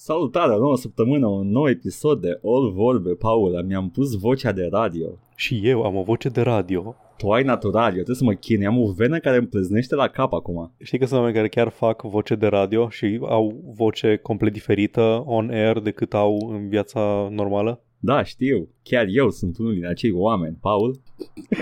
[0.00, 3.62] Salutare, o nouă săptămână, un nou episod de All Vorbe, Paula.
[3.62, 5.06] Mi-am pus vocea de radio.
[5.34, 6.94] Și eu am o voce de radio.
[7.16, 8.66] Tu ai natural, eu trebuie să mă chin.
[8.66, 10.72] Am o venă care îmi pleznește la cap acum.
[10.82, 15.22] Știi că sunt oameni care chiar fac voce de radio și au voce complet diferită
[15.26, 17.82] on air decât au în viața normală?
[18.00, 18.68] Da, știu.
[18.82, 21.00] Chiar eu sunt unul din acei oameni, Paul.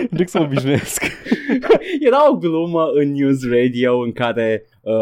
[0.09, 1.03] Încerc să mă obișnuiesc.
[2.07, 4.93] Era o glumă în News Radio în care uh,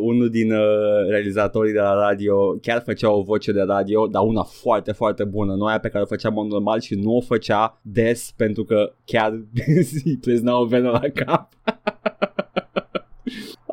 [0.00, 4.42] unul din uh, realizatorii de la radio chiar făcea o voce de radio, dar una
[4.42, 7.80] foarte, foarte bună, nu aia pe care o făcea mod normal și nu o făcea
[7.82, 9.30] des pentru că chiar
[10.04, 11.48] îi plezna o venă la cap.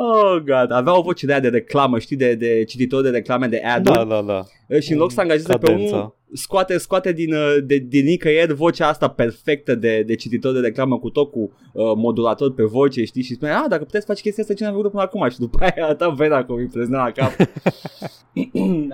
[0.01, 0.71] Oh, God.
[0.71, 3.83] Avea o voce de aia de reclamă, știi, de, de cititor de reclame de ad
[3.83, 4.43] da, da, da.
[4.79, 8.87] Și în loc să angajeze pe unul, scoate, scoate din, uh, de, din nicăieri vocea
[8.87, 13.23] asta perfectă de, de cititor de reclamă cu tot cu uh, modulator pe voce, știi,
[13.23, 15.29] și spune, ah, dacă puteți face chestia asta, ce n-am făcut până acum?
[15.29, 17.31] Și după aia arăta vena cum îi pleznea la cap.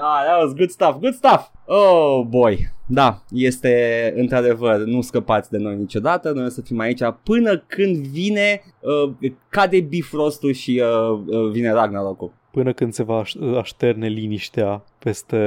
[0.08, 1.50] ah, that was good stuff, good stuff.
[1.66, 2.74] Oh, boy.
[2.88, 7.96] Da, este într-adevăr, nu scăpați de noi niciodată, noi o să fim aici până când
[7.96, 12.32] vine, uh, cade Bifrostul și uh, uh, vine Ragnarok.
[12.56, 13.24] Până când se va
[13.58, 15.38] așterne liniștea peste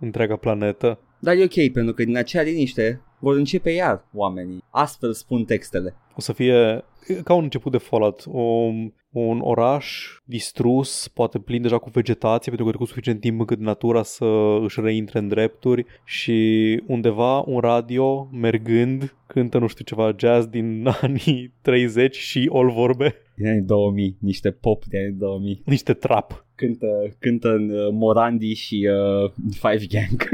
[0.00, 0.98] întreaga planetă.
[1.18, 4.64] Dar e ok, pentru că din acea liniște vor începe iar oamenii.
[4.70, 5.94] Astfel spun textele.
[6.16, 6.84] O să fie
[7.24, 8.42] ca un început de Fallout, o,
[9.12, 13.58] un oraș distrus, poate plin deja cu vegetație, pentru că a trecut suficient timp încât
[13.58, 20.14] natura să își reintre în drepturi și undeva un radio mergând cântă, nu știu, ceva
[20.18, 23.14] jazz din anii 30 și all vorbe.
[23.34, 25.62] Din anii 2000, niște pop din anii 2000.
[25.64, 26.46] Niște trap.
[26.54, 26.86] Cântă,
[27.18, 28.88] cântă în uh, Morandi și
[29.24, 30.28] uh, Five Gang.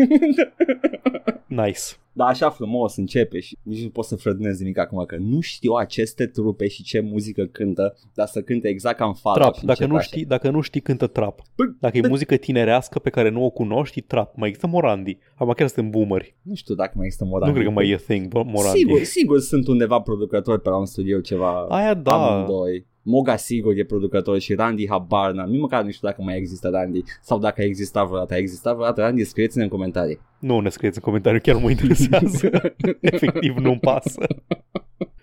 [1.65, 1.81] nice.
[2.17, 5.73] Da, așa frumos începe și nici nu pot să frădunez nimic acum că nu știu
[5.73, 9.39] aceste trupe și ce muzică cântă, dar să cânte exact ca în față.
[9.39, 11.43] Trap, dacă nu, știi, dacă nu știi cântă trap.
[11.81, 14.37] Dacă e muzică tinerească pe care nu o cunoști, trap.
[14.37, 15.19] Mai există Morandi.
[15.35, 16.35] Acum chiar suntem boomeri.
[16.43, 17.49] Nu știu dacă mai există Morandi.
[17.49, 18.85] Nu cred că mai e a thing, Morandi.
[18.87, 22.13] Sigur, sigur sunt undeva producători pe la un studio ceva Aia da.
[22.13, 22.87] amândoi.
[23.03, 26.69] Moga sigur e producător și Randy habar n Nici măcar nu știu dacă mai există
[26.69, 28.35] Randy sau dacă a existat vreodată.
[28.35, 29.25] A existat vreodată Randy?
[29.25, 30.21] Scrieți-ne în comentarii.
[30.39, 32.51] Nu ne scrieți în comentarii, chiar mă interesează.
[33.01, 34.27] Efectiv nu-mi pasă.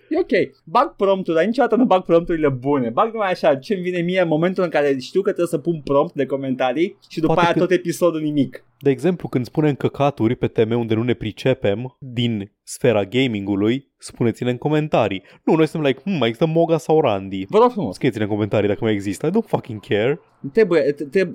[0.08, 0.62] E ok.
[0.64, 2.90] Bag promptul, dar niciodată nu bag prompturile bune.
[2.90, 5.80] Bag numai așa, ce vine mie în momentul în care știu că trebuie să pun
[5.84, 7.66] prompt de comentarii și după Poate aia când...
[7.66, 8.64] tot episodul nimic.
[8.78, 14.50] De exemplu, când spunem căcaturi pe teme unde nu ne pricepem din sfera gamingului, spuneți-ne
[14.50, 15.22] în comentarii.
[15.44, 17.46] Nu, noi suntem like, hmm, mai există Moga sau Randy.
[17.48, 17.94] Vă rog frumos.
[17.94, 19.26] Scrieți-ne în comentarii dacă mai există.
[19.26, 20.20] I don't fucking care.
[20.52, 20.94] Trebuie,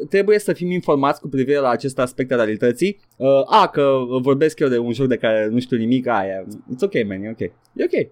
[0.10, 3.00] trebuie să fim informați cu privire la acest aspect al realității.
[3.16, 6.44] Uh, a, că vorbesc eu de un joc de care nu știu nimic, aia.
[6.44, 7.40] It's ok, man, e ok.
[7.74, 8.08] E ok.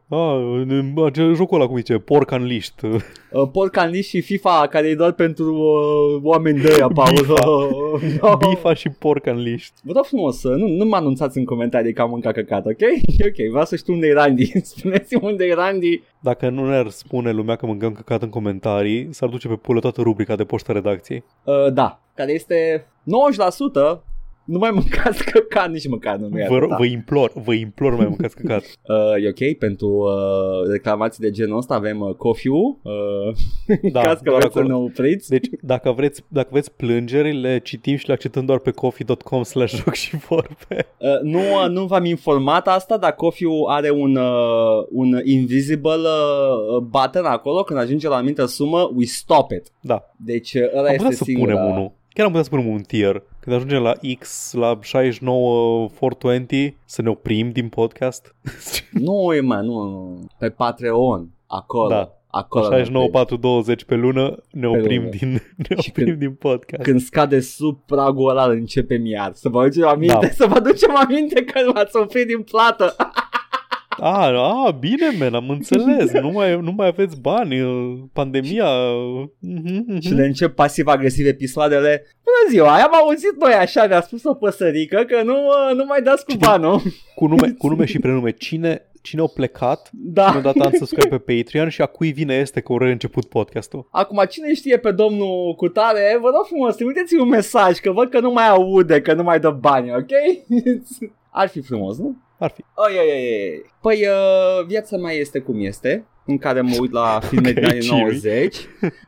[1.05, 2.73] Ah, jocul ăla cum zice, Pork Unleashed.
[2.81, 7.11] Uh, Pork Unleashed și FIFA, care e doar pentru uh, oameni de aia, Paul.
[7.13, 8.37] Bifa.
[8.49, 9.73] Bifa și Pork Unleashed.
[9.83, 12.81] Vă rog frumos, nu, nu mă anunțați în comentarii că am mâncat căcat, ok?
[13.27, 14.51] ok, vreau să știu unde e Randy.
[14.75, 16.01] Spuneți-mi unde e Randy.
[16.19, 20.01] Dacă nu ne-ar spune lumea că mâncăm căcat în comentarii, s-ar duce pe pulă toată
[20.01, 21.23] rubrica de poștă redacției.
[21.43, 22.87] Uh, da, care este
[23.95, 23.99] 90%
[24.47, 28.63] nu mai mâncați căcat nici măcar nu vă, vă implor, vă implor mai mâncați căcat.
[28.87, 32.81] uh, e ok, pentru uh, reclamații de genul ăsta avem uh, coffee uh,
[33.91, 35.29] da, caz că vreți să ne opriți.
[35.29, 39.75] Deci dacă vreți, dacă vreți plângeri, le citim și le acceptăm doar pe coffee.com slash
[39.75, 40.87] joc și vorbe.
[40.97, 46.77] Uh, nu, uh, nu v-am informat asta, dar coffee are un, uh, un invisible uh,
[46.77, 49.71] button acolo, când ajunge la o anumită sumă, we stop it.
[49.81, 50.03] Da.
[50.17, 51.55] Deci uh, ăla Am este să singura...
[51.55, 51.91] punem unul.
[52.13, 57.01] Chiar am putea să punem un tier când ajungem la X, la 69 420, să
[57.01, 58.35] ne oprim din podcast?
[59.05, 60.25] nu, e mai, nu, nu.
[60.37, 61.89] Pe Patreon, acolo.
[61.89, 62.11] Da.
[62.27, 65.09] Acolo 69 420 pe lună ne pe oprim, lună.
[65.09, 65.31] Din,
[65.67, 66.83] ne și oprim când, din podcast.
[66.83, 69.31] Când scade sub pragul ăla începem iar.
[69.33, 70.29] Să vă aducem aminte, da.
[70.29, 72.95] să vă aducem aminte că v-ați oprit din plată.
[73.99, 74.27] A,
[74.65, 76.11] a, bine, men, am înțeles.
[76.11, 77.55] Nu mai, nu mai aveți bani,
[78.13, 78.67] pandemia.
[79.99, 82.05] Și le încep pasiv-agresiv episoadele.
[82.23, 85.35] Bună ziua, am auzit noi așa, ne-a spus o păsărică că nu,
[85.75, 86.81] nu mai dați cu banul.
[87.15, 88.31] Cu nume, cu nume și prenume.
[88.31, 90.25] Cine, cine a plecat, da.
[90.25, 93.87] cine a dat unsubscribe pe Patreon și a cui vine este că au început podcastul.
[93.91, 98.19] Acum, cine știe pe domnul Cutare, vă rog frumos, trimiteți un mesaj, că văd că
[98.19, 100.11] nu mai aude, că nu mai dă bani, ok?
[101.29, 102.15] Ar fi frumos, nu?
[102.39, 102.61] Ar fi.
[102.75, 103.61] Oi, oi, oi.
[103.81, 107.87] Păi uh, viața mai este cum este, în care mă uit la filme din anii
[107.89, 108.55] 90,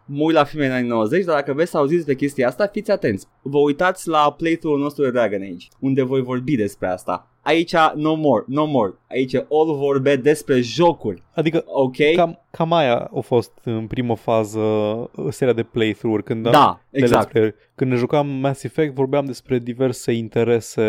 [0.05, 2.67] mă uit la filme din anii 90, dar dacă vreți să auziți de chestia asta,
[2.67, 3.25] fiți atenți.
[3.41, 7.23] Vă uitați la playthrough-ul nostru de Dragon Age, unde voi vorbi despre asta.
[7.41, 8.93] aici no more, no more.
[9.09, 11.23] Aici all vorbe despre jocuri.
[11.33, 11.95] Adică Ok?
[12.15, 14.59] cam, cam aia a fost în primă fază
[15.29, 16.23] seria de playthrough-uri.
[16.23, 17.31] Când, am- Da, de exact.
[17.31, 20.83] Despre, când ne jucam Mass Effect vorbeam despre diverse interese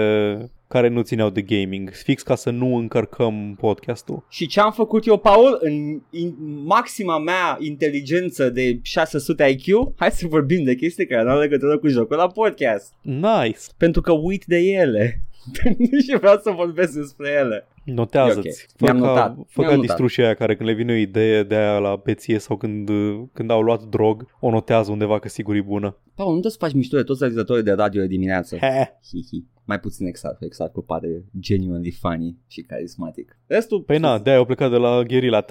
[0.74, 4.24] care nu țineau de gaming, fix ca să nu încărcăm podcastul.
[4.28, 6.34] Și ce am făcut eu, Paul, în, în
[6.64, 11.78] maxima mea inteligență de 600 IQ, hai să vorbim de chestii care nu au legătură
[11.78, 12.92] cu jocul la podcast.
[13.00, 13.60] Nice!
[13.76, 15.20] Pentru că uit de ele.
[16.06, 17.68] și vreau să vorbesc despre ele.
[17.84, 18.48] Notează-ți.
[18.48, 18.76] E ok.
[18.76, 19.34] Fă Mi-am ca, notat.
[19.34, 19.80] Fă Mi-am ca notat.
[19.80, 22.90] distrușii aia care când le vine o idee de aia la beție sau când,
[23.32, 25.96] când au luat drog, o notează undeva că sigur e bună.
[26.14, 28.56] Paul, nu trebuie să faci mișto de toți realizatorii de radio de dimineață.
[28.56, 28.98] He.
[29.08, 29.44] Hihi.
[29.64, 33.38] Mai puțin exact, exact cu pare genuinely funny și carismatic.
[33.46, 33.80] Restul...
[33.80, 35.44] Păi na, de-aia au plecat de la Guerilla.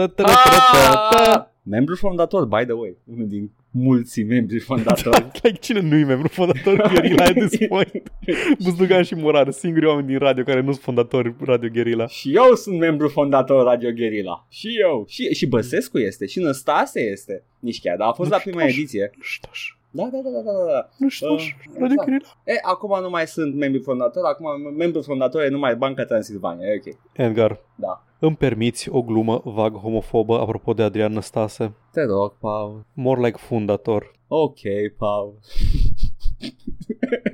[1.63, 1.95] Ta, ta, ta, ta, ta.
[1.95, 1.95] Ah!
[1.95, 2.97] Membru fondator, by the way.
[3.13, 5.25] Unul din mulți membri fondatori.
[5.43, 8.11] Like, cine nu-i membru fondator Guerilla at this point?
[8.63, 12.07] Buzdugan și Morar, singurii oameni din radio care nu sunt fondatori Radio Guerilla.
[12.07, 14.45] și eu sunt membru fondator Radio Guerilla.
[14.49, 15.05] Și eu.
[15.07, 16.25] Și, și Băsescu este.
[16.25, 17.43] Și Năstase este.
[17.59, 18.81] Nici chiar, dar a fost Nu la prima știu.
[18.81, 19.11] ediție.
[19.21, 19.73] Ștoș.
[19.91, 20.89] Da, da, da, da, da, da.
[20.97, 22.03] Nu știu, Uh, Radio exact.
[22.07, 22.29] Guerilla.
[22.43, 26.67] E, acum nu mai sunt membri fondatori, acum membru fondator e numai Banca Transilvania.
[26.67, 26.95] E ok.
[27.13, 28.03] Edgar, Da.
[28.19, 31.73] Îmi permiți o glumă vag homofobă apropo de Adrian Năstase?
[31.91, 32.85] Te rog, Paul.
[32.93, 34.11] More like fundator.
[34.27, 34.59] Ok,
[34.97, 35.33] Paul.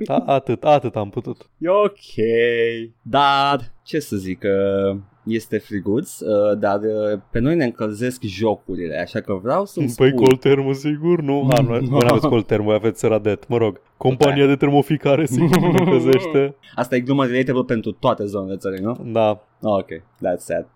[0.04, 1.50] Da, atât, atât am putut.
[1.58, 2.14] E ok.
[3.02, 4.42] Dar, ce să zic,
[4.90, 9.92] uh, este friguț, uh, dar uh, pe noi ne încălzesc jocurile, așa că vreau să-mi
[9.96, 10.24] Păi spui.
[10.26, 11.20] coltermul, sigur?
[11.20, 13.80] Nu, a, nu, voi nu aveți coltermul, aveți Radet, mă rog.
[13.96, 16.54] Compania de termoficare, sigur, nu încălzește.
[16.74, 18.96] Asta e glumă relatable pentru toate zonele țării, nu?
[19.12, 20.66] Da, Ok, that's sad.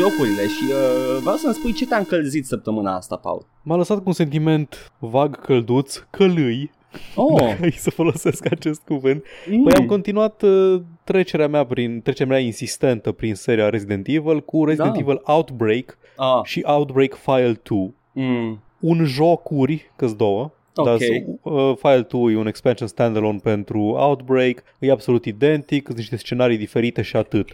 [0.00, 3.46] Jocurile și uh, vreau să-mi spui ce te-a încălzit săptămâna asta, Paul.
[3.62, 6.70] m-a lăsat cu un sentiment vag călduț, călâi,
[7.14, 9.24] Oh, Hai să folosesc acest cuvânt.
[9.50, 9.62] mm.
[9.62, 14.64] Păi am continuat uh, trecerea mea prin trecerea mea insistentă prin seria Resident Evil cu
[14.64, 14.98] Resident Da.
[15.00, 17.94] Evil Outbreak ah, și Outbreak File 2.
[18.12, 18.62] mm.
[18.80, 20.50] Un jocuri, că două.
[20.74, 20.84] Ok.
[20.84, 20.96] Dar,
[21.42, 26.56] uh, File 2 e un expansion standalone pentru Outbreak, e absolut identic, sunt niște scenarii
[26.58, 27.48] diferite și atât.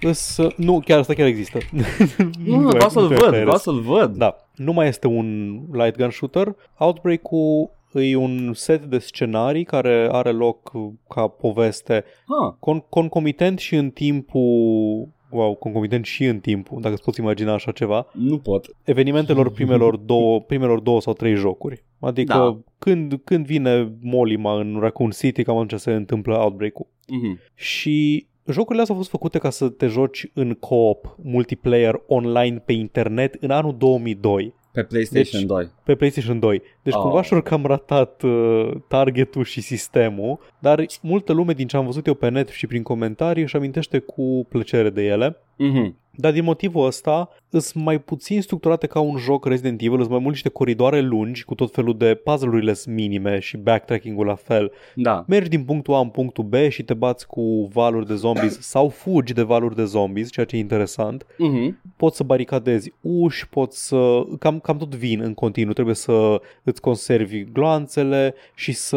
[0.00, 1.58] Îs, nu, chiar asta chiar există.
[2.44, 3.42] Nu, mai- vreau să-l mai văd, fraier.
[3.42, 4.16] vreau să-l văd.
[4.16, 6.56] Da, nu mai este un light gun shooter.
[6.78, 12.04] Outbreak-ul e un set de scenarii care are loc uh, ca poveste
[12.42, 17.52] Ah, con- concomitent și în timpul wow, concomitent și în timpul, dacă îți poți imagina
[17.52, 18.66] așa ceva, nu pot.
[18.84, 21.84] evenimentelor primelor două, primelor două sau trei jocuri.
[22.00, 22.58] Adică Da.
[22.78, 26.86] când, când vine Molima în Raccoon City, cam atunci se întâmplă Outbreak-ul.
[27.08, 27.38] Mhm.
[27.54, 32.72] Și jocurile astea au fost făcute ca să te joci în co-op, multiplayer, online, pe
[32.72, 35.68] internet în anul 2002 Pe PlayStation Deci- 2.
[35.84, 36.62] pe PlayStation 2.
[36.82, 37.00] Deci Oh.
[37.00, 42.06] cumva și-au cam ratat uh, targetul și sistemul, dar multă lume din ce am văzut
[42.06, 45.36] eu pe net și prin comentarii își amintește cu plăcere de ele.
[45.56, 45.96] Mhm.
[46.10, 50.18] Dar din motivul ăsta sunt mai puțin structurate ca un joc Resident Evil, sunt mai
[50.18, 54.72] mult niște coridoare lungi cu tot felul de puzzle-urile minime și backtracking-ul la fel.
[54.94, 55.24] Da.
[55.28, 58.88] Mergi din punctul A în punctul B și te bați cu valuri de zombies sau
[58.88, 61.26] fugi de valuri de zombies, ceea ce e interesant.
[61.38, 61.80] Mhm.
[61.96, 64.22] Poți să baricadezi uși, poți să...
[64.38, 65.72] Cam, cam tot vin în continuu.
[65.72, 68.96] Trebuie să îți conservi gloanțele și să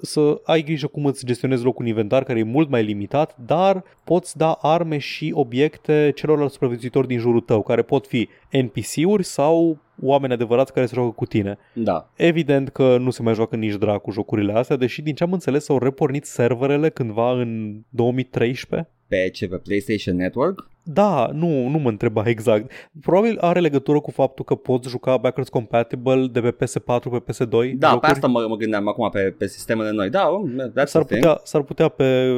[0.00, 3.84] să ai grijă cum îți gestionezi locul în inventar, care e mult mai limitat, dar
[4.04, 9.78] poți da arme și obiecte celorlalți supraviețuitori din jurul tău, care pot fi NPC-uri sau
[10.02, 11.58] oameni adevărați care se joacă cu tine.
[11.74, 12.10] Da.
[12.16, 15.64] Evident că nu se mai joacă nici dracu jocurile astea, deși din ce am înțeles
[15.64, 18.90] s-au repornit serverele cândva în 2013.
[19.08, 19.48] Pe ce?
[19.48, 20.68] Pe PlayStation Network?
[20.82, 22.72] Da, nu, nu mă întreba exact.
[23.00, 27.48] Probabil are legătură cu faptul că poți juca backwards compatible de pe PS4 pe PS2
[27.74, 28.00] Da, jocuri.
[28.00, 30.10] pe asta mă, mă gândeam acum pe, pe sistemele noi.
[30.10, 31.20] Da, um, that's S-ar a thing.
[31.20, 32.32] putea, s-ar putea pe,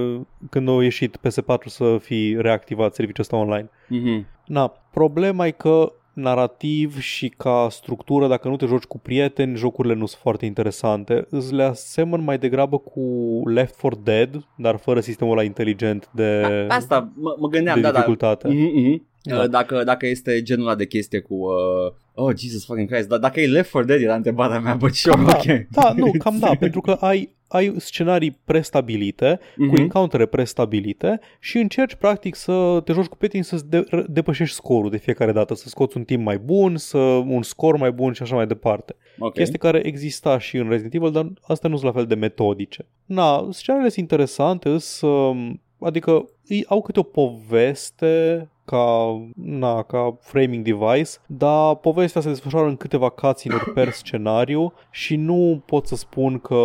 [0.50, 3.70] când au ieșit PS4 să fi reactivat serviciul ăsta online.
[3.88, 4.26] Mhm.
[4.46, 9.94] Na, problema e că narrativ și ca structură, dacă nu te joci cu prieteni, jocurile
[9.94, 11.26] nu sunt foarte interesante.
[11.30, 13.02] Îți le asemăn mai degrabă cu
[13.48, 17.80] Left 4 Dead, dar fără sistemul ăla inteligent de, Pe asta mă, mă gândeam, de
[17.80, 17.94] da, da.
[17.94, 18.48] dificultate.
[18.48, 19.08] Mhm, mhm.
[19.22, 19.42] Da.
[19.42, 23.18] Uh, Dacă, dacă este genul ăla de chestie cu uh, Oh, Jesus fucking Christ Dar
[23.18, 26.10] dacă e Left 4 Dead era întrebarea mea But sure, Cam da, ok da, nu,
[26.18, 29.54] cam da, pentru că ai, ai scenarii prestabilite, mm-hmm.
[29.56, 29.80] cu Mhm.
[29.80, 34.96] encountere prestabilite și încerci practic să te joci cu prietenii să de- depășești scorul de
[34.96, 38.34] fiecare dată, să scoți un timp mai bun, să un scor mai bun și așa
[38.34, 38.94] mai departe.
[39.18, 39.32] Ok.
[39.32, 42.86] Chestii care exista și în Resident Evil, dar astea nu sunt la fel de metodice.
[43.04, 50.64] Na, scenariile sunt interesante, sunt, adică îi au câte o poveste ca, na, ca framing
[50.64, 56.38] device, dar povestea se desfășoară în câteva cutscene per scenariu și nu pot să spun
[56.38, 56.64] că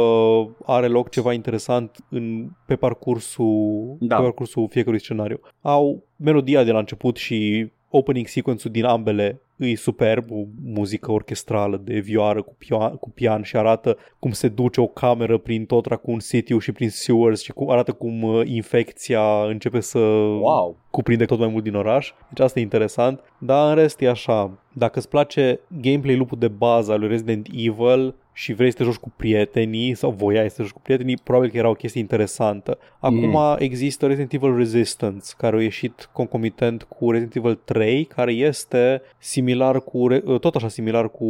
[0.65, 4.15] are loc ceva interesant în, pe, parcursul, Da.
[4.15, 5.39] pe parcursul fiecărui scenariu.
[5.61, 11.81] Au melodia de la început și opening sequence-ul din ambele e superb, o muzică orchestrală
[11.83, 15.85] de vioară cu, pio- cu pian și arată cum se duce o cameră prin tot
[15.85, 20.77] raccoon city și prin sewers și cum arată cum uh, infecția începe să Wow.
[20.91, 22.13] cuprinde tot mai mult din oraș.
[22.29, 23.19] Deci asta e interesant.
[23.39, 27.47] Dar în rest e așa, dacă îți place gameplay loop de bază al lui Resident
[27.55, 31.17] Evil și vrei să te joci cu prietenii sau voiai să te joci cu prietenii,
[31.23, 32.77] probabil că era o chestie interesantă.
[32.99, 33.55] Acum Mm.
[33.57, 39.81] există Resident Evil Resistance, care a ieșit concomitent cu Resident Evil 3, care este similar
[39.81, 41.25] cu, re- tot așa similar cu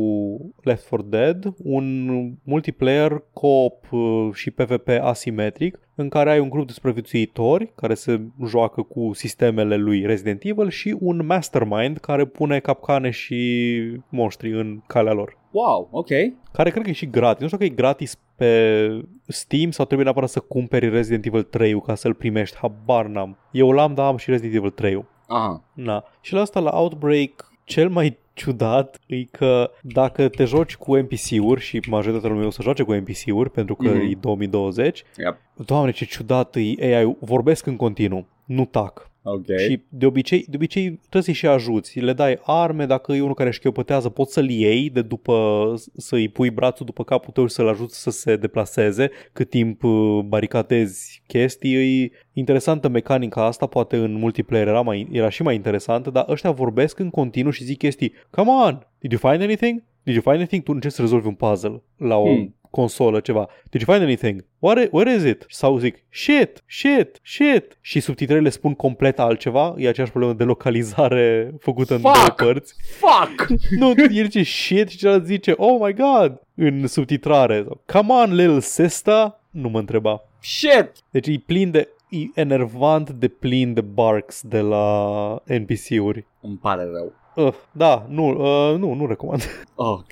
[0.63, 2.07] Left 4 Dead, un
[2.43, 8.21] multiplayer co-op uh, și PvP asimetric, în care ai un grup de supraviețuitori care se
[8.45, 13.38] joacă cu sistemele lui Resident Evil și un mastermind care pune capcane și
[14.09, 15.38] monștri în calea lor.
[15.55, 16.07] Wow, ok.
[16.51, 17.41] Care cred că e și gratis.
[17.41, 18.89] Nu știu că e gratis pe
[19.27, 22.57] Steam sau trebuie neapărat să cumperi Resident Evil 3 ca să-l primești.
[22.57, 23.38] Habar n-am.
[23.51, 25.63] Eu l-am, dar am și Resident Evil 3 Aha.
[25.74, 26.03] Na.
[26.21, 31.62] Și la asta, la Outbreak, cel mai ciudat e că dacă te joci cu NPC-uri
[31.62, 34.00] și majoritatea lumea o să joace cu NPC-uri pentru că Mhm.
[34.00, 35.38] e 2020, Yep.
[35.65, 39.09] doamne ce ciudat e AI, vorbesc în continuu, nu tac.
[39.27, 39.46] Ok.
[39.58, 42.00] Și de obicei, de obicei trebuie să-i și ajuți.
[42.00, 46.50] Le dai arme, dacă e unul care șchiopătează, poți să-l iei de după, să-i pui
[46.50, 52.03] brațul după capul tău și să-l ajuți să se deplaseze cât timp uh, baricadezi chestii.
[52.03, 56.51] E interesantă mecanica asta, poate în multiplayer era, mai, era și mai interesantă, dar ăștia
[56.51, 58.13] vorbesc în continuu și zic chestii.
[58.29, 59.84] Come on, did you find anything?
[60.03, 60.63] Did you find anything?
[60.63, 62.55] Tu încerci să rezolvi un puzzle la o Hmm.
[62.75, 63.48] Consolă, ceva.
[63.70, 64.46] Did you find anything?
[64.60, 65.46] What, where is it?
[65.50, 67.77] Sau zic, shit, shit, shit.
[67.82, 69.75] Și subtitrele spun complet altceva.
[69.77, 72.15] E aceeași problemă de localizare făcută în Fuck!
[72.15, 72.75] două părți.
[73.00, 73.48] Fuck!
[73.79, 77.63] Nu, el zice shit și celălalt zice, oh my god, în subtitrare.
[77.67, 79.39] Sau, Come on, little sister.
[79.50, 80.24] Nu mă întreba.
[80.41, 80.91] Shit!
[81.10, 86.25] Deci e plin de, e enervant de plin de barks de la NPC-uri.
[86.41, 87.13] Îmi pare rău.
[87.48, 89.41] Uh, da, nu, uh, nu, nu recomand.
[89.75, 90.12] Ok.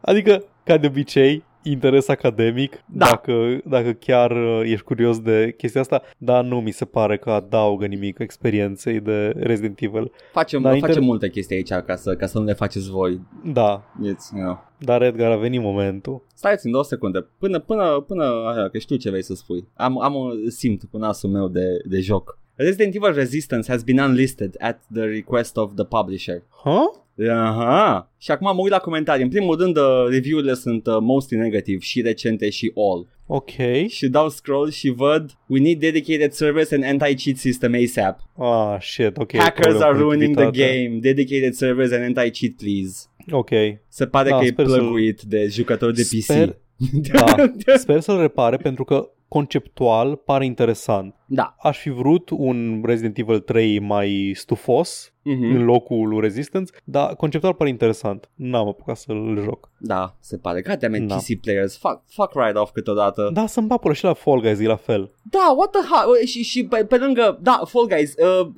[0.00, 3.06] Adică, ca de obicei, interes academic, Da.
[3.06, 7.30] dacă, dacă chiar uh, ești curios de chestia asta, dar nu mi se pare că
[7.30, 10.12] adaugă nimic experienței de Resident Evil.
[10.32, 13.20] Facem, Da, facem inter- multe chestii aici ca să, ca să nu le faceți voi.
[13.44, 14.64] Da, It's, you know.
[14.78, 16.22] dar Edgar a venit momentul.
[16.34, 17.26] Stați în două secunde.
[17.38, 19.68] Până, până, până, așa, că știu ce vrei să spui.
[19.74, 22.38] Am, am un simt cu nasul meu de, de joc.
[22.54, 26.42] Resident Evil Resistance has been unlisted at the request of the publisher.
[26.62, 27.00] Huh?
[27.30, 28.12] Aha.
[28.18, 29.22] Și acum mă uit la comentarii.
[29.22, 33.08] În primul rând, uh, review-urile sunt uh, mostly negative și recente și all.
[33.26, 33.50] Ok.
[33.88, 38.20] Și dau scroll și văd We need dedicated servers and anti-cheat system ASAP.
[38.38, 39.36] Ah, shit, ok.
[39.36, 40.82] Hackers problemă are cu ruining the activitatea.
[40.84, 40.98] game.
[41.00, 43.04] Dedicated servers and anti-cheat, please.
[43.30, 43.50] Ok.
[43.88, 46.22] Se pare Da, că e sper să-l- plăguit de jucători de PC.
[46.22, 46.56] Sper,
[47.12, 47.34] da,
[47.76, 51.14] sper să-l repare pentru că conceptual pare interesant.
[51.34, 51.54] Da.
[51.62, 55.42] Aș fi vrut un Resident Evil 3 mai stufos Mhm.
[55.54, 58.30] în locul lui Resistance, dar conceptual pare interesant.
[58.34, 59.70] N-am apucat să-l joc.
[59.78, 60.62] Da, se pare.
[60.62, 61.16] God damn it, Da.
[61.16, 61.78] PC players.
[61.78, 63.30] Fuck, fuck right off câteodată.
[63.32, 65.10] Da, să-mi papură și la Fall Guys e la fel.
[65.22, 66.26] Da, what the hell?
[66.26, 68.48] Și, și pe, pe lângă, da, Fall Guys, uh,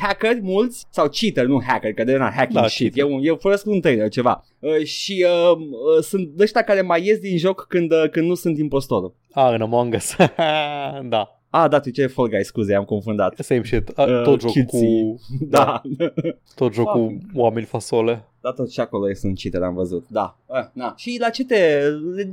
[0.00, 2.92] hackeri mulți, sau cheater, nu hacker, că de na hacking Da, shit.
[2.94, 3.12] cheater.
[3.12, 4.44] Eu, eu folosesc un trailer, ceva.
[4.58, 8.34] Uh, și uh, uh, sunt ăștia care mai ies din joc când, uh, când nu
[8.34, 9.14] sunt impostorul.
[9.32, 10.16] A, în Among Us.
[11.14, 13.34] da, Ah, da, tu ce e Fall Guys, scuze, am confundat.
[13.38, 13.88] same shit.
[13.98, 14.86] A, Uh, tot joc cutesy.
[14.86, 15.20] cu...
[15.40, 15.82] Da.
[16.54, 17.20] Tot joc cu Fucking.
[17.34, 18.24] oameni fasole.
[18.40, 20.06] Da, tot și acolo sunt cheater, am văzut.
[20.08, 20.36] Da.
[20.48, 20.94] Ah, na.
[20.96, 21.82] Și la ce te,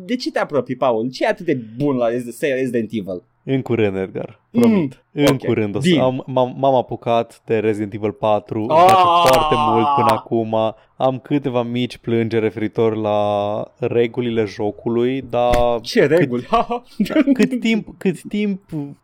[0.05, 1.09] de ce te apropii, Paul?
[1.11, 3.23] Ce e atât de bun la Resi- Resident Evil?
[3.43, 4.39] În curând, Edgar.
[4.51, 5.03] Promit.
[5.11, 5.45] Mm, în ok.
[5.45, 5.75] curând.
[5.75, 6.01] O să Bine.
[6.01, 8.59] am, m-am, m-am apucat de Resident Evil 4.
[8.59, 8.83] Îmi Ah!
[8.85, 9.01] place
[9.33, 10.55] foarte mult până acum.
[10.97, 16.47] Am câteva mici plângeri referitor la regulile jocului, dar Ce reguli?
[17.33, 18.61] cât timp, cât timp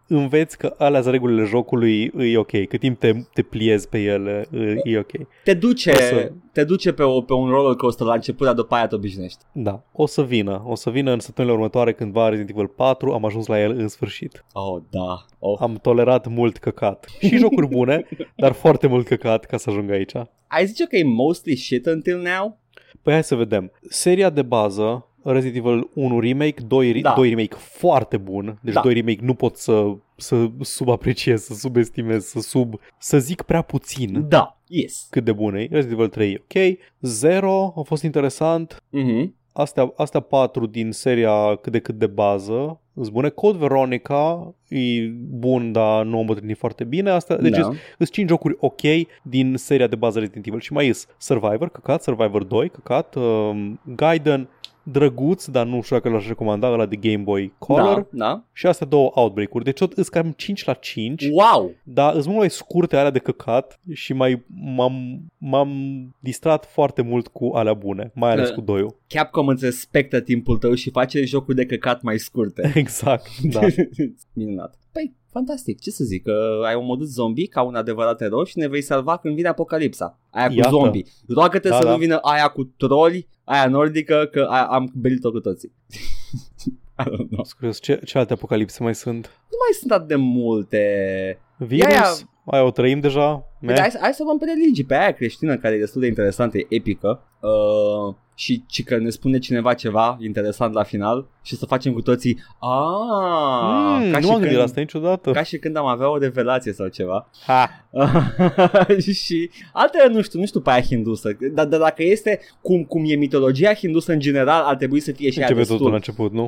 [0.07, 2.51] înveți că alea sunt regulile jocului, e ok.
[2.67, 5.11] Cât timp te, te pliezi pe ele, e, e ok.
[5.43, 8.55] te duce, O să- te duce pe, o, pe un roller coaster la început, dar
[8.55, 9.43] după aia te obișnuiești.
[9.51, 10.63] Da, o să vină.
[10.65, 13.13] O să vină în săptămânile următoare cândva Resident Evil 4.
[13.13, 14.45] Am ajuns la el în sfârșit.
[14.53, 15.25] Oh, da.
[15.39, 15.57] Oh.
[15.61, 17.05] Am tolerat mult căcat.
[17.19, 20.13] Și jocuri bune, dar foarte mult căcat ca să ajung aici.
[20.47, 22.57] Ai zice că e mostly shit until now?
[23.01, 23.71] Păi hai să vedem.
[23.89, 27.13] Seria de bază Resident Evil 1 remake, 2, Da.
[27.15, 28.81] 2 remake foarte bun, deci Da.
[28.81, 34.25] 2 remake nu pot să, să subapreciez, să subestimez, să sub, să zic prea puțin
[34.27, 35.07] Da, yes.
[35.09, 35.67] cât de bun e.
[35.71, 39.35] Resident Evil 3 e ok, 0 a fost interesant, Mhm.
[39.53, 43.29] astea, astea patru din seria cât de cât de bază sunt bune.
[43.29, 47.09] Code Veronica e bun, dar nu a îmbătrânit foarte bine.
[47.09, 47.71] Asta, deci da.
[47.97, 48.81] sunt 5 jocuri ok
[49.23, 53.79] din seria de bază Resident Evil și mai is Survivor, căcat, Survivor 2, căcat, um,
[53.95, 54.49] Gaiden,
[54.83, 58.43] drăguț, dar nu știu dacă l-aș recomanda, ăla de Game Boy Color Da, da.
[58.53, 59.63] și astea două Outbreak-uri.
[59.63, 61.71] Deci tot îs cam 5 la 5, Wow!
[61.83, 64.43] dar sunt mult mai scurte alea de căcat și mai
[64.75, 65.71] m-am, m-am
[66.19, 68.55] distrat foarte mult cu alea bune, mai ales Uh.
[68.55, 68.95] cu doiul.
[69.07, 72.71] Capcom îți respectă timpul tău și face jocuri de căcat mai scurte.
[72.75, 73.59] Exact, da.
[74.33, 74.77] Minunat.
[74.93, 78.57] Păi, fantastic, ce să zic, că ai un modus zombie ca un adevărat erou și
[78.57, 80.19] ne vei salva când vine apocalipsa.
[80.29, 80.69] Aia cu Iată.
[80.69, 81.05] zombie.
[81.27, 81.91] Roagă-te Da, să da.
[81.91, 85.71] nu vină aia cu troli, aia nordică, că aia am belit-o cu toții.
[86.99, 87.43] I don't know.
[87.43, 89.25] Sunt curios, ce, ce alte apocalipse mai sunt?
[89.25, 91.39] Nu mai sunt atât de multe.
[91.57, 91.91] Virus?
[91.91, 92.03] Ia, ia.
[92.45, 93.45] Aia o trăim deja?
[93.65, 93.79] Păi, Meh?
[93.81, 96.57] hai, să- hai să luăm pe religii, pe aia creștină care e destul de interesantă,
[96.57, 101.65] e epică uh, și, și că ne spune cineva ceva interesant la final și să
[101.65, 105.31] facem cu toții "Ah, Mm, ca, nu și am gândit când, la asta niciodată.
[105.31, 107.69] ca și când am avea o revelație sau ceva Ha.
[109.23, 113.03] și altele nu știu, nu știu pe aia hindusă dar, dar dacă este cum, cum
[113.07, 116.13] e mitologia hindusă în general ar trebui să fie și aia Începe totul la destul,
[116.25, 116.47] început, nu?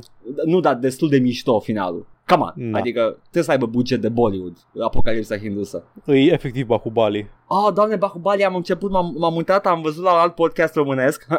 [0.52, 2.78] nu, dar destul de mișto finalul Come on, Da.
[2.78, 5.84] adică trebuie să aibă buget de Bollywood, apocalipsa hindusă.
[6.06, 7.28] E efectiv Bahubali.
[7.48, 11.26] Oh, doamne, Bahubali, am început, m-am, m-am uitat, am văzut la un alt podcast românesc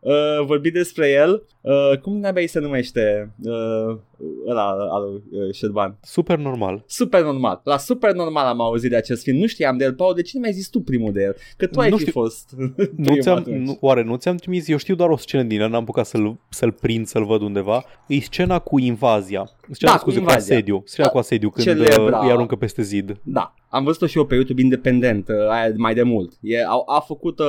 [0.00, 1.42] uh, vorbit despre el.
[1.60, 3.96] Uh, cum ne se numește uh,
[4.48, 5.98] ăla al lui uh, Șerban?
[6.02, 6.82] Super normal.
[6.86, 7.60] Super normal.
[7.64, 9.36] La super normal am auzit de acest film.
[9.38, 10.14] Nu știam de el, Paul.
[10.14, 11.36] De ce nu mi-ai zis tu primul de el?
[11.56, 12.20] Că tu ai Nu fi știu.
[12.20, 12.68] fost Nu
[13.02, 13.66] primul ți-am, atunci.
[13.66, 14.68] nu, oare nu ți-am trimis?
[14.68, 17.84] Eu știu doar o scenă din el, n-am apucat să-l, să-l prind, să-l văd undeva.
[18.06, 19.50] E scena cu invazia.
[19.70, 20.38] Scena, Da, cu scuze, invazia.
[20.46, 20.82] cu asediu.
[20.86, 22.18] Scena Da, cu asediu, când celebra.
[22.18, 23.16] uh, îi aruncă peste zid.
[23.22, 26.32] Da, am văzut-o și eu pe YouTube independent, uh, aia mai de mult.
[26.40, 27.46] E, a, a făcut, uh,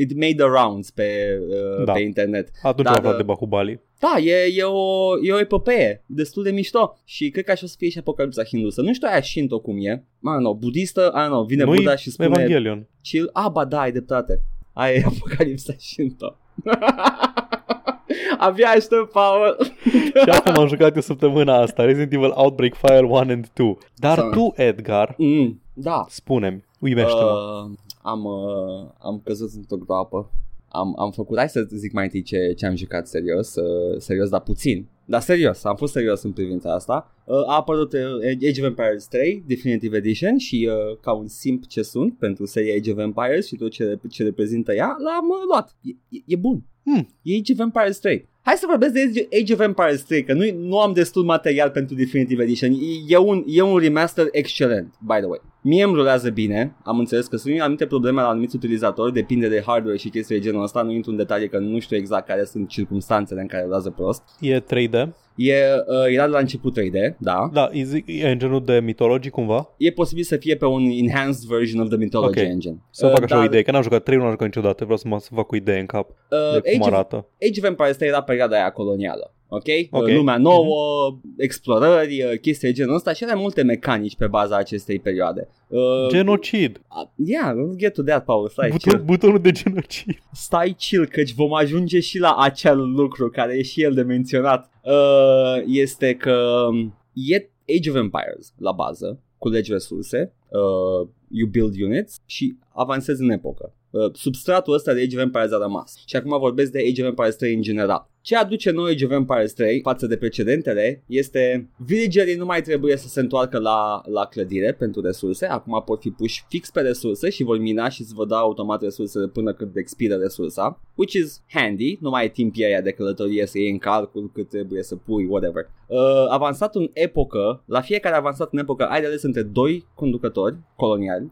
[0.00, 1.38] it made the rounds pe,
[1.78, 1.92] uh, Da.
[1.92, 2.50] pe internet.
[2.62, 3.16] Atunci Da, am aflat da.
[3.18, 3.80] de Bahubali.
[3.98, 7.68] Da, e, e, o, e o epopee destul de mișto și cred că așa o
[7.68, 8.80] să fie și apocalipsa hindusă.
[8.82, 10.04] Nu știu aia Shinto cum e.
[10.18, 12.86] Mă, nu, budistă, aia nu, vine Nu-i Buddha și spune Evangelion.
[13.02, 13.30] chill.
[13.32, 14.40] Ah, ba da, ai dreptate.
[14.72, 16.36] Aia e apocalipsa Shinto.
[18.38, 19.56] Abia aștept, Paul.
[20.24, 21.84] Și asta m-am jucat eu săptămâna asta.
[21.84, 23.78] Resident Evil Outbreak Fire 1 and 2.
[23.96, 26.04] Dar Sau- tu, Edgar, Mm, da.
[26.08, 27.64] spune-mi, uimește-mă.
[27.70, 30.30] Uh, am, uh, am căzut într-o groapă.
[30.68, 34.28] Am, am făcut, hai să zic mai întâi ce, ce am jucat serios, uh, serios,
[34.28, 34.86] dar puțin.
[35.04, 37.14] Dar serios, am fost serios în privința asta.
[37.24, 38.00] Uh, a apărut uh,
[38.48, 42.74] Age of Empires 3 Definitive Edition și uh, ca un simp ce sunt pentru seria
[42.76, 45.76] Age of Empires și tot ce, ce reprezintă ea, l-am uh, luat.
[45.82, 46.62] E, e, e bun.
[46.84, 47.08] Hmm.
[47.22, 48.28] E Age of Empires 3.
[48.42, 51.70] Hai să vorbesc de Age- Age of Empires 3, că nu, nu am destul material
[51.70, 52.72] pentru Definitive Edition.
[52.72, 52.76] E,
[53.08, 55.40] e, un, e un remaster excelent, by the way.
[55.64, 59.62] Mie îmi rulează bine, am înțeles că sunt anumite probleme la anumiți utilizatori, depinde de
[59.66, 62.44] hardware și chestii de genul ăsta, nu intru în detalii că nu știu exact care
[62.44, 64.22] sunt circumstanțele în care rulează prost.
[64.40, 65.08] E 3D?
[65.36, 67.50] E, uh, era de la început 3D, da.
[67.52, 69.68] Da, e, zi- e în genul de mitology cumva?
[69.76, 72.46] E posibil să fie pe un enhanced version of the Mythology Ok.
[72.46, 72.76] Engine.
[72.90, 74.82] Să Uh, fac așa o dar, idee, că n-am jucat 3 nu am jucat niciodată,
[74.84, 76.16] vreau să mă să fac o idee în cap uh,
[76.52, 77.26] de cum Age, of, arată.
[77.48, 79.34] Age of Empires 3 era perioada aia colonială.
[79.54, 79.64] Ok?
[79.90, 80.06] Ok.
[80.06, 84.56] Uh, Lumea nouă, explorări, uh, chestii de genul ăsta și are multe mecanici pe baza
[84.56, 85.48] acestei perioade.
[85.68, 86.80] Uh, Genocid.
[87.00, 88.48] uh, yeah, we'll get to that, Paul.
[88.48, 89.04] Stai Buton, chill.
[89.04, 90.18] butonul de genocid.
[90.32, 94.70] Stai chill, căci vom ajunge și la acel lucru care e și el de menționat.
[94.84, 101.80] Uh, este că um, e Age of Empires la bază, culegi resurse, uh, you build
[101.80, 103.74] units și avansezi în epocă.
[103.90, 106.02] Uh, substratul ăsta de Age of Empires a rămas.
[106.06, 108.10] Și acum vorbesc de Age of Empires 3 în general.
[108.20, 112.96] Ce aduce noi Age of Empires 3 față de precedentele este villagerii nu mai trebuie
[112.96, 117.30] să se întoarcă la, la clădire pentru resurse, acum pot fi puși fix pe resurse
[117.30, 121.42] și vor mina și îți vă da automat resursele până când expiră resursa, which is
[121.48, 124.96] handy, nu mai e timpii aia de călătorie să iei în calcul cât trebuie să
[124.96, 125.70] pui, whatever.
[125.86, 130.56] Uh, avansat în epocă, la fiecare avansat în epocă ai de ales între doi conducători
[130.76, 131.30] coloniali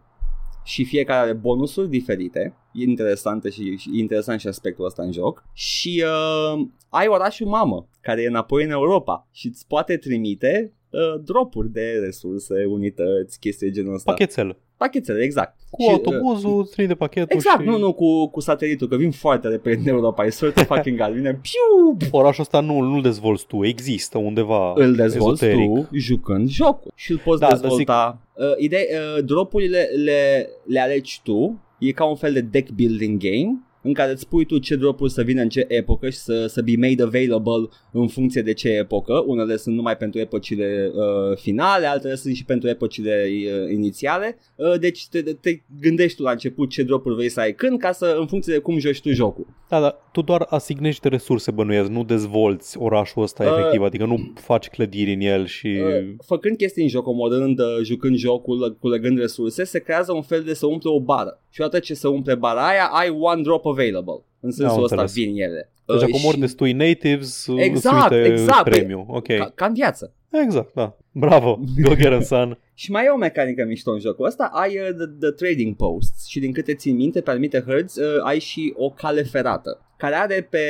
[0.64, 2.54] și fiecare are bonusuri diferite.
[2.72, 5.44] E interesant și, și interesant și aspectul ăsta în joc.
[5.52, 11.22] Și uh, ai orașul mamă, care e înapoi în Europa și îți poate trimite uh,
[11.24, 14.10] dropuri de resurse, unități, chestii de genul ăsta.
[14.10, 14.56] Pachetel.
[14.82, 15.56] Pachetele, exact.
[15.70, 17.66] Cu Și, uh, autobuzul, îți trimite pachetul Exact, și...
[17.66, 20.98] nu, nu, cu, cu satelitul, că vin foarte repede în Europa, e sort of fucking
[20.98, 25.70] gal, vine piu, Orașul ăsta nu, nu-l dezvolți tu, există undeva îl dezvolți ezoteric.
[25.70, 28.18] tu jucând jocul și îl poți Da, dar dezvolta.
[28.34, 33.20] Uh, idei, uh, dropurile le, le alegi tu, e ca un fel de deck building
[33.20, 36.46] game în care îți spui tu ce dropuri să vină în ce epocă și să,
[36.46, 39.22] să be made available în funcție de ce epocă.
[39.26, 44.38] Unele sunt numai pentru epocile uh, finale, altele sunt și pentru epocile uh, inițiale.
[44.56, 47.92] Uh, deci te, te gândești tu la început ce dropuri vrei să ai când ca
[47.92, 49.46] să în funcție de cum joci tu jocul.
[49.68, 54.32] Da, dar tu doar asignești resurse bănuiesc, nu dezvolți orașul ăsta uh, efectiv, adică nu
[54.34, 55.66] faci clădiri în el și...
[55.66, 60.42] Uh, făcând chestii în joc, omorând, uh, jucând jocul, culegând resurse, se creează un fel
[60.42, 61.42] de să umple o bară.
[61.50, 64.24] Și odată ce se umple bara aia, ai one drop available.
[64.40, 65.72] În sensul da, ăsta vin ele.
[65.86, 69.06] Deci uh, acum ori destui natives, exact, exact, premiu.
[69.08, 69.36] Okay.
[69.36, 70.14] Ca, ca în viață.
[70.30, 70.96] Exact, da.
[71.12, 72.58] Bravo, go get him, son.
[72.80, 76.26] Și mai e o mecanică mișto în jocul ăsta, ai uh, the, the trading posts
[76.26, 80.14] și din câte țin minte, pe anumite hărți, uh, ai și o cale ferată care
[80.14, 80.64] are pe,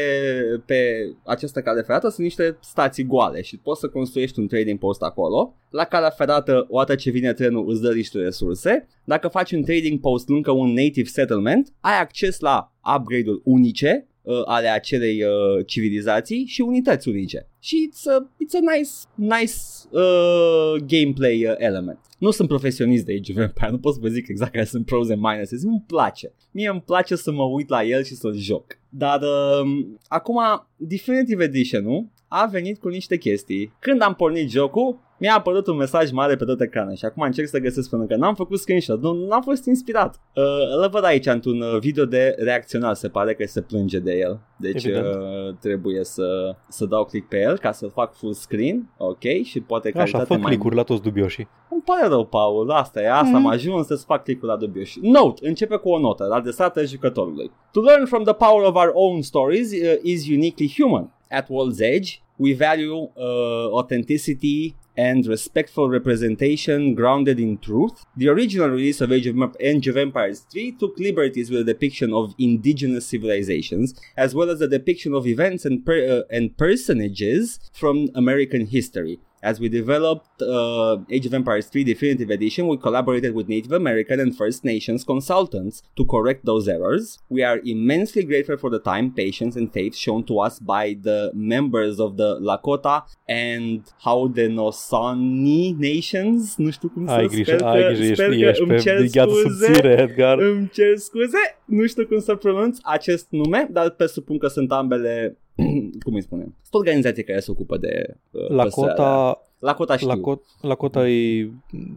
[0.67, 5.03] pe această cale ferată sunt niște stații goale și poți să construiești un trading post
[5.03, 5.55] acolo.
[5.71, 8.89] La calea ferată, o dată ce vine trenul, îți dă niște resurse.
[9.05, 14.43] Dacă faci un trading post lângă un native settlement, ai acces la upgrade-uri unice uh,
[14.45, 17.49] ale acelei uh, civilizații și unități unice.
[17.59, 19.53] Și it's a, it's a nice, nice
[19.91, 21.99] uh, gameplay uh, element.
[22.19, 24.87] Nu sunt profesionist de Age of Empire, nu pot să vă zic exact care sunt
[24.87, 26.33] pros and minuses, îmi place.
[26.51, 28.79] Mie îmi place să mă uit la el și să-l joc.
[28.89, 30.39] Dar uh, acum
[30.77, 33.73] Definitive Edition-ul a venit cu niște chestii.
[33.79, 37.49] Când am pornit jocul, mi-a apărut un mesaj mare pe tot ecranul și acum încerc
[37.49, 40.21] să găsesc pentru că n-am făcut screenshot, nu n-am fost inspirat.
[40.35, 40.45] Uh,
[40.83, 44.41] îl văd aici într-un uh, video de reacționat, se pare că se plânge de el,
[44.57, 49.43] deci uh, trebuie să, să dau click pe el ca să fac full screen, ok,
[49.43, 50.57] și poate Așa, fă mai...
[50.57, 51.49] click la toți dubioșii.
[51.71, 53.35] Îmi pare rău, Paul, asta e, asta mm.
[53.35, 54.99] am ajuns să-ți fac click la dubioși.
[55.03, 57.51] Note, începe cu o notă, adresată jucătorului.
[57.73, 61.11] To learn from the power of our own stories uh, is uniquely human.
[61.31, 68.05] At World's Edge, we value uh, authenticity and respectful representation grounded in truth.
[68.17, 72.13] The original release of Age of, Age of Empires 3 took liberties with the depiction
[72.13, 77.61] of indigenous civilizations, as well as the depiction of events and, per, uh, and personages
[77.73, 79.21] from American history.
[79.43, 84.21] As we developed uh, Age of Empires 3 Definitive Edition, we collaborated with Native American
[84.21, 87.19] and First Nations consultants to correct those errors.
[87.31, 91.33] We are immensely grateful for the time, patience, and faith shown to us by the
[91.35, 96.57] members of the Lakota and Haudenosaunee Nations.
[96.57, 100.01] Nu știu cum ai să grijă, sper ai grijă, sper ești, ești îmi cer scuze,
[100.03, 100.39] Edgar.
[100.39, 105.39] Îmi cer scuze, nu știu cum să pronunț acest nume, dar presupun că sunt ambele
[106.05, 110.09] cum îi spunem, sunt organizații care se ocupă de uh, Lakota, Lakota știu.
[110.09, 111.51] Lakota, Lakota e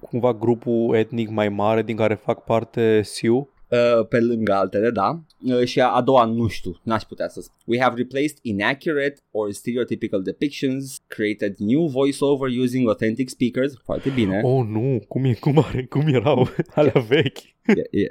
[0.09, 3.52] cumva grupul etnic mai mare din care fac parte Sioux.
[3.73, 5.23] Uh, pe lângă altele, da.
[5.41, 7.55] Uh, și a, a doua nu știu, n-aș putea să spun.
[7.65, 14.41] We have replaced inaccurate or stereotypical depictions, created new voiceover using authentic speakers, foarte bine.
[14.43, 17.39] Oh, nu, cum, e, cum, are, cum erau alea vechi?
[17.65, 18.09] E, e,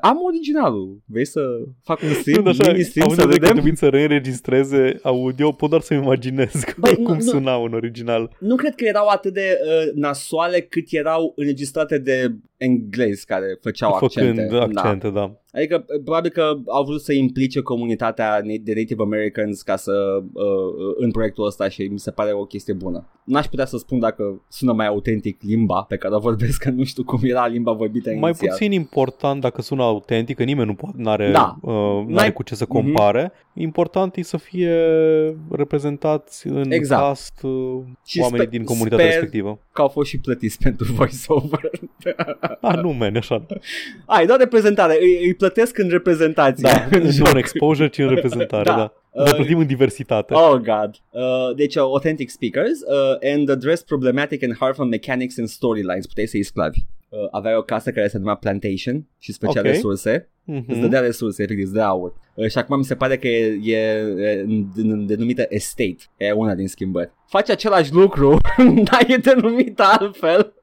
[0.00, 1.02] am originalul.
[1.04, 1.40] Vrei să
[1.82, 3.58] fac un stream, nu, așa, mini stream să vedem?
[3.58, 8.36] Am să reînregistreze audio, pot doar să-mi imaginez Băi, cum nu, sunau în original.
[8.38, 13.96] Nu cred că erau atât de uh, nasoale cât erau înregistrate de englezi care făceau
[13.98, 14.78] Făcând accente.
[14.78, 15.20] accente, da.
[15.20, 15.43] da.
[15.54, 21.10] Adică probabil că au vrut să implice comunitatea de Native Americans ca să uh, în
[21.10, 23.08] proiectul ăsta și mi se pare o chestie bună.
[23.24, 26.84] N-aș putea să spun dacă sună mai autentic limba pe care o vorbesc, că nu
[26.84, 28.32] știu cum era limba vorbită inițial.
[28.32, 31.56] Mai puțin important dacă sună autentic, că nimeni nu poate, n-are, da.
[31.60, 32.72] uh, n-are cu ce să mhm.
[32.72, 33.28] compare.
[33.28, 33.52] Mm-hmm.
[33.54, 34.74] Important e să fie
[35.50, 37.02] reprezentați în exact.
[37.02, 39.58] cast uh, și oamenii spe- din comunitatea respectivă.
[39.72, 41.70] că au fost și plătiți pentru voiceover.
[42.60, 43.46] ah, nu, man, așa.
[44.06, 46.68] Ai, doar reprezentare, îi, îi plătesc în reprezentație.
[46.68, 48.76] Da, nu în exposure, ci în reprezentare, da.
[48.76, 48.92] da.
[49.12, 50.34] Ne uh, plătim în diversitate.
[50.34, 50.90] Oh, God.
[51.10, 56.06] Uh, deci, uh, authentic speakers uh, and address problematic and harmful mechanics and storylines.
[56.06, 56.78] Puteai să iei sclavi.
[57.08, 59.72] Uh, aveai o casă care se numea Plantation și îți făcea okay.
[59.72, 60.28] resurse.
[60.28, 60.66] Mm-hmm.
[60.66, 62.14] Îți dădea resurse, efectiv, îți dădea aur.
[62.34, 64.44] Uh, și acum mi se pare că e, e, e
[65.06, 65.96] denumită estate.
[66.16, 67.12] E una din schimbări.
[67.28, 68.38] Faci același lucru,
[68.90, 70.54] dar e denumită altfel.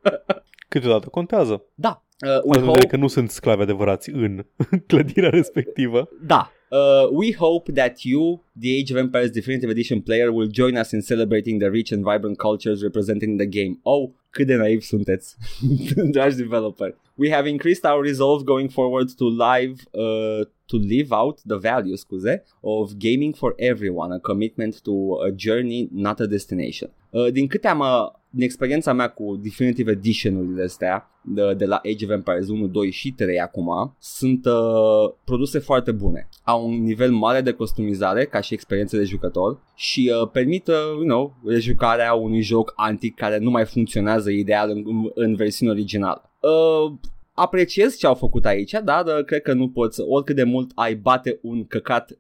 [0.68, 1.64] Câteodată contează.
[1.76, 2.88] Da, Uh, we hope...
[2.88, 4.46] că nu sunt sclavi adevărați în
[4.88, 6.10] clădirea respectivă.
[6.26, 6.52] Da.
[6.72, 10.92] Uh, we hope that you, the Age of Empires Definitive Edition player, will join us
[10.92, 13.80] in celebrating the rich and vibrant cultures represented in the game.
[13.82, 15.36] Oh, cât de naiv sunteți,
[16.12, 16.98] dragi developer.
[17.16, 21.96] We have increased our resolve going forward to live, uh, to live out the value,
[21.96, 24.94] scuze, of gaming for everyone, a commitment to
[25.28, 26.90] a journey, not a destination.
[27.10, 31.76] Uh, din câte am uh, din experiența mea cu Definitive Edition-urile astea, de, de la
[31.76, 36.30] Age of Empires 1, 2 și 3 acum, sunt uh, produse foarte bune.
[36.44, 40.76] Au un nivel mare de customizare ca și experiență de jucător și uh, permit, uh,
[40.96, 46.32] you know, rejucarea unui joc antic care nu mai funcționează ideal în, în versiune originală.
[46.40, 46.94] Uh,
[47.34, 50.96] apreciez ce au făcut aici, dar uh, cred că nu poți, oricât de mult ai
[50.96, 52.20] bate un căcat uh,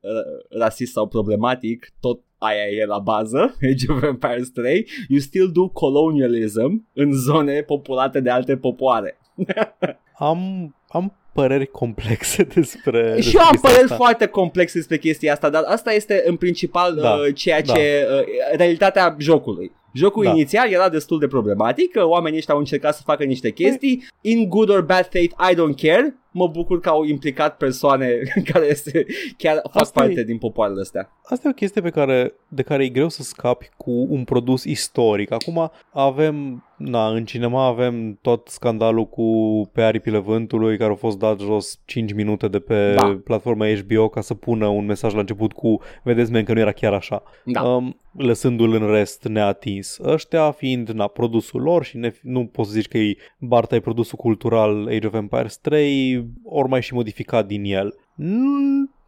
[0.59, 3.39] rasist sau problematic, tot aia e la bază,
[3.71, 9.19] Age of Empires 3, you still do colonialism în zone populate de alte popoare.
[10.29, 13.95] am, am păreri complexe despre Și eu am păreri asta.
[13.95, 17.73] foarte complexe despre chestia asta, dar asta este în principal da, uh, ceea da.
[17.73, 18.23] ce uh,
[18.57, 19.71] realitatea jocului.
[19.93, 20.29] Jocul da.
[20.29, 24.69] inițial era destul de problematic, oamenii ăștia au încercat să facă niște chestii, in good
[24.69, 28.07] or bad faith, I don't care, mă bucur că au implicat persoane
[28.51, 29.05] care este,
[29.37, 31.09] chiar fac asta parte e, din popoarele astea.
[31.23, 34.63] Asta e o chestie pe care, de care e greu să scapi cu un produs
[34.63, 35.31] istoric.
[35.31, 39.25] Acum avem, na, în cinema avem tot scandalul cu
[39.73, 43.19] Pe aripile vântului care a fost dat jos 5 minute de pe da.
[43.23, 46.71] platforma HBO ca să pună un mesaj la început cu vedeți men că nu era
[46.71, 47.23] chiar așa.
[47.45, 47.61] Da.
[47.61, 49.99] Um, lăsându-l în rest neatins.
[50.03, 53.79] Ăștia fiind na, produsul lor și ne, nu poți să zici că e Barta e
[53.79, 57.95] produsul cultural Age of Empires 3, ori mai și modificat din el.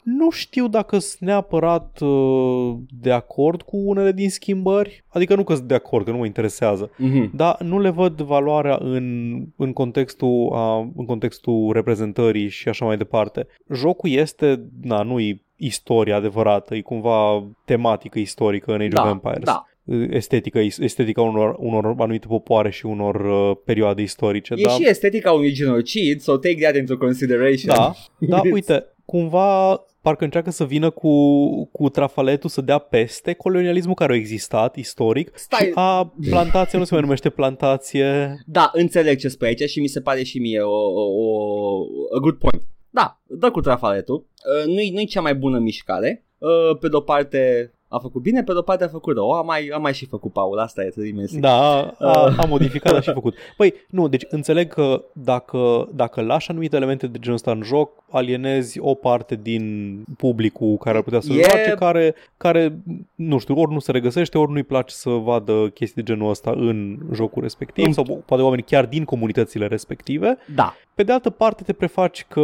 [0.03, 5.53] Nu știu dacă sunt neapărat uh, de acord cu unele din schimbări, adică nu că
[5.55, 7.29] sunt de acord, că nu mă interesează, mm-hmm.
[7.33, 12.97] dar nu le văd valoarea în, în, contextul, a, în contextul reprezentării și așa mai
[12.97, 13.47] departe.
[13.73, 19.09] Jocul este, na, nu e istoria adevărată, e cumva tematică istorică în Age da, of
[19.09, 19.43] Empires.
[19.43, 19.65] Da
[20.09, 24.53] estetică, estetica unor, unor anumite popoare și unor uh, perioade istorice.
[24.57, 24.69] E da?
[24.69, 27.75] și estetica unui genocid, so take that into consideration.
[27.75, 33.95] Da, da, uite, cumva parcă încearcă să vină cu, cu trafaletul să dea peste colonialismul
[33.95, 35.65] care a existat istoric Stai.
[35.65, 38.37] și a plantație nu se mai numește plantație.
[38.45, 42.19] Da, înțeleg ce spui aici și mi se pare și mie o, o, o a
[42.19, 42.63] good point.
[42.89, 44.15] Da, dă cu trafaletul.
[44.15, 46.25] Uh, nu-i, nu-i cea mai bună mișcare.
[46.37, 49.31] Uh, pe de-o parte a făcut bine, pe de-o parte a făcut rău.
[49.31, 51.41] A mai, a mai și făcut Paul, asta e să dimensiune.
[51.41, 52.39] Da, a, uh.
[52.39, 53.35] a modificat, a și făcut.
[53.57, 58.03] Păi, nu, deci înțeleg că dacă, dacă lași anumite elemente de genul ăsta în joc,
[58.11, 61.49] alienezi o parte din publicul care ar putea să yeah.
[61.49, 62.81] joace, care, care,
[63.15, 66.51] nu știu, ori nu se regăsește, ori nu-i place să vadă chestii de genul ăsta
[66.55, 67.91] în jocul respectiv, mm.
[67.91, 70.37] sau poate oameni chiar din comunitățile respective.
[70.55, 70.75] Da.
[70.95, 72.41] Pe de altă parte te prefaci că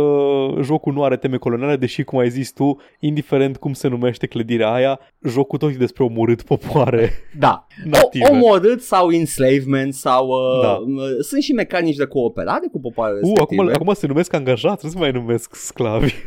[0.61, 4.73] jocul nu are teme coloniale, deși, cum ai zis tu, indiferent cum se numește clădirea
[4.73, 7.11] aia, jocul tot e despre omorât popoare.
[7.39, 7.67] Da.
[7.85, 8.25] Native.
[8.29, 10.27] O, omorât sau enslavement sau...
[10.27, 10.71] Uh, da.
[10.71, 14.91] Uh, sunt și mecanici de cooperare cu popoarele uh, acum, acum se numesc angajați, nu
[14.91, 16.13] se mai numesc sclavi.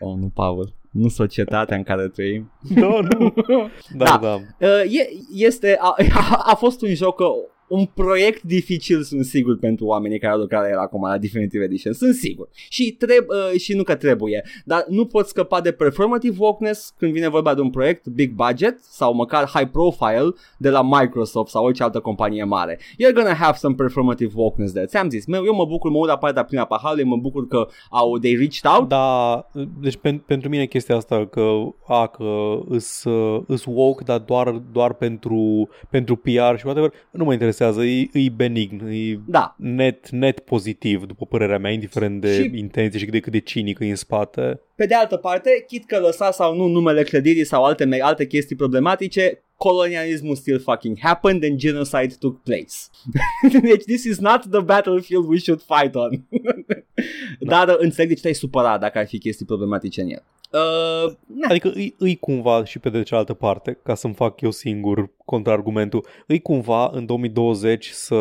[0.00, 0.72] Oh, nu, Paul.
[0.90, 2.52] Nu societatea în care trăim.
[2.74, 3.34] No, nu.
[3.96, 4.18] Da, da.
[4.20, 4.34] da.
[4.66, 7.20] Uh, e, este, a, a, a fost un joc
[7.68, 11.64] un proiect dificil, sunt sigur, pentru oamenii care au lucrat la el acum la Definitive
[11.64, 12.48] Edition, sunt sigur.
[12.68, 17.12] Și, treb- uh, și nu că trebuie, dar nu poți scăpa de performative wokeness când
[17.12, 21.64] vine vorba de un proiect big budget sau măcar high profile de la Microsoft sau
[21.64, 22.78] orice altă companie mare.
[22.78, 24.86] You're gonna have some performative wokeness there.
[24.86, 28.18] Ți-am zis, eu mă bucur, mă uit la partea prima paharului, mă bucur că au,
[28.18, 28.88] they reached out.
[28.88, 29.46] Da,
[29.80, 31.50] deci pen, pentru mine chestia asta că,
[31.86, 33.04] a, că îs,
[33.46, 38.08] îs woke, dar doar, doar pentru, pentru PR și whatever, nu mă interesează interesează, e,
[38.12, 39.54] e benign, e da.
[39.58, 42.58] net, net pozitiv, după părerea mea, indiferent de și...
[42.58, 44.60] intenție și de cât de cinic e în spate.
[44.74, 48.56] Pe de altă parte, chit că lăsa sau nu numele clădirii sau alte, alte chestii
[48.56, 52.74] problematice, colonialismul still fucking happened and genocide took place.
[53.62, 56.10] deci this is not the battlefield we should fight on.
[57.40, 57.64] da.
[57.64, 60.22] Dar înțeleg de ce te-ai supărat dacă ar fi chestii problematice în el.
[60.52, 61.12] Uh,
[61.48, 66.06] adică îi, îi cumva și pe de cealaltă parte, ca să-mi fac eu singur contraargumentul,
[66.26, 68.16] îi cumva în 2020 să,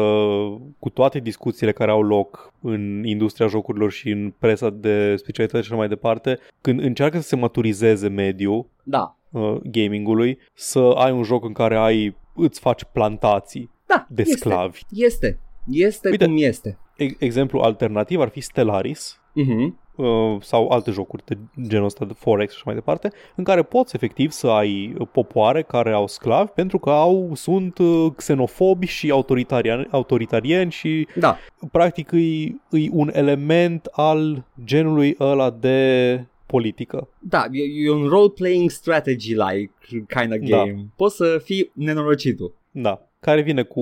[0.80, 5.70] cu toate discuțiile care au loc în industria jocurilor și în presa de specialitate și
[5.70, 9.18] așa mai departe, când încearcă să se maturizeze mediul da.
[9.32, 14.36] uh, gamingului, să ai un joc în care ai îți faci plantații da, de este,
[14.36, 14.82] sclavi.
[14.92, 15.40] Este,
[15.72, 16.78] este Uite, cum este.
[17.18, 22.56] Exemplu alternativ ar fi Stellaris, uh-huh Uh, sau alte jocuri de genul ăsta de Forex
[22.56, 26.90] și mai departe, în care poți efectiv să ai popoare care au sclavi pentru că
[26.90, 31.38] au sunt uh, xenofobi și autoritariani, autoritarieni și da.
[31.72, 37.10] practic e, e un element al genului ăla de politică.
[37.20, 40.58] Da, e, e un role-playing strategy-like kind of da.
[40.58, 40.72] game.
[40.72, 40.82] Da.
[40.96, 42.56] Poți să fii nenorocitul.
[42.72, 43.82] Da care vine cu,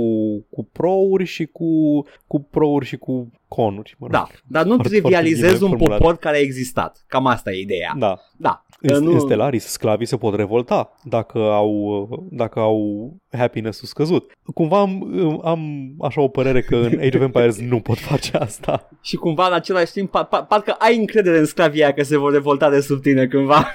[0.49, 3.95] cu pro-uri și cu, cu pro-uri și cu conuri.
[3.99, 4.15] Mă rog.
[4.15, 5.97] Da, dar nu trivializezi un formulat.
[5.97, 7.03] popor care a existat.
[7.07, 7.93] Cam asta e ideea.
[7.97, 8.19] Da.
[8.37, 8.65] Da.
[8.79, 9.11] În, nu...
[9.11, 14.31] în Stellaris, sclavii se pot revolta dacă au, dacă au happiness-ul scăzut.
[14.53, 15.11] Cumva am,
[15.43, 18.89] am așa o părere că în Age of Empires nu pot face asta.
[19.01, 22.17] Și cumva în același timp, par, par, parcă ai încredere în sclavii aia că se
[22.17, 23.67] vor revolta de sub tine cândva.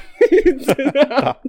[1.20, 1.40] da.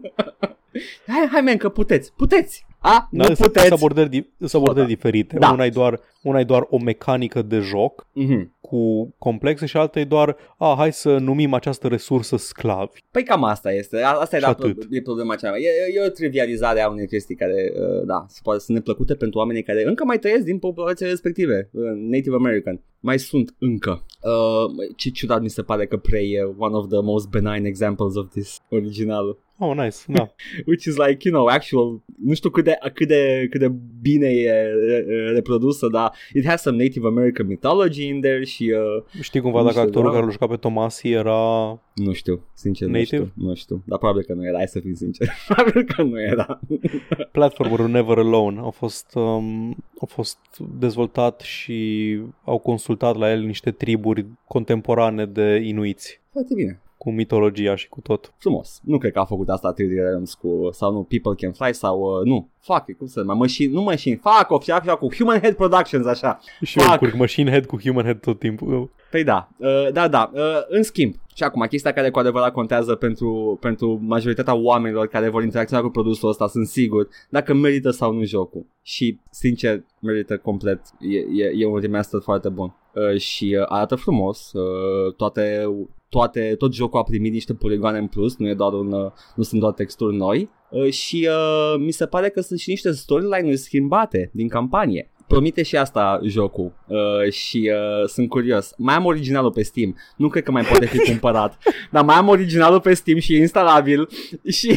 [1.08, 2.66] Hai, hai, men, că puteți, puteți.
[2.82, 3.68] A, da, nu puteți.
[3.68, 5.38] Sunt abordări, abordări diferite.
[5.38, 5.52] Da.
[5.52, 8.48] Una, e doar, una e doar o mecanică de joc mm-hmm.
[8.62, 13.00] cu cu complexe și alta e doar, a, hai să numim această resursă sclavi.
[13.12, 14.02] Păi cam asta este.
[14.02, 14.88] Asta e, Și da, atât.
[14.90, 15.94] e problema cea mai mare.
[15.94, 19.40] E, e o trivializare a unei chestii care, uh, da, se poate să neplăcute pentru
[19.40, 22.82] oamenii care încă mai trăiesc din populația respective, uh, Native American.
[23.00, 24.06] Mai sunt încă.
[24.22, 28.16] Uh, ce ciudat mi se pare că Prey e one of the most benign examples
[28.16, 29.38] of this original.
[29.64, 30.34] Oh, nice, da.
[30.70, 34.28] Which is like, you know, actual, nu știu cât de, cât de, cât de bine
[34.28, 39.42] e e reprodusă, dar it has some Native American mythology in there și uh, Știi
[39.42, 40.16] cumva Nu dacă știu, actorul da.
[40.16, 41.80] care l juca pe Tomasi era...
[41.96, 43.16] nu știu, sincer nu Native?
[43.16, 46.22] știu, nu știu, dar probabil că nu era, hai să fim sincer, probabil că nu
[46.22, 46.60] era.
[47.32, 49.70] Platformerul Never Alone a fost, um,
[50.02, 50.38] a fost
[50.80, 56.82] dezvoltat și au consultat la el niște triburi contemporane de inuiți Foarte bine.
[57.02, 58.34] Cu mitologia și cu tot.
[58.38, 58.80] Frumos.
[58.84, 62.00] Nu cred că a făcut asta 3D Realms cu, sau nu, People Can Fly sau,
[62.00, 65.16] uh, nu, fuck it, cum să numai, machine, nu machine, fuck off, și așa cu
[65.16, 66.40] Human Head Productions, așa.
[66.64, 66.98] Și eu Fuck.
[66.98, 68.90] curg Machine Head cu Human Head tot timpul.
[69.12, 72.96] Păi da, uh, da, da, uh, în schimb, și acum, chestia care cu adevărat contează
[72.96, 78.14] pentru, pentru majoritatea oamenilor care vor interacționa cu produsul ăsta, sunt sigur, dacă merită sau
[78.14, 78.66] nu jocul.
[78.82, 80.82] Și, sincer, merită complet.
[81.00, 82.76] E, e, e un remaster foarte bun.
[82.94, 84.52] Uh, și uh, arată frumos.
[84.54, 85.64] Uh, toate,
[86.12, 89.44] toate, tot jocul a primit niște poligoane în plus, nu, e doar un, uh, nu
[89.44, 90.50] sunt doar texturi noi.
[90.70, 95.12] Uh, și uh, mi se pare că sunt și niște storyline-uri schimbate din campanie.
[95.28, 98.74] Promite și asta jocul uh, și uh, sunt curios.
[98.78, 101.58] Mai am originalul pe Steam, nu cred că mai poate fi cumpărat,
[101.92, 104.10] dar mai am originalul pe Steam și e instalabil
[104.50, 104.76] și...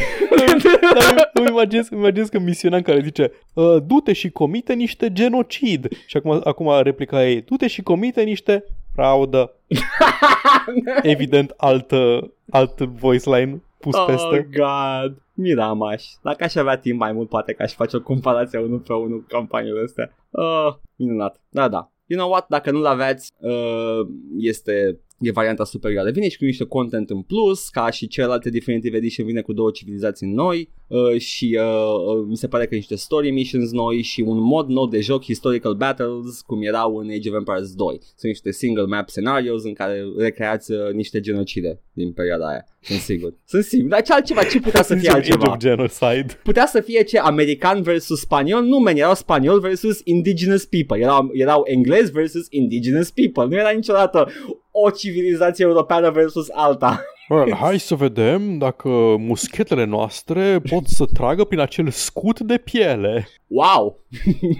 [0.94, 5.12] Dar îmi imaginez, îmi imaginez că misiunea în care zice uh, du-te și comite niște
[5.12, 5.88] genocid.
[6.06, 9.54] Și acum, acum replica ei, du-te și comite niște fraudă.
[11.02, 14.48] Evident, altă, alt voice line pus oh peste.
[14.52, 16.04] god, Miramaș.
[16.22, 19.18] Dacă aș avea timp mai mult, poate că aș face o comparație unul pe unul
[19.18, 20.16] cu campaniile astea.
[20.30, 21.40] Oh, minunat.
[21.48, 21.90] Da, da.
[22.06, 22.48] You know what?
[22.48, 24.00] Dacă nu-l aveați, uh,
[24.38, 26.10] este e varianta superioară.
[26.10, 29.70] Vine și cu niște content în plus, ca și celelalte Definitive Edition vine cu două
[29.70, 34.20] civilizații noi uh, și uh, uh, mi se pare că niște story missions noi și
[34.20, 37.98] un mod nou de joc, Historical Battles, cum erau în Age of Empires 2.
[38.00, 42.66] Sunt niște single map scenarios în care recreați uh, niște genocide din perioada aia.
[42.80, 43.34] Sunt sigur.
[43.44, 43.88] Sunt sigur.
[43.88, 44.42] Dar ce altceva?
[44.44, 45.50] Ce putea să fie Age altceva?
[45.50, 46.26] of Genocide.
[46.42, 51.30] putea să fie ce american versus spaniol, nu men, erau spaniol versus indigenous people, erau,
[51.32, 54.28] erau englez versus indigenous people, nu era niciodată
[54.76, 57.04] o civilizație europeană versus alta.
[57.28, 63.28] Well, hai să vedem dacă muschetele noastre pot să tragă prin acel scut de piele.
[63.46, 63.98] Wow!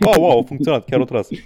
[0.01, 1.31] Wow, wow, a funcționat, chiar o tras.
[1.31, 1.39] Uh,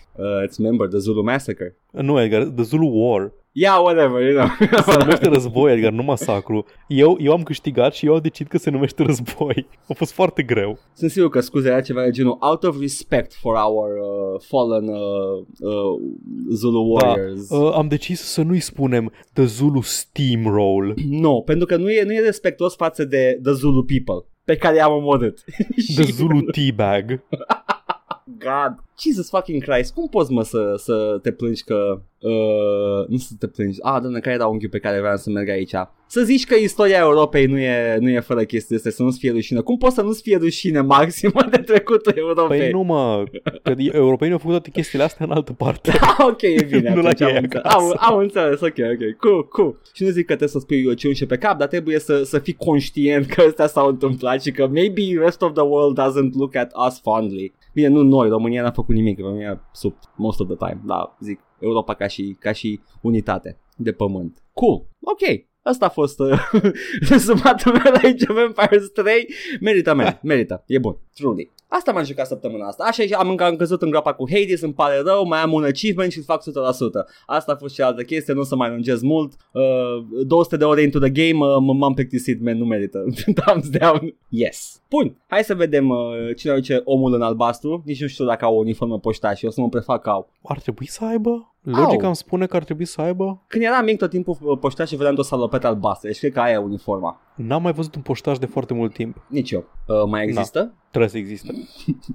[0.47, 1.77] it's remember the Zulu Massacre.
[1.91, 3.33] Nu, Edgar, The Zulu War.
[3.61, 4.49] Yeah, whatever, you know.
[4.93, 6.65] Se numește război, Edgar, nu masacru.
[6.89, 9.67] Eu, eu am câștigat și eu am decis că se numește război.
[9.89, 10.79] A fost foarte greu.
[10.93, 14.89] Sunt sigur că scuze era ceva de genul out of respect for our uh, fallen
[14.89, 16.01] uh, uh,
[16.53, 17.49] Zulu warriors.
[17.49, 20.95] Da, uh, am decis să nu-i spunem The Zulu Steamroll.
[21.09, 24.77] Nu, pentru că nu e, nu e respectuos față de the Zulu people pe care
[24.77, 25.45] i-am omorât.
[25.97, 27.11] The Zulu Teabag.
[28.39, 28.75] God.
[29.01, 32.01] Jesus fucking Christ, cum poți mă să, să te plângi că...
[32.21, 33.79] Uh, nu să te plângi.
[33.83, 35.73] Ah, doamne, care era unghiul pe care vreau să merg aici?
[36.07, 39.31] Să zici că istoria Europei nu e, nu e fără chestii astea, să nu-ți fie
[39.31, 39.61] rușine.
[39.61, 42.59] Cum poți să nu-ți fie rușine maximă de trecutul Europei?
[42.59, 43.25] Păi nu mă,
[43.63, 45.91] că europenii au făcut toate chestiile astea în altă parte.
[46.01, 47.65] Ah, ok, e bine, Nu la atunci am, ei înțeles.
[47.65, 47.95] acasă.
[47.99, 49.81] am, am înțeles, ok, ok, cool, cool.
[49.93, 52.39] Și nu zic că trebuie să spui ce unșe pe cap, dar trebuie să, să
[52.39, 56.55] fii conștient că astea s-au întâmplat și că maybe rest of the world doesn't look
[56.55, 57.53] at us fondly.
[57.79, 61.41] Bine, nu noi, România n-a făcut nimic, România sub most of the time, dar zic
[61.59, 64.43] Europa ca și, ca și unitate de pământ.
[64.53, 65.48] Cool, ok.
[65.69, 66.41] Asta a fost uh,
[67.11, 69.29] rezumatul meu la Age of Empires 3.
[69.61, 71.51] Merită, man, merită, e bun, truly.
[71.71, 72.85] Asta m-am jucat săptămâna asta.
[72.85, 75.65] Așa și am, am căzut în groapa cu Hades, îmi pare rău, mai am un
[75.65, 76.45] achievement și îl fac 100%.
[77.27, 79.33] Asta a fost și altă chestie, nu o să mai lungesc mult.
[79.53, 83.05] Uh, 200 de ore into the game, uh, m- m-am plictisit, man, nu merită.
[83.45, 84.15] Thumbs down.
[84.29, 84.83] Yes.
[84.91, 85.99] Bun, hai să vedem uh,
[86.37, 87.83] cine aduce omul în albastru.
[87.85, 90.33] Nici nu știu dacă au o uniformă poștaș și o să mă prefac că au.
[90.43, 91.55] Ar trebui să aibă?
[91.71, 92.07] Logica Au.
[92.07, 93.45] îmi spune că ar trebui să aibă.
[93.47, 96.41] Când eram mic tot timpul uh, poștaș și vedeam o salopetă albastră, deci cred că
[96.41, 97.21] aia e uniforma.
[97.37, 99.25] N-am mai văzut un poștaș de foarte mult timp.
[99.29, 99.65] Nici eu.
[99.87, 100.75] Uh, mai există?
[100.89, 101.53] Trebuie să existe.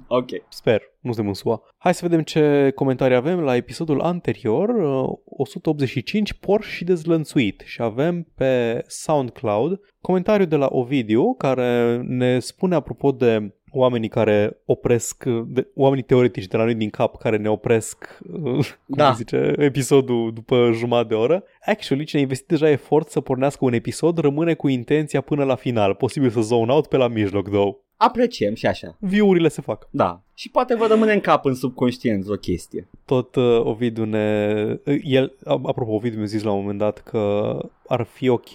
[0.06, 0.28] Ok.
[0.48, 1.62] Sper, nu suntem în SUA.
[1.78, 7.62] Hai să vedem ce comentarii avem la episodul anterior, uh, 185, Porsche și dezlănțuit.
[7.64, 14.60] Și avem pe SoundCloud comentariu de la Ovidiu care ne spune apropo de oamenii care
[14.64, 19.08] opresc, de, oamenii teoretici de la noi din cap care ne opresc, uh, cum Da.
[19.10, 21.42] se zice, episodul după jumătate de oră.
[21.66, 25.54] Actually, cine a investit deja efort să pornească un episod rămâne cu intenția până la
[25.54, 27.76] final, posibil să zone out pe la mijloc, though.
[27.96, 28.96] Apreciem și așa.
[29.00, 29.88] Viurile se fac.
[29.90, 30.22] Da.
[30.34, 32.88] Și poate vă rămâne în cap în subconștient o chestie.
[33.04, 34.78] Tot uh, Ovidiu ne...
[35.02, 38.50] El, apropo, Ovidiu mi-a zis la un moment dat că ar fi ok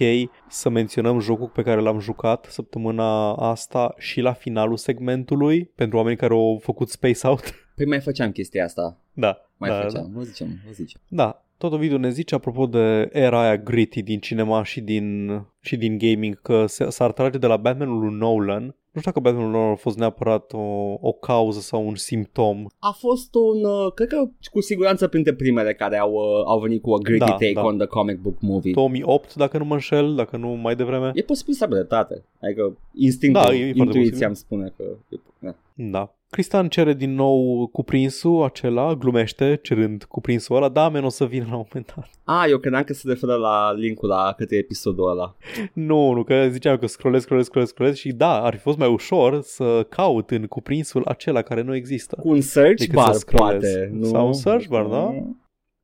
[0.49, 6.17] să menționăm jocul pe care l-am jucat săptămâna asta și la finalul segmentului pentru oamenii
[6.17, 7.53] care au făcut Space Out.
[7.75, 8.97] Păi mai făceam chestia asta.
[9.13, 9.37] Da.
[9.57, 10.17] Mai da, făceam, da.
[10.17, 11.01] vă zicem, vă zicem.
[11.07, 15.29] Da, tot video ne zice apropo de era aia gritty din cinema și din,
[15.59, 18.75] și din gaming că se, s-ar trage de la Batmanul lui Nolan.
[18.99, 22.65] Nu știu dacă Batmanul Nolan a fost neapărat o, o cauză sau un simptom.
[22.79, 26.81] A fost un, uh, cred că cu siguranță printre primele care au, uh, au venit
[26.81, 27.63] cu a gritty Da, take da.
[27.63, 28.71] on the comic book movie.
[28.73, 31.11] 2008, dacă nu mă înșel, dacă nu mai devreme.
[31.13, 32.23] E posibil să aibă dreptate.
[32.41, 34.27] Adică instinctul, Da, e foarte intuiția posibil.
[34.27, 34.83] îmi spune că...
[35.09, 35.55] E, da.
[35.81, 36.13] Da.
[36.29, 41.45] Cristian cere din nou cuprinsul acela, glumește cerând cuprinsul ăla, da, men o să vină
[41.49, 42.09] la un moment dat.
[42.23, 45.35] A, eu credeam că se referă la linkul la către episodul ăla.
[45.73, 48.87] Nu, nu, că ziceam că scrollez, scrollez, scrollez, scrollez și da, ar fi fost mai
[48.87, 52.15] ușor să caut în cuprinsul acela care nu există.
[52.21, 53.75] Cu un search Decât bar, să scrollezi.
[53.77, 53.89] poate.
[53.93, 54.05] Nu?
[54.05, 55.13] Sau un search bar, da?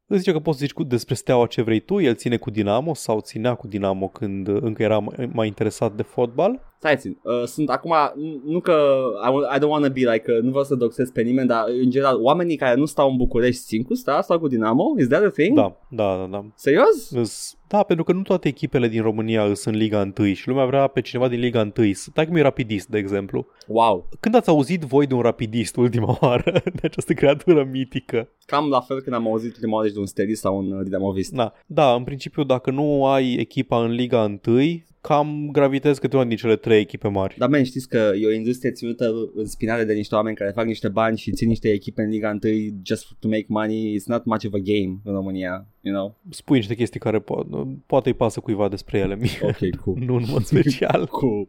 [0.08, 2.50] Îți zice că poți să zici cu, despre steaua ce vrei tu, el ține cu
[2.50, 6.62] Dinamo sau ținea cu Dinamo când încă era mai, mai interesat de fotbal.
[6.78, 8.96] Stai țin, uh, sunt acum, n- nu că
[9.28, 11.64] I, wa- I don't wanna be like, uh, nu vreau să doxez pe nimeni, dar
[11.84, 14.84] în general, oamenii care nu stau în București țin cu sta, stau cu Dinamo?
[15.00, 15.56] Is that a thing?
[15.56, 16.46] Da, da, da, da.
[16.56, 17.10] Serios?
[17.12, 20.66] Îs- Da, pentru că nu toate echipele din România sunt în Liga 1 și lumea
[20.66, 21.94] vrea pe cineva din Liga 1.
[21.94, 23.48] Stai cum e rapidist, de exemplu.
[23.68, 24.10] Wow.
[24.20, 28.30] Când ați auzit voi de un rapidist ultima oară, de această creatură mitică?
[28.46, 31.32] Cam la fel când am auzit prima oară de un stelist sau un uh, dinamovist.
[31.32, 34.60] Da, da, în principiu, dacă nu ai echipa în Liga 1,
[35.08, 37.36] cam gravitezi câte una din cele trei echipe mari.
[37.38, 40.66] Dar, men, știți că e o industrie ținută în spinare de niște oameni care fac
[40.66, 42.54] niște bani și țin niște echipe în Liga 1
[42.84, 43.98] just to make money.
[44.00, 46.18] It's not much of a game în România, you know?
[46.30, 47.48] Spui niște chestii care po-
[47.86, 49.30] poate îi pasă cuiva despre ele, mie.
[49.42, 49.98] Ok, cool.
[50.08, 51.06] nu în mod special.
[51.20, 51.48] cool.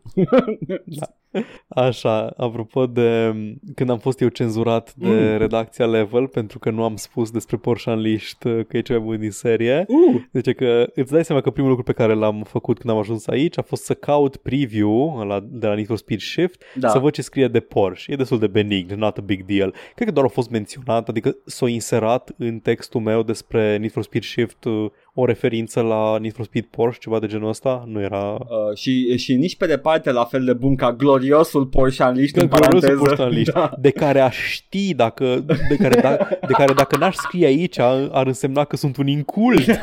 [1.68, 3.34] Așa, apropo de
[3.74, 5.36] când am fost eu cenzurat de Mm.
[5.38, 8.38] redacția Level pentru că nu am spus despre Porsche Unleashed
[8.68, 9.84] că e cel mai bun din serie.
[9.88, 12.98] uh, Deci că îți dai seama că primul lucru pe care l-am făcut când am
[13.00, 16.88] ajuns aici a fost să caut preview la, de la Need for Speed Shift da.
[16.88, 18.12] să văd ce scrie de Porsche.
[18.12, 19.74] E destul de benign, not a big deal.
[19.94, 24.02] Cred că doar a fost menționat, adică s-a inserat în textul meu despre Need for
[24.02, 27.84] Speed Shift uh, o referință la Need for Speed Porsche, ceva de genul ăsta.
[27.86, 28.32] Nu era...
[28.32, 32.48] Uh, și, și nici pe departe la fel de bun ca gloriosul Porsche Unleashed în
[32.48, 32.98] Gloriosul paranteză.
[32.98, 33.70] Porsche Unleashed, Da.
[33.78, 38.26] de care aș ști dacă, de care, da, de care dacă n-aș scrie aici ar
[38.26, 39.66] însemna că sunt un incult.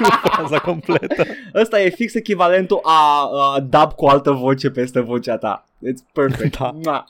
[0.00, 1.24] Nu fraza completă.
[1.54, 5.69] Ăsta e fix echivalentul a, a dub cu altă voce peste vocea ta.
[5.86, 6.56] It's perfect.
[6.58, 6.74] Da.
[6.84, 7.04] Mua.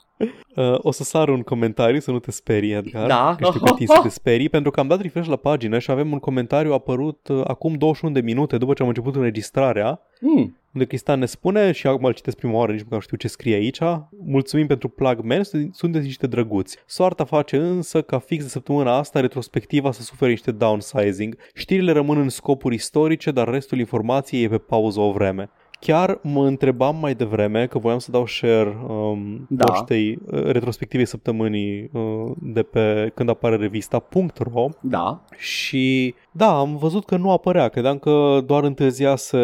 [0.55, 3.07] Uh, o să sar un comentariu să nu te sperii, Edgar.
[3.07, 3.35] Da.
[3.39, 5.91] Că știu că tins să te sperii, pentru că am dat refresh la pagină și
[5.91, 10.57] avem un comentariu apărut uh, acum 21 de minute după ce am început înregistrarea, Mm.
[10.73, 13.55] unde Cristian ne spune, și acum îl citesc prima oară, nici nu știu ce scrie
[13.55, 13.79] aici,
[14.25, 15.41] mulțumim pentru plug man,
[15.71, 16.77] sunteți niște drăguți.
[16.85, 21.37] Soarta face însă ca fix de săptămâna asta retrospectiva să sufere niște downsizing.
[21.53, 25.49] Știrile rămân în scopuri istorice, dar restul informației e pe pauză o vreme.
[25.85, 29.65] Chiar mă întrebam mai devreme că voiam să dau share um, Da.
[29.65, 34.07] postei uh, retrospectivei săptămânii uh, de pe când apare revista
[34.37, 35.21] .ro Da.
[35.37, 39.39] și da, am văzut că nu apărea, credeam că doar întârziase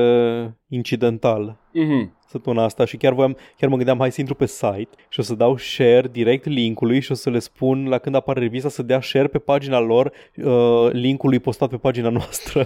[0.67, 2.16] incidental Mm-hmm.
[2.27, 5.23] Săptămâna asta și chiar, voiam, chiar mă gândeam hai să intru pe site și o
[5.23, 8.83] să dau share direct linkului și o să le spun la când apare revista să
[8.83, 12.65] dea share pe pagina lor uh, linkului postat pe pagina noastră.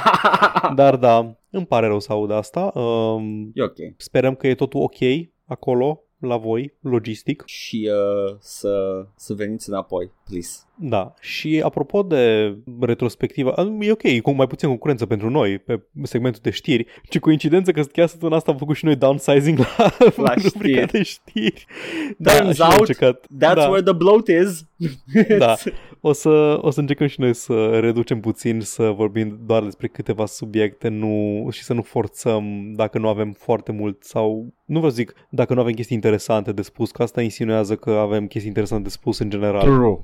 [0.74, 2.72] Dar da, îmi pare rău să aud asta.
[2.74, 3.76] Um, e ok.
[3.96, 4.98] sperăm că e totul ok
[5.44, 7.42] acolo, la voi, logistic.
[7.46, 10.58] Și uh, să, să veniți înapoi, please.
[10.82, 15.80] Da, și apropo de retrospectiva, a, e ok, cu mai puțin concurență pentru noi pe
[16.02, 19.90] segmentul de știri, ci coincidență că chiar săptămâna asta am făcut și noi downsizing la,
[20.16, 20.92] La rubrica știri.
[20.92, 21.66] de știri.
[22.22, 24.64] Turns și am out, încercat, That's da, where the bloat is.
[25.38, 25.54] da.
[26.02, 30.26] O să, o să încercăm și noi să reducem puțin, să vorbim doar despre câteva
[30.26, 34.96] subiecte nu, și să nu forțăm dacă nu avem foarte mult sau, nu vreau să
[34.96, 38.82] zic, dacă nu avem chestii interesante de spus, că asta insinuează că avem chestii interesante
[38.82, 39.60] de spus în general.
[39.62, 39.98] True.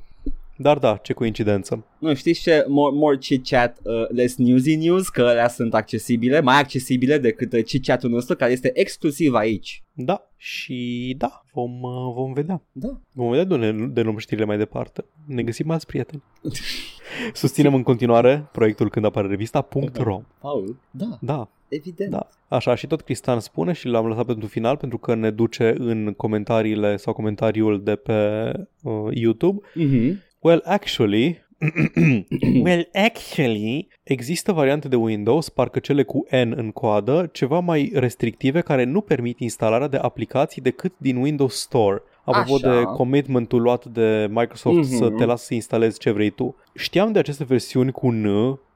[0.58, 1.84] Dar da, ce coincidență.
[1.98, 2.64] Nu, știți ce?
[2.68, 7.64] More, more chit-chat, uh, less newsy news, că alea sunt accesibile, mai accesibile decât uh,
[7.64, 9.84] chit-chat-ul nostru, care este exclusiv aici.
[9.92, 12.62] Da, și da, vom, uh, vom vedea.
[12.72, 13.00] Da.
[13.12, 15.04] Vom vedea de unde de luăm știrile mai departe.
[15.26, 16.22] Ne găsim alți prieteni.
[17.32, 20.22] Susținem în continuare proiectul când apare revista .ro.
[20.40, 20.76] Paul?
[20.90, 22.10] Da, Da, evident.
[22.10, 22.28] da.
[22.48, 26.14] Așa, și tot Cristian spune și l-am lăsat pentru final pentru că ne duce în
[26.16, 28.50] comentariile sau comentariul de pe
[28.82, 29.66] uh, YouTube.
[29.78, 30.25] Mm-hmm.
[30.46, 31.38] Well, actually,
[32.64, 38.60] well, actually, există variante de Windows, parcă cele cu N în coadă, ceva mai restrictive
[38.60, 42.02] care nu permit instalarea de aplicații decât din Windows Store.
[42.24, 42.70] Apropo Așa.
[42.78, 44.96] de commitmentul luat de Microsoft Mhm.
[44.96, 46.56] să te lasă să instalezi ce vrei tu.
[46.74, 48.26] Știam de aceste versiuni cu N,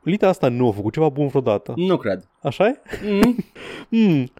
[0.03, 1.73] litera asta nu a făcut ceva bun vreodată.
[1.77, 2.29] Nu cred.
[2.43, 2.81] așa e?
[3.11, 3.37] Mm.
[3.89, 4.31] Mm,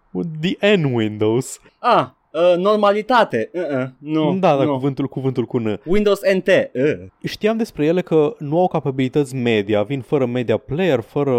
[0.41, 1.59] the N Windows.
[1.79, 3.49] Ah, uh, normalitate.
[3.53, 3.87] Uh-uh.
[3.97, 4.71] Nu, da, da, nu.
[4.71, 5.79] cuvântul, cuvântul cu N.
[5.85, 6.47] Windows NT.
[6.47, 7.07] Uh.
[7.23, 11.33] Știam despre ele că nu au capabilități media, vin fără media player, fără...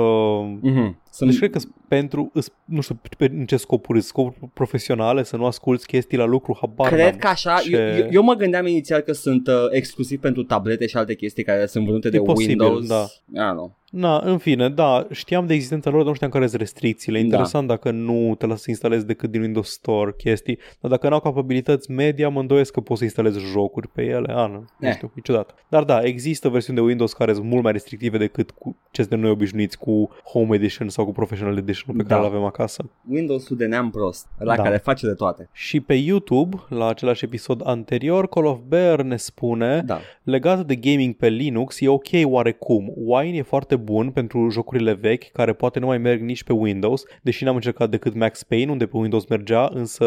[0.60, 1.00] Mm-hmm.
[1.12, 1.30] Sunt...
[1.30, 5.22] Deci cred că sunt pentru, îs- nu știu pe, în ce scopuri, sunt scopuri profesionale,
[5.22, 7.16] să nu asculti chestii la lucru, habar Cred n-am.
[7.18, 10.86] că așa, Ce- eu, eu, eu mă gândeam inițial că sunt uh, exclusiv pentru tablete
[10.86, 12.86] și alte chestii care sunt vândute de posibil, Windows.
[12.88, 13.06] da.
[13.48, 13.76] Ah, nu.
[13.90, 17.18] Na, în fine, da, știam de existența lor, dar nu știam care sunt restricțiile.
[17.18, 17.24] Da.
[17.24, 21.14] Interesant dacă nu te lasă să instalezi decât din Windows Store chestii, dar dacă nu
[21.14, 24.32] au capabilități media, mă îndoiesc că poți să instalezi jocuri pe ele.
[24.32, 24.94] A, nu, nu Eh.
[24.94, 25.54] știu, niciodată.
[25.68, 29.20] Dar da, există versiuni de Windows care sunt mult mai restrictive decât cu ce suntem
[29.20, 32.26] noi obișnuiți cu Home Edition sau cu Professional Edition pe care Da.
[32.26, 32.84] îl avem acasă.
[33.08, 34.62] Windows-ul de neam prost, la Da.
[34.62, 35.48] care face de toate.
[35.52, 39.98] Și pe YouTube, la același episod anterior, Call of Bear ne spune Da.
[40.22, 42.92] Legat de gaming pe Linux, e ok oarecum.
[42.96, 47.04] Wine e foarte bun pentru jocurile vechi, care poate nu mai merg nici pe Windows,
[47.22, 50.06] deși n-am încercat decât Max Payne, unde pe Windows mergea, însă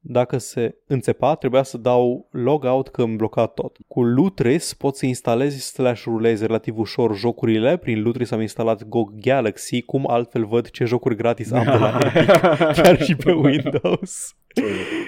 [0.00, 3.76] dacă se înțepa, trebuia să dau logout că îmi bloca tot.
[3.88, 7.76] Cu Lutris poți să instalezi slash rulezi relativ ușor jocurile.
[7.76, 11.98] Prin Lutris am instalat GOG Galaxy, cum altfel văd ce jocuri gratis am de la
[12.14, 12.26] Epic,
[12.82, 14.34] chiar și pe Windows.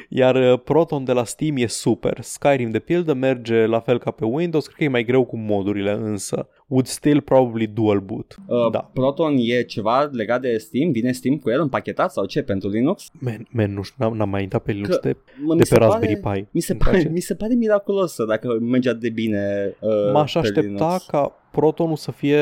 [0.09, 2.19] Iar uh, Proton de la Steam e super.
[2.21, 5.37] Skyrim de pildă merge la fel ca pe Windows, cred că e mai greu cu
[5.37, 6.49] modurile însă.
[6.67, 8.37] Would still probably dual boot.
[8.47, 8.91] Uh, Da.
[8.93, 10.91] Proton e ceva legat de Steam?
[10.91, 13.09] Vine Steam cu el împachetat sau ce pentru Linux?
[13.21, 15.77] Man, man nu știu, n-am, n-am mai intrat pe Linux Că- de, Mă, de pe
[15.77, 16.45] Raspberry Pi.
[16.51, 17.09] Mi se, Îmi pare, place.
[17.13, 21.07] mi se pare miraculos dacă mergea de bine uh, M-aș pe aștepta Linux.
[21.07, 22.41] ca Protonul să fie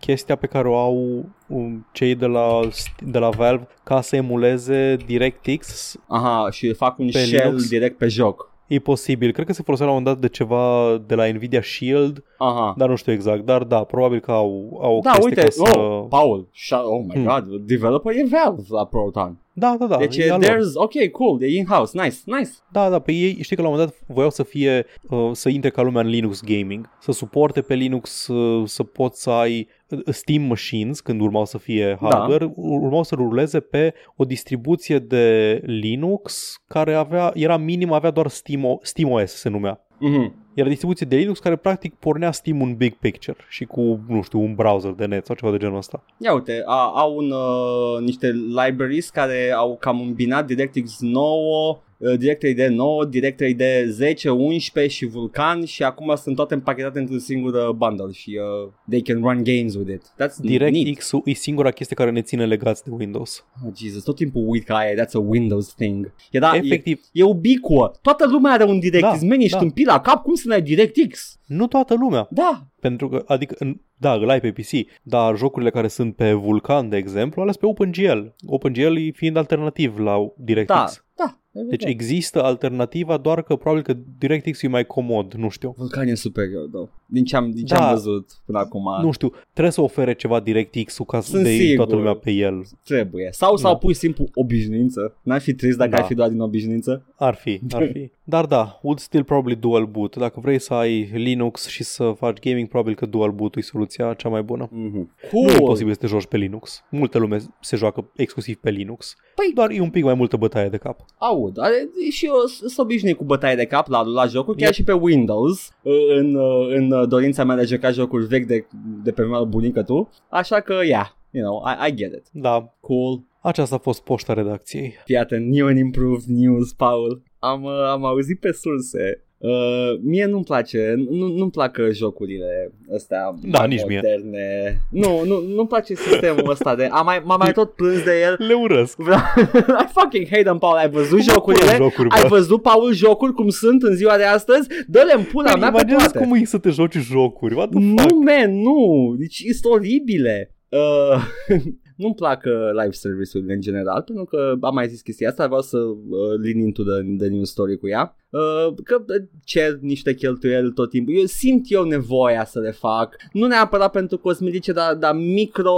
[0.00, 2.60] chestia pe care o au um, cei de la,
[2.98, 5.96] de la Valve ca să emuleze DirectX.
[6.08, 7.68] Aha, și fac un Pe shell Linux?
[7.68, 8.52] direct pe joc.
[8.66, 9.32] E posibil.
[9.32, 12.74] Cred că se folosea la un moment dat de ceva de la Nvidia Shield, Aha.
[12.76, 13.44] dar nu știu exact.
[13.44, 15.78] Dar da, probabil că au, au o Da, chestie uite, ca să...
[15.78, 17.24] oh, Paul, sh- oh my Hmm.
[17.24, 19.38] god, developer e Valve la Proton.
[19.56, 19.96] Da, da, da.
[19.96, 20.50] deci e e, al lor.
[20.50, 22.50] there's, ok, cool, e in-house, nice, nice.
[22.72, 25.48] Da, da, pe ei știi că la un moment dat voiau să fie, uh, să
[25.48, 29.68] intre ca lumea în Linux Gaming, să suporte pe Linux, uh, să poți să ai
[29.88, 32.08] uh, Steam Machines, când urmau să fie Da.
[32.08, 38.28] hardware, urmau să ruleze pe o distribuție de Linux care avea, era minim, avea doar
[38.28, 39.86] Steam, SteamOS se numea.
[39.98, 40.43] Mhm.
[40.54, 44.40] Era distribuție de Linux care practic pornea Steam un big picture și cu, nu știu,
[44.40, 46.04] un browser de net sau ceva de genul ăsta.
[46.18, 51.78] Ia uite, a, au un, uh, niște libraries care au cam îmbinat DirectX 9,
[52.10, 57.54] uh, DirectX 9, DirectX 10, 11 și Vulkan și acum sunt toate împachetate într-un singur
[57.54, 60.02] uh, bundle și uh, they can run games with it.
[60.02, 60.70] That's neat.
[60.70, 63.44] DirectX e singura chestie care ne ține legați de Windows.
[63.66, 66.12] Oh, Jesus, tot timpul uit că aia, that's a Windows thing.
[66.30, 67.92] E, da, Efectiv, e, e ubicuă.
[68.02, 69.20] Toată lumea are un DirectX.
[69.20, 69.62] Da, Man, ești da.
[69.62, 71.38] un pila cap, cum să n-ai DirectX?
[71.46, 72.26] nu toată lumea.
[72.30, 74.70] Da, Pentru că, adică, în, da, îl ai pe PC,
[75.02, 78.20] dar jocurile care sunt pe Vulkan, de exemplu, ales pe OpenGL.
[78.46, 80.74] OpenGL fiind alternativ la DirectX.
[80.74, 81.38] da, da.
[81.68, 85.74] Deci există alternativa, doar că probabil că DirectX e mai comod, nu știu.
[85.76, 86.88] Vulcan e superior, da.
[87.06, 87.86] Din ce am, din ce Da.
[87.88, 88.82] am văzut până acum.
[89.02, 91.76] Nu știu, trebuie să ofere ceva DirectX-ul ca să Sunt de sigur.
[91.76, 92.64] toată lumea pe el.
[92.84, 93.28] Trebuie.
[93.32, 93.78] Sau, sau Da.
[93.78, 95.16] pur și simplu obișnuință.
[95.22, 95.96] N-ar fi trist dacă Da.
[95.96, 97.04] ar fi doar din obișnuință.
[97.16, 98.10] Ar fi, ar fi.
[98.26, 100.16] Dar da, would still probably dual boot.
[100.16, 104.14] Dacă vrei să ai Linux și să faci gaming, probabil că dual boot e soluția
[104.14, 104.66] cea mai bună.
[104.68, 105.30] Mm-hmm.
[105.32, 105.66] Nu e Cool.
[105.66, 106.84] posibil să te joci pe Linux.
[106.90, 109.14] Multă lume se joacă exclusiv pe Linux.
[109.16, 111.00] Păi- Doar e un pic mai multă bătaie de cap.
[111.18, 111.58] Aud.
[111.60, 114.74] Are, și eu sunt obișnuit cu bătaie de cap la, la jocuri, chiar Yep.
[114.76, 115.70] și pe Windows,
[116.18, 116.36] în,
[116.68, 118.66] în dorința mea de a juca jocuri vechi de,
[119.02, 120.10] de pe vremea bunică tu.
[120.28, 122.26] Așa că, yeah, you know, I, I get it.
[122.32, 123.20] Da, Cool.
[123.40, 124.94] aceasta a fost poșta redacției.
[125.04, 127.22] Fii atent, new and improved news, Paul.
[127.50, 129.18] Am, uh, am auzit pe surse.
[129.38, 134.00] Uh, mie nu-mi place, nu, nu-mi plac uh, jocurile astea Da, mai nici mie.
[134.02, 134.78] moderne.
[134.90, 136.88] Nu, nu, nu-mi place sistemul ăsta de...
[136.90, 138.34] Am mai, m-am mai tot plâns de el.
[138.38, 138.96] Le urăsc.
[138.96, 139.20] Vreau...
[139.82, 140.76] I fucking hate them, Paul.
[140.76, 141.64] Ai văzut Cum jocurile?
[141.64, 142.14] pune jocuri, bă?
[142.14, 144.68] Ai văzut, Paul, jocuri cum sunt în ziua de astăzi?
[144.86, 146.26] Dă-le în pula mea pe Imaginează toate.
[146.26, 147.54] cum e să te joci jocuri.
[147.54, 148.10] What the fuck?
[148.10, 149.14] Nu, man, nu.
[149.18, 150.54] Deci sunt oribile.
[150.68, 151.24] Uh,
[151.96, 155.62] nu-mi plac uh, live service-urile în general, pentru că am mai zis chestia asta, vreau
[155.62, 158.16] să uh, lin into the, the news story cu ea.
[158.34, 159.04] Uh, că
[159.44, 161.14] cer niște cheltuieli tot timpul.
[161.16, 163.16] Eu simt eu nevoia să le fac.
[163.32, 165.72] Nu neapărat pentru cosmetice, dar, dar micro,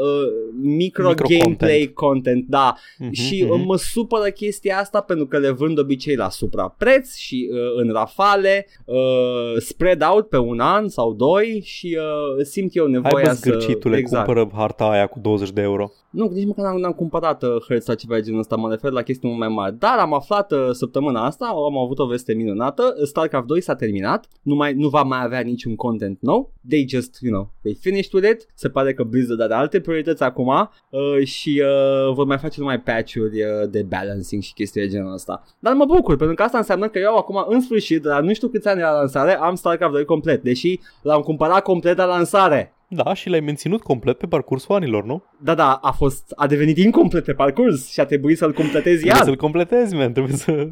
[0.00, 0.28] uh,
[0.62, 1.94] micro, micro gameplay content.
[1.94, 2.74] content, da.
[2.76, 3.64] Uh-huh, și uh-huh.
[3.64, 8.66] mă supără chestia asta pentru că le vând obicei la suprapreț și uh, în rafale,
[8.84, 13.58] uh, spread out pe un an sau doi și uh, simt eu nevoia Hai, bă,
[13.58, 13.96] să...
[13.96, 14.24] exact.
[14.24, 15.92] cumpără harta aia cu 20 de euro.
[16.10, 18.90] Nu, nici măcar n-am, n-am cumpărat uh, hărți sau ceva de genul ăsta, mă refer
[18.90, 19.78] la chestii mult mai mari.
[19.78, 24.28] Dar am aflat uh, săptămâna asta, am avut o veste minunată, StarCraft 2 s-a terminat,
[24.42, 28.12] nu, mai, nu va mai avea niciun content nou, they just, you know, they finished
[28.12, 32.38] with it, se pare că Blizzard are alte priorități acum uh, și uh, vor mai
[32.38, 35.42] face numai patch-uri uh, de balancing și chestii de genul ăsta.
[35.58, 38.48] Dar mă bucur, pentru că asta înseamnă că eu acum, în sfârșit, la nu știu
[38.48, 42.74] câți ani la lansare, am StarCraft 2 complet, deși l-am cumpărat complet la lansare.
[42.92, 45.22] Da, și l-ai menținut complet pe parcursul anilor, nu?
[45.42, 49.14] Da, da, a fost, a devenit incomplet pe parcurs și a trebuit să-l completezi iar.
[49.14, 50.68] Trebuie să-l completezi, man, trebuie să...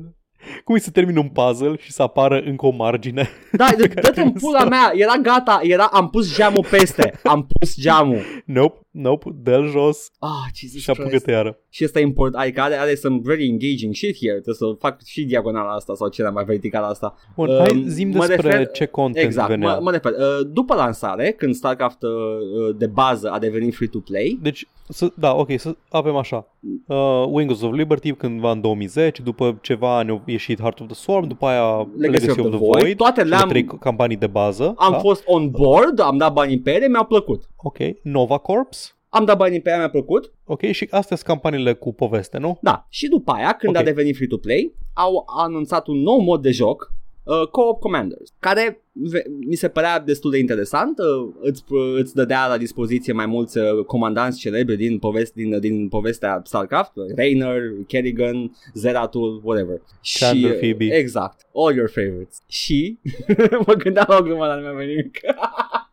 [0.64, 3.28] Cum e să termin un puzzle și să apară încă o margine?
[3.52, 3.68] Da,
[4.02, 8.42] dă-te în pula mea, era gata, era, am pus geamul peste, am pus geamul.
[8.44, 11.58] Nope, nope, dă-l jos ah, Jesus și apucă-te iară.
[11.68, 15.04] Și asta e important, adică are, are some very engaging shit here, trebuie să fac
[15.04, 17.14] și diagonala asta sau ceva mai verticală asta.
[17.34, 19.74] Bun, uh, hai zim despre refer, ce content exact, venea.
[19.74, 22.10] Mă, mă refer, uh, după lansare, când StarCraft uh,
[22.76, 24.38] de bază a devenit free-to-play.
[24.42, 26.46] Deci, să, da, ok, să avem așa.
[26.86, 30.94] Uh, Wings of Liberty cândva în 2010, după ceva ani a ieșit Heart of the
[30.94, 33.48] Swarm, după aia Legacy, Legacy of, of the Void, Void toate le-am...
[33.48, 34.74] trei campanii de bază.
[34.76, 34.98] Am da?
[34.98, 37.48] fost on board, am dat bani pe ele, mi-au plăcut.
[37.56, 38.87] Ok, Nova Corps?
[39.08, 40.32] Am dat banii pe ea, mi-a plăcut.
[40.44, 42.58] Ok, și astea sunt campaniile cu poveste, nu?
[42.62, 43.82] Da, și după aia, când okay.
[43.82, 46.92] a devenit free-to-play, au anunțat un nou mod de joc,
[47.22, 48.82] uh, Co-op Commanders, care
[49.46, 53.58] mi se părea destul de interesant, uh, îți, uh, îți dădea la dispoziție mai mulți
[53.58, 59.80] uh, comandanți celebri din, poveste, din, din povestea StarCraft, Rainer, Kerrigan, Zeratul, whatever.
[60.18, 60.96] Chandler, și, Phoebe.
[60.96, 62.42] Exact, all your favorites.
[62.46, 62.98] Și
[63.66, 65.20] mă gândeam la o glumă, dar nu mi-a venit.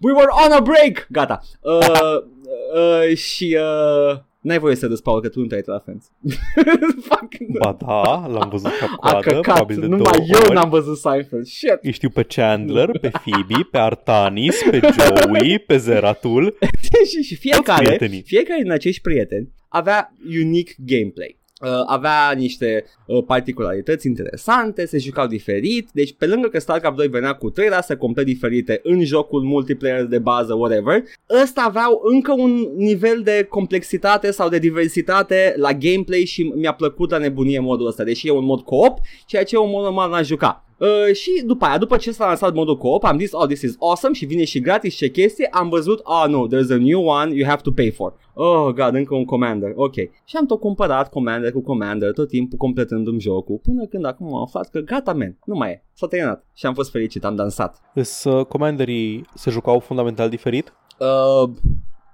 [0.00, 1.06] We were on a break!
[1.10, 1.40] Gata.
[1.60, 1.80] Uh,
[2.74, 6.10] uh, și uh, N-ai voie să râzi, Paul, că tu nu te-ai la Friends.
[7.58, 10.54] ba da, l-am văzut ca coadă, căcat, probabil de numai două eu ori.
[10.54, 11.78] n-am văzut Seinfeld, shit.
[11.82, 16.58] Îi știu pe Chandler, pe Phoebe, pe Artanis, pe Joey, pe Zeratul.
[17.10, 24.06] și, și fiecare, fiecare din acești prieteni avea unique gameplay uh, avea niște uh, particularități
[24.06, 28.24] interesante, se jucau diferit, deci pe lângă că StarCraft 2 venea cu trei rase complet
[28.24, 31.02] diferite în jocul multiplayer de bază, whatever,
[31.42, 37.10] ăsta aveau încă un nivel de complexitate sau de diversitate la gameplay și mi-a plăcut
[37.10, 40.10] la nebunie modul ăsta, deși e un mod co-op, ceea ce e un mod normal
[40.10, 40.65] n-aș juca.
[40.78, 43.76] Uh, și după aia, după ce s-a lansat modul co-op, am zis, oh, this is
[43.78, 47.04] awesome și vine și gratis ce chestie, am văzut, ah, oh, no, there's a new
[47.04, 48.14] one you have to pay for.
[48.34, 49.94] Oh, god, încă un commander, ok.
[50.24, 54.42] Și am tot cumpărat commander cu commander, tot timpul completându-mi jocul, până când acum am
[54.42, 56.46] aflat că gata, man, nu mai e, s-a terminat.
[56.54, 57.80] Și am fost fericit, am dansat.
[57.94, 60.72] Îs uh, commanderii se jucau fundamental diferit?
[60.98, 61.50] Uh,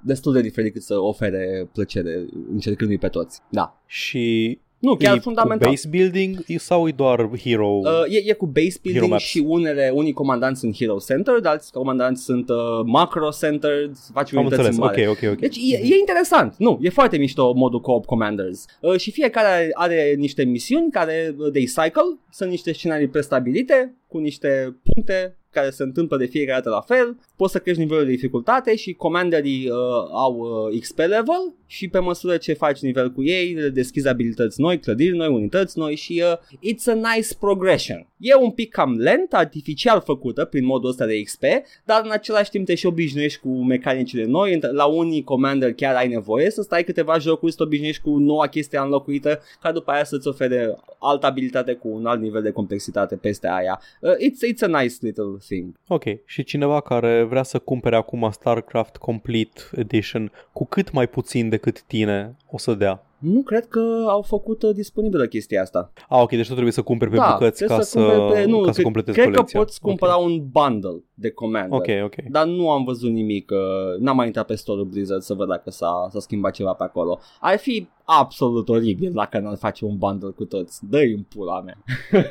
[0.03, 3.83] destul de diferit cât să ofere plăcere încercându-i pe toți, da.
[3.87, 5.69] Și nu, chiar e fundamental.
[5.69, 7.67] Cu base building sau e doar hero?
[7.67, 12.23] Uh, e, e cu base building și unele, unii comandanți sunt hero centered, alți comandanți
[12.23, 15.09] sunt uh, macro centered, faci Am unități înțeles, mare.
[15.09, 15.39] ok, ok, ok.
[15.39, 16.55] Deci e, e interesant.
[16.59, 18.65] Nu, e foarte mișto modul co-op commanders.
[18.81, 23.95] Uh, și fiecare are, are niște misiuni care uh, they cycle, sunt niște scenarii prestabilite
[24.07, 28.05] cu niște puncte care se întâmplă de fiecare dată la fel, poți să crești nivelul
[28.05, 29.77] de dificultate și comanderii uh,
[30.13, 30.35] au
[30.73, 35.17] uh, XP level și pe măsură ce faci nivel cu ei, deschizi abilități noi, clădiri
[35.17, 38.07] noi, unități noi și uh, it's a nice progression.
[38.25, 41.43] E un pic cam lent, artificial făcută prin modul ăsta de XP,
[41.85, 44.59] dar în același timp te și obișnuiești cu mecanicile noi.
[44.73, 48.47] La unii commander chiar ai nevoie să stai câteva jocuri să te obișnuiești cu noua
[48.47, 53.17] chestie înlocuită, ca după aia să-ți ofere altă abilitate cu un alt nivel de complexitate
[53.17, 53.81] peste aia.
[54.01, 55.75] Uh, it's, it's a nice little thing.
[55.89, 61.49] Ok, și cineva care vrea să cumpere acum StarCraft Complete Edition cu cât mai puțin
[61.49, 63.03] decât tine o să dea?
[63.23, 65.93] Nu cred că au făcut uh, disponibilă chestia asta.
[66.09, 68.61] Ah, ok, deci tu trebuie să cumperi pe da, bucăți ca să, să, pe, nu,
[68.61, 69.59] ca să completezi cred colecția.
[69.59, 70.33] că poți cumpăra okay.
[70.33, 71.79] un bundle de commander.
[71.79, 72.15] Ok, ok.
[72.31, 75.71] Dar nu am văzut nimic, uh, n-am mai intrat pe store Blizzard să văd dacă
[75.71, 77.19] s-a, s-a schimbat ceva pe acolo.
[77.41, 80.79] Ar fi absolut oribil dacă n-ar face un bundle cu toți.
[80.89, 81.79] Dă-i în pula mea.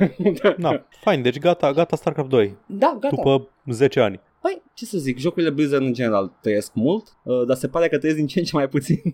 [0.58, 2.56] da, fain, deci gata, gata StarCraft 2.
[2.66, 3.16] Da, gata.
[3.16, 4.20] După 10 ani.
[4.40, 7.98] Păi, ce să zic, jocurile Blizzard în general trăiesc mult, uh, dar se pare că
[7.98, 9.00] trăiesc din ce în ce mai puțin.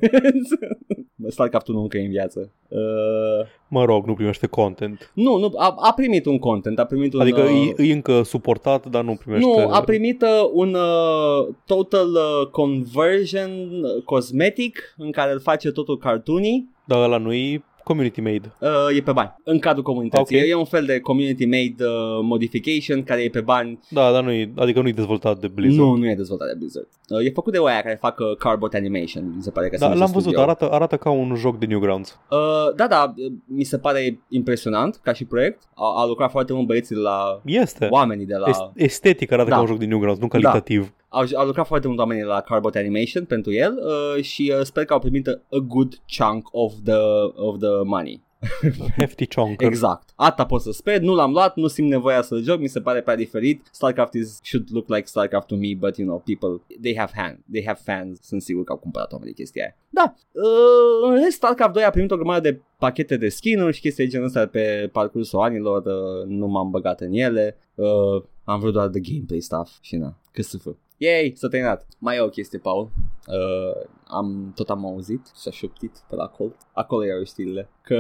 [1.29, 2.53] StarCraft-ul nu încă e în viață.
[2.69, 2.79] Uh...
[3.69, 5.11] Mă rog, nu primește content.
[5.15, 7.21] Nu, nu a, a primit un content, a primit un...
[7.21, 7.75] Adică uh...
[7.79, 9.49] e, e încă suportat, dar nu primește...
[9.49, 13.51] Nu, a primit uh, un uh, total uh, conversion
[14.05, 16.69] cosmetic în care îl face totul cartoony.
[16.85, 18.53] Dar ăla nu e community made?
[18.61, 20.37] Uh, e pe bani, în cadrul comunității.
[20.41, 20.47] Ok.
[20.49, 23.79] E un fel de community made uh, modification care e pe bani.
[23.91, 25.87] Da, dar nu e, adică nu e dezvoltat de Blizzard.
[25.89, 26.89] Nu, nu e dezvoltat de Blizzard.
[27.09, 29.81] Uh, e făcut de oia care fac uh, Carbot Animation, mi se pare că se
[29.81, 30.41] Da, numește l-am văzut, studio.
[30.51, 32.19] arată, arată ca un joc de Newgrounds.
[32.31, 32.39] Uh,
[32.77, 35.63] da, da, uh, mi se pare impresionant ca și proiect.
[35.75, 37.87] A, a lucrat foarte mult băieții de la Este.
[37.91, 38.49] oamenii de la...
[38.49, 39.55] Est- estetic arată Da.
[39.55, 40.93] ca un joc de Newgrounds, nu calitativ.
[41.09, 44.85] Au, au lucrat foarte mult oamenii la Carbot Animation pentru el uh, și uh, sper
[44.85, 47.01] că au primit a good chunk of the,
[47.35, 48.27] of the money.
[48.99, 49.67] Hefty chonker.
[49.67, 50.09] Exact.
[50.15, 53.01] Asta pot să sper, nu l-am luat, nu simt nevoia să-l joc, mi se pare
[53.01, 53.67] prea diferit.
[53.73, 57.39] StarCraft is, should look like StarCraft to me, but you know, people, they have hand,
[57.51, 59.77] they have fans, sunt sigur că au cumpărat oamenii chestia aia.
[59.91, 63.81] Da, uh, în rest StarCraft 2 a primit o grămadă de pachete de skin-uri și
[63.81, 68.61] chestii de genul ăsta pe parcursul anilor, uh, nu m-am băgat în ele, uh, am
[68.61, 70.75] vrut doar de gameplay stuff și na, cât să fă.
[70.99, 71.87] Yay, s-a terminat.
[71.99, 72.91] Mai e o chestie, Paul.
[73.29, 76.51] Uh, am tot am auzit și a șoptit pe la acolo.
[76.73, 77.69] Acolo erau știrile.
[77.83, 77.97] Că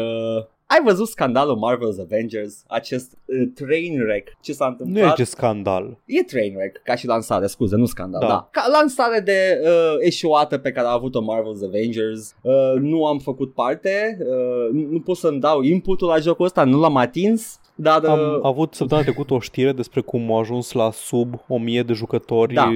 [0.66, 2.64] ai văzut scandalul Marvel's Avengers?
[2.66, 4.36] Acest uh, train wreck.
[4.40, 5.18] Ce s-a Nu întâmplat?
[5.18, 5.98] e ce scandal.
[6.04, 8.26] E train wreck, ca și lansare, scuze, nu scandal, da.
[8.26, 8.32] Da.
[8.32, 8.48] da.
[8.50, 13.54] Ca lansare de uh, eșuată pe care a avut-o Marvel's Avengers, uh, nu am făcut
[13.54, 18.02] parte, uh, nu, nu pot să-mi dau inputul la jocul ăsta, nu l-am atins, dar...
[18.02, 21.92] Uh, Am avut săptămâna trecută o știre despre cum au ajuns la sub 1000 de
[21.92, 22.70] jucători Da.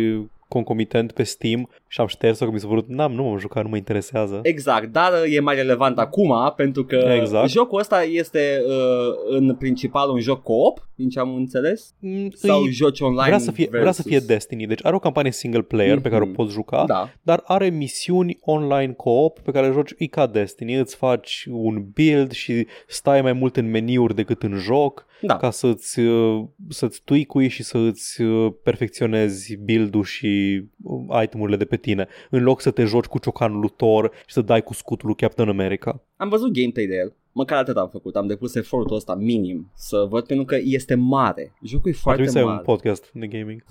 [0.52, 3.68] Concomitent pe Steam și am șters-o că mi s-a părut, n-am, nu m-am jucat, nu
[3.68, 4.40] mă interesează.
[4.42, 7.48] Exact, dar uh, e mai relevant acum pentru că Exact.
[7.48, 12.60] jocul ăsta este uh, în principal un joc co-op, din ce am înțeles, Mm, sau
[12.62, 15.32] îi- joci online vrea, să fie, vrea să versus- fie Destiny, deci are o campanie
[15.32, 16.34] single player pe care o Mhm.
[16.34, 20.74] poți juca, Da, dar are misiuni online co-op pe care le joci e ca Destiny,
[20.74, 25.36] îți faci un build și stai mai mult în meniuri decât în joc da.
[25.36, 31.64] ca să-ți, uh, să-ți tweak și să îți uh, perfecționezi build-ul și uh, itemurile de
[31.64, 34.74] pe tine, în loc să te joci cu ciocanul lui Thor și să dai cu
[34.74, 36.02] scutul lui Captain America.
[36.16, 37.16] Am văzut gameplay de el.
[37.34, 41.54] Măcar atât am făcut, am depus efortul ăsta minim să văd pentru că este mare.
[41.62, 42.64] Jocul e Ar foarte trebui să ai un mare.
[42.64, 43.64] podcast de gaming.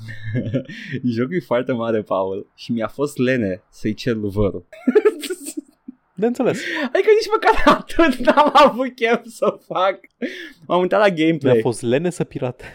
[1.15, 2.51] Jocul e foarte mare, Paul.
[2.55, 4.65] Și mi-a fost lene să-i cer luvărul.
[6.21, 6.59] De înțeles.
[6.85, 9.99] Adică nici măcar atât n-am avut chef să fac.
[10.67, 11.53] M-am uitat la gameplay.
[11.53, 12.73] Mi-a fost lene să pirate.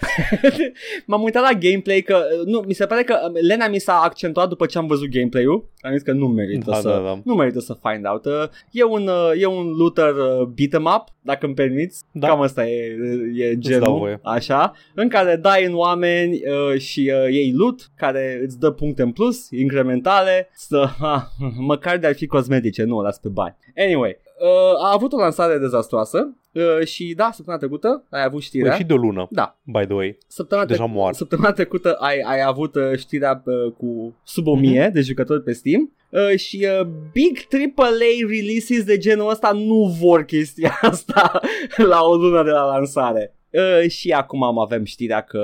[1.06, 4.48] M-am uitat la gameplay că, nu, mi se pare că um, Lena mi s-a accentuat
[4.48, 5.68] după ce am văzut gameplay-ul.
[5.86, 7.20] Am zis că nu merită Da, să, da, da.
[7.24, 8.24] nu merită să find out.
[8.24, 8.32] Uh,
[8.70, 12.02] E un, uh, e un looter uh, beat 'em up, dacă îmi permiți.
[12.12, 12.26] Da.
[12.28, 12.96] Cam asta e,
[13.34, 14.20] e dau genul, voie.
[14.22, 16.32] așa, în care dai în oameni
[16.72, 21.28] uh, și uh, iei loot, care îți dă puncte în plus, incrementale, să, ha,
[21.58, 23.56] măcar de ar fi cosmetice, nu o las pe bani.
[23.76, 28.68] Anyway, uh, a avut o lansare dezastroasă uh, și da, săptămâna trecută ai avut știrea.
[28.70, 30.18] Păi și de o lună, Da, by the way.
[30.26, 31.12] Săptămâna, Deja trec- moar.
[31.14, 34.92] săptămâna trecută ai, ai avut uh, știrea uh, cu sub 1000 Mhm.
[34.92, 37.36] de jucători pe Steam uh, și uh, big
[37.76, 41.40] AAA releases de genul ăsta nu vor chestia asta
[41.76, 43.34] la o lună de la lansare.
[43.50, 45.42] Uh, și acum am avem știrea că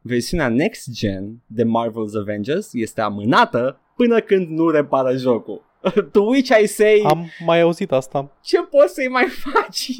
[0.00, 5.66] versiunea next gen de Marvel's Avengers este amânată până când nu repară jocul.
[6.12, 8.36] to which I say, Am mai auzit asta.
[8.42, 9.90] ce poți să-i mai faci?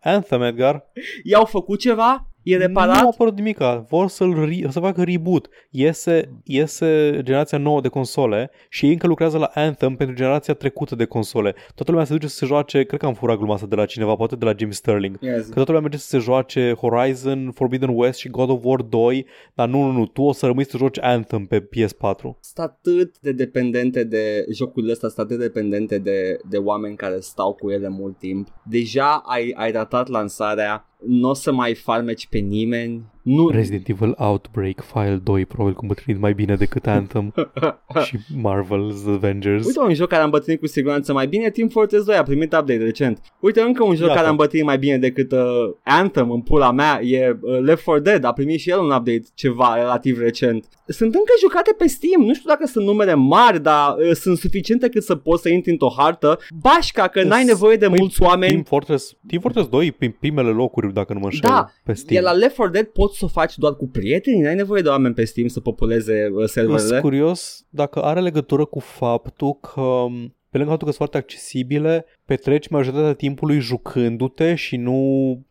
[0.00, 0.90] Anthem, Edgar,
[1.22, 2.27] I-au făcut ceva?
[2.42, 2.94] E reparat?
[2.94, 3.86] nu a apărut nimica.
[3.88, 5.48] Vor să-l re- să facă reboot.
[5.70, 10.94] Iese, iese generația nouă de console și ei încă lucrează la Anthem pentru generația trecută
[10.94, 11.54] de console.
[11.74, 13.84] Toată lumea se duce să se joace, cred că am furat gluma asta de la
[13.84, 15.18] cineva, poate de la Jim Sterling.
[15.20, 15.46] Yes.
[15.46, 19.26] Că toată lumea merge să se joace Horizon, Forbidden West și God of War 2,
[19.54, 22.20] dar nu, nu, nu, tu o să rămâi să joci Anthem pe PS4.
[22.20, 27.20] sunt atât de dependente de jocurile astea, sunt atât de dependente de, de oameni care
[27.20, 28.48] stau cu ele mult timp.
[28.64, 33.02] Deja ai, ai ratat lansarea, nu o să mai farmeci pe nimeni.
[33.28, 37.34] Nu, Resident Evil Outbreak File 2 probabil cum îmbătrânit mai bine decât Anthem
[38.04, 39.66] și Marvel's Avengers.
[39.66, 42.52] Uite un joc care a îmbătrânit cu siguranță mai bine, Team Fortress 2 a primit
[42.52, 43.20] update recent.
[43.40, 44.14] Uite încă un joc Iată.
[44.14, 45.38] care a îmbătrânit mai bine decât uh,
[45.82, 49.22] Anthem în pula mea, e uh, Left 4 Dead, a primit și el un update
[49.34, 50.68] ceva relativ recent.
[50.86, 54.88] Sunt încă jucate pe Steam, nu știu dacă sunt numere mari, dar uh, sunt suficiente
[54.88, 56.38] cât să poți să intri într-o hartă.
[56.60, 58.50] Bașca că n-ai nevoie de Păi, mulți oameni.
[58.50, 61.92] Team Fortress, Team Fortress 2 e prin primele locuri, dacă nu mă înșel, Da, pe
[61.92, 62.22] Steam.
[62.22, 64.88] E la Left 4 Dead poți să o faci doar cu prieteni, n-ai nevoie de
[64.88, 67.00] oameni pe Steam să populeze uh, Sunt serverele.
[67.00, 70.04] curios dacă are legătură cu faptul că
[70.50, 74.98] pe lângă faptul că sunt foarte accesibile, petreci majoritatea timpului jucându-te și nu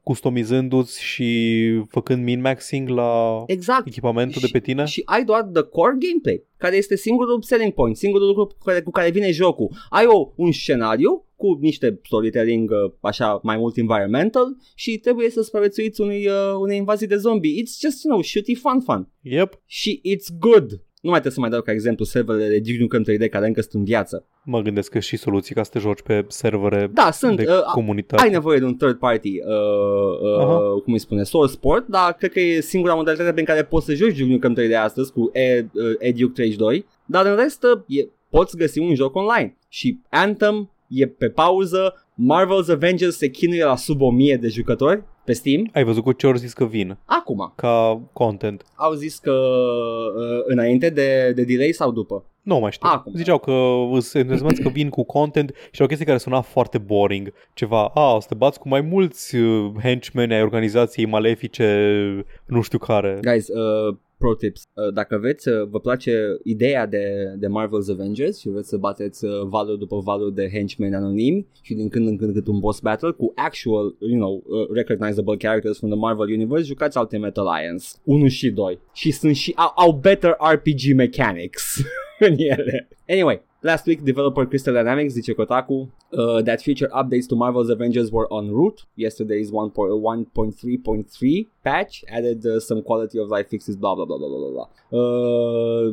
[0.03, 3.87] customizându-ți și făcând min-maxing la Exact.
[3.87, 4.85] echipamentul Și- de pe tine.
[4.85, 8.81] Și ai doar the core gameplay, care este singurul selling point, singurul lucru cu care,
[8.81, 9.69] cu care vine jocul.
[9.89, 15.41] Ai o, un scenariu cu niște storytelling uh, așa mai mult environmental și trebuie să
[15.41, 17.61] supraviețuiți unei, uh, unei invazii de zombie.
[17.63, 19.07] It's just, you know, shooty fun fun.
[19.21, 19.61] Yep.
[19.65, 20.69] Și it's good.
[21.01, 23.61] Nu mai trebuie să mai dau ca exemplu serverele de Duke Nukem 3D care încă
[23.61, 24.25] sunt în viață.
[24.43, 27.37] Mă gândesc că și soluții ca să te joci pe servere Da, sunt.
[27.37, 28.23] de Uh, comunitate.
[28.23, 30.57] ai nevoie de un third party, uh, Aha.
[30.57, 33.85] uh, cum îi spune, source port, dar cred că e singura modalitate prin care poți
[33.85, 37.63] să joci Duke Nukem 3 de astăzi cu Ed, uh, Eduke 32, dar în rest
[37.63, 43.29] uh, e, poți găsi un joc online și Anthem e pe pauză, Marvel's Avengers se
[43.29, 45.69] chinuie la sub 1000 de jucători pe Steam.
[45.73, 48.63] Ai văzut cu ce ori zis că vin Acum, ca content.
[48.75, 52.23] au zis că uh, înainte de, de delay sau după?
[52.41, 52.89] Nu mai știu.
[52.91, 53.13] Acum.
[53.15, 53.51] Ziceau că
[53.91, 57.33] îs entuziasmați că vin cu content și o chestie care suna foarte boring.
[57.53, 62.61] Ceva, a, o să te bați cu mai mulți uh, henchmen ai organizației malefice, nu
[62.61, 63.19] știu care.
[63.21, 64.67] Guys, uh, pro tips.
[64.73, 69.25] Uh, dacă veți, uh, vă place ideea de, de Marvel's Avengers și vreți să bateți
[69.25, 72.79] uh, valuri după valuri de henchmen anonimi și din când în când cât un boss
[72.79, 77.85] battle cu actual, you know, uh, recognizable characters from the Marvel Universe, jucați Ultimate Alliance
[78.03, 78.79] 1 și 2.
[78.93, 81.81] Și sunt și au, au better RPG mechanics
[82.27, 82.87] în ele.
[83.07, 88.13] Anyway, Last week, developer Crystal Dynamics, zice Kotaku, uh, that future updates to Marvel's Avengers
[88.13, 88.85] were en route.
[88.95, 94.51] Yesterday's 1.1.3.3 patch added uh, some quality of life fixes, blah blah blah blah blah
[94.55, 94.67] blah.
[94.99, 95.91] Uh,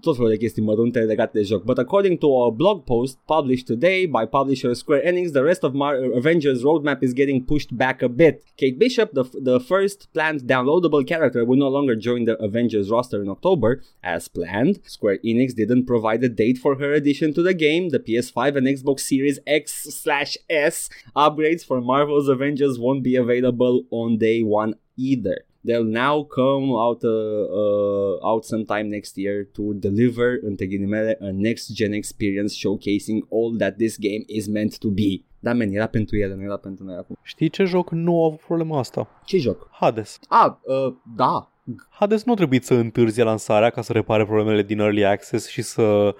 [0.00, 1.66] tot felul de chestii mărunte legate de joc.
[1.66, 5.74] But according to a blog post published today by publisher Square Enix, the rest of
[5.74, 8.44] Mar- Avengers roadmap is getting pushed back a bit.
[8.56, 12.90] Kate Bishop, the, f- the first planned downloadable character, will no longer join the Avengers
[12.90, 14.78] roster in October, as planned.
[14.86, 17.88] Square Enix didn't provide a date for her addition to the game.
[17.88, 19.62] The PS5 and Xbox Series X
[20.02, 20.76] slash S
[21.16, 25.38] upgrades for Marvel's Avengers won't be available on day one either.
[25.64, 31.30] They'll now come out uh, uh, out sometime next year to deliver, între ghilimele, a
[31.30, 35.24] next-gen experience showcasing all that this game is meant to be.
[35.40, 37.16] Da, men, era pentru ele, nu era pentru noi acum.
[37.22, 39.08] Știi ce joc nu a avut problema asta?
[39.24, 39.68] Ce joc?
[39.70, 40.18] Hades.
[40.28, 41.52] Ah, uh, da.
[41.90, 45.62] Hades nu a trebuit să întârzie lansarea ca să repare problemele din Early Access și
[45.62, 46.14] să...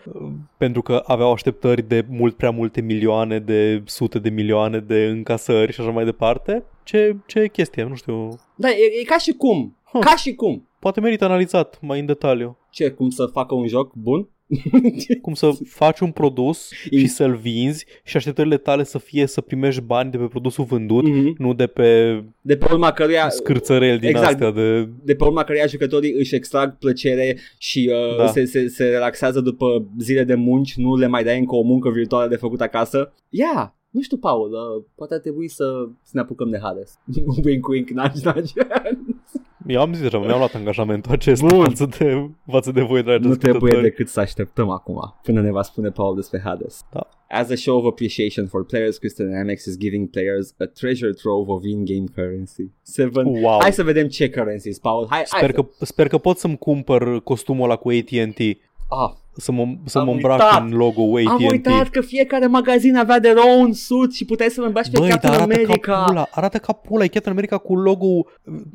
[0.57, 5.73] pentru că aveau așteptări de mult prea multe milioane, de sute de milioane de încasări
[5.73, 6.65] și așa mai departe.
[6.83, 8.41] Ce, ce chestie, nu știu.
[8.55, 9.77] Da, e, e ca și cum.
[9.85, 10.01] Huh.
[10.01, 10.69] Ca și cum.
[10.79, 12.59] Poate merită analizat mai în detaliu.
[12.71, 14.29] Ce, cum să facă un joc bun?
[15.23, 19.81] Cum să faci un produs și să-l vinzi și așteptările tale să fie să primești
[19.81, 21.35] bani de pe produsul vândut, Mhm.
[21.39, 24.27] nu de pe De pe urma căruia scârțăreli din Exact.
[24.29, 24.89] astea de...
[25.03, 28.27] de pe urma căreia jucătorii își extrag plăcere și uh, Da.
[28.27, 31.91] se, se, se relaxează după zile de munci, nu le mai dai încă o muncă
[31.91, 33.13] virtuală de făcut acasă.
[33.29, 35.65] Ia, yeah, nu știu, Paul, uh, poate ar trebui să,
[36.03, 36.99] să ne apucăm de Hades.
[37.45, 38.53] wink, wink, nudge, nudge.
[39.69, 41.65] Eu am zis deja, mi-am luat angajamentul acesta Bun.
[41.65, 43.83] față de, față de voi, dragi nu trebuie ascultători.
[43.83, 46.85] decât să așteptăm acum până ne va spune Paul despre Hades.
[46.93, 47.09] Da.
[47.29, 51.51] As a show of appreciation for players, Crystal Dynamics is giving players a treasure trove
[51.53, 52.71] of in-game currency.
[52.83, 53.25] Seven.
[53.27, 53.59] Wow.
[53.61, 55.07] Hai să vedem ce currencies, Paul.
[55.11, 58.39] Hai, Sper hai că, sper că pot să-mi cumpăr costumul ăla cu AT&T
[58.91, 60.61] Ah, să mă, să Am mă îmbrac uitat.
[60.63, 61.51] în logo am AT&T.
[61.51, 65.09] uitat că fiecare magazin avea de rău un suit și puteai să-l îmbraci pe Băi,
[65.09, 65.93] dar Captain arată America.
[65.93, 68.07] ca pula, arată ca pula, e Captain America cu logo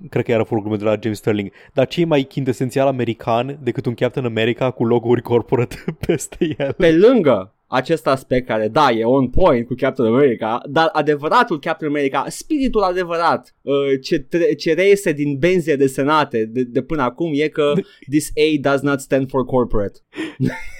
[0.10, 3.60] cred că era fără glume de la James Sterling, dar ce e mai quintesențial american
[3.64, 6.74] decât un Captain America cu logo-uri corporate peste el?
[6.74, 11.92] Pe lângă acest aspect care, da, e on point cu Captain America, dar adevăratul Captain
[11.92, 17.32] America, spiritul adevărat, uh, ce, tre- ce reiese din benzile desenate de, de până acum
[17.34, 17.74] e că
[18.10, 20.00] this A does not stand for corporate.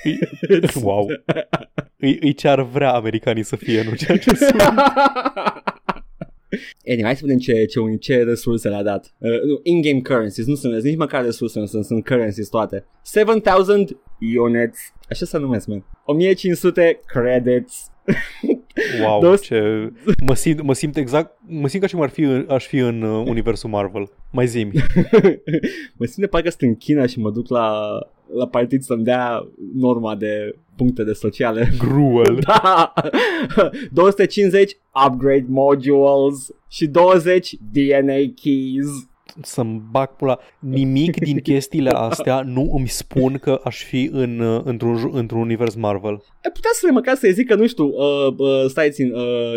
[0.84, 1.08] wow.
[1.98, 4.62] Îi, îi ce ar vrea americanii să fie, nu ceea ce sunt.
[6.88, 9.14] Anyway, hai să vedem ce, ce, ce resurse le-a dat.
[9.18, 12.86] Uh, nu, in-game currencies, nu sunt nici măcar resurse, nu sunt, sunt currencies toate.
[13.06, 13.98] 7000
[14.38, 14.80] units,
[15.14, 15.86] așa se numesc, man.
[16.06, 17.88] 1500 credits.
[19.04, 19.90] Wow, Dos- ce...
[20.26, 22.78] Mă simt, mă simt exact, mă simt ca și cum ar fi, în- aș fi
[22.78, 24.10] în uh, universul Marvel.
[24.32, 24.64] Mai zi
[25.98, 27.82] mă simt de parcă sunt în China și mă duc la,
[28.36, 31.70] la partid să-mi dea norma de puncte de sociale.
[31.78, 32.40] Gruel.
[32.48, 32.94] Da!
[33.92, 39.08] 250 upgrade modules și 20 DNA keys.
[39.42, 40.40] Să-mi bag pula.
[40.60, 45.40] Nimic din chestiile astea nu îmi spun că aș fi în, uh, într-un, ju- într-un
[45.40, 46.12] univers Marvel.
[46.44, 49.54] Ai putea să le măcar să zic că, nu știu, uh, uh, stai țin, uh,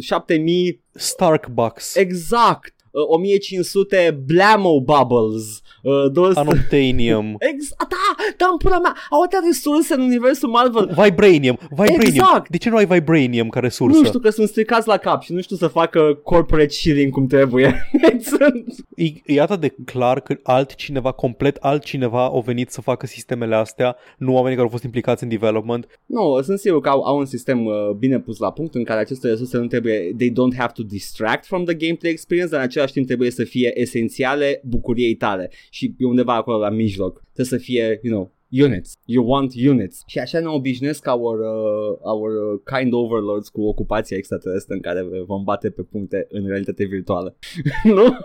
[0.00, 1.94] 7000 Stark Bucks.
[1.94, 2.75] exact, uh,
[3.08, 6.40] 1500 Blammo Bubbles, uh, 200...
[6.40, 7.36] Unobtainium.
[7.52, 10.86] Exact, da, da, în pula mea, au atâtea resurse în universul Marvel.
[11.02, 11.58] Vibranium.
[11.68, 12.00] Vibranium.
[12.00, 12.48] Exact.
[12.48, 13.98] De ce nu ai Vibranium ca resursă?
[13.98, 17.26] Nu știu că sunt stricați la cap și nu știu să facă corporate shilling cum
[17.26, 17.88] trebuie.
[18.20, 18.64] Sunt-
[18.96, 23.96] E, e atât de clar că altcineva, complet altcineva a venit să facă sistemele astea,
[24.18, 25.86] nu oamenii care au fost implicați în development.
[26.06, 29.00] nu, sunt sigur că au, au un sistem uh, bine pus la punct în care
[29.00, 32.66] aceste resurse nu trebuie, they don't have to distract from the gameplay experience, dar în
[32.66, 37.22] același timp trebuie să fie esențiale bucuriei tale și e undeva acolo la mijloc.
[37.32, 38.92] Trebuie să fie, you know, units.
[39.04, 40.02] You want units.
[40.06, 45.06] Și așa ne obișnuiesc our, uh, our uh, kind overlords cu ocupația extraterestră în care
[45.26, 47.36] vom bate pe puncte în realitate virtuală.
[47.84, 48.16] nu?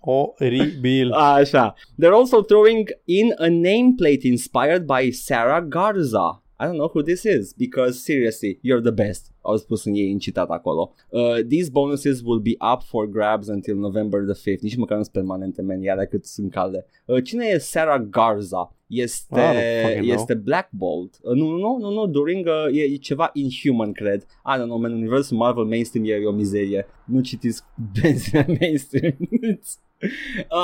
[0.00, 1.10] Oribil.
[1.12, 1.74] Așa.
[1.74, 6.45] They're also throwing in a nameplate inspired by Sarah Garza.
[6.58, 9.30] I don't know who this is because seriously, you're the best.
[9.40, 10.94] Au spus în ei incitat acolo.
[11.08, 14.60] Uh, these bonuses will be up for grabs until November the 5th.
[14.60, 16.86] Nici măcar nu sunt permanente, man, iar cât sunt calde.
[17.04, 18.76] Uh, cine e Sarah Garza?
[18.86, 21.18] Este, Ah, nu este Black Bolt.
[21.20, 24.22] Uh, nu, nu, nu, nu, during, uh, e, e ceva Inhuman, cred.
[24.22, 26.86] I don't know, man, universul Marvel mainstream e, e o mizerie.
[27.04, 27.62] Nu citiți
[28.00, 29.16] benzina mainstream.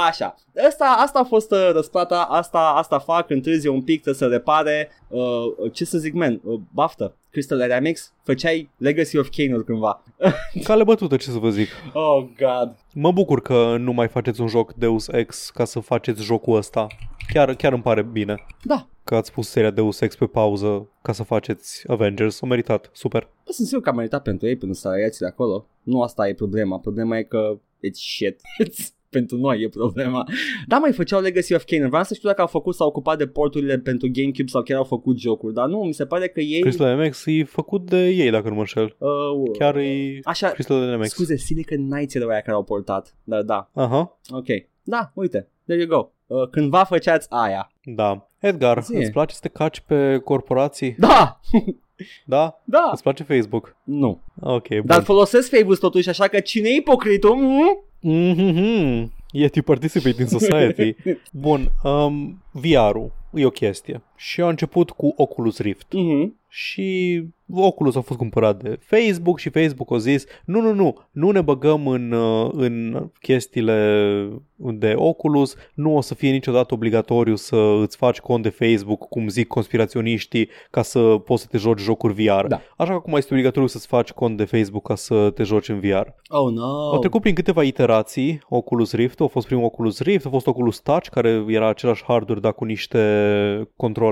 [0.08, 0.34] Așa,
[0.68, 4.88] asta, asta a fost uh, răsplata, asta, asta fac, întârzie un pic, să se repare,
[5.08, 10.02] uh, ce să zic, man, uh, baftă, Crystal Dynamics, făceai Legacy of Kane cândva.
[10.64, 11.68] Cale bătută, ce să vă zic.
[11.92, 12.76] Oh, God.
[12.94, 16.86] Mă bucur că nu mai faceți un joc Deus Ex ca să faceți jocul ăsta.
[17.32, 21.12] Chiar, chiar îmi pare bine Da, că ați pus seria Deus Ex pe pauză ca
[21.12, 22.40] să faceți Avengers.
[22.40, 22.90] O meritat.
[22.92, 23.28] Super.
[23.44, 25.66] Bă, sunt sigur că a meritat pentru ei până să de acolo.
[25.82, 28.40] Nu asta e problema, problema e că it's shit.
[28.64, 30.24] It's pentru noi e problema.
[30.66, 31.88] Da, mai făceau Legacy of Kanan.
[31.88, 34.84] Vreau să știu dacă au făcut sau ocupat de porturile pentru GameCube sau chiar au
[34.84, 36.60] făcut jocuri, dar nu, mi se pare că ei...
[36.60, 38.96] Crystal Dynamics e făcut de ei, dacă nu mă înșel.
[38.98, 39.10] Uh,
[39.58, 41.08] Chiar e Așa, Crystal Dynamics.
[41.10, 43.14] scuze, Silicon Knights erau aia care au portat.
[43.24, 44.46] Dar da, Aha, ok.
[44.82, 46.10] Da, uite, there you go.
[46.26, 47.72] Uh, cândva făceați aia.
[47.84, 48.26] da.
[48.38, 48.94] Edgar, Zi.
[48.96, 50.94] îți place să te caci pe corporații?
[50.98, 51.40] Da!
[52.26, 52.60] Da?
[52.64, 52.90] Da!
[52.92, 53.76] Îți place Facebook?
[53.84, 54.20] Nu.
[54.40, 54.82] Ok, bun.
[54.84, 57.34] Dar folosesc Facebook totuși, așa că cine e ipocritul?
[57.36, 57.84] Mm?
[58.04, 59.10] Mm-hmm.
[59.32, 60.96] Yet you participate in society.
[61.32, 64.00] Bun, um, VR-ul e o chestie.
[64.22, 65.92] Și a început cu Oculus Rift.
[65.92, 66.36] Mhm.
[66.48, 67.22] Și
[67.54, 71.40] Oculus a fost cumpărat de Facebook și Facebook a zis nu, nu, nu, nu ne
[71.40, 77.96] băgăm în, uh, în chestiile de Oculus, nu o să fie niciodată obligatoriu să îți
[77.96, 82.46] faci cont de Facebook, cum zic conspiraționiștii, ca să poți să te joci jocuri VR.
[82.46, 82.60] Da.
[82.76, 85.80] Așa că acum este obligatoriu să-ți faci cont de Facebook ca să te joci în
[85.80, 86.06] VR.
[86.28, 86.90] Oh, no.
[86.92, 90.80] Au trecut prin câteva iterații Oculus Rift, a fost primul Oculus Rift, a fost Oculus
[90.80, 92.98] Touch, care era același hardware, dar cu niște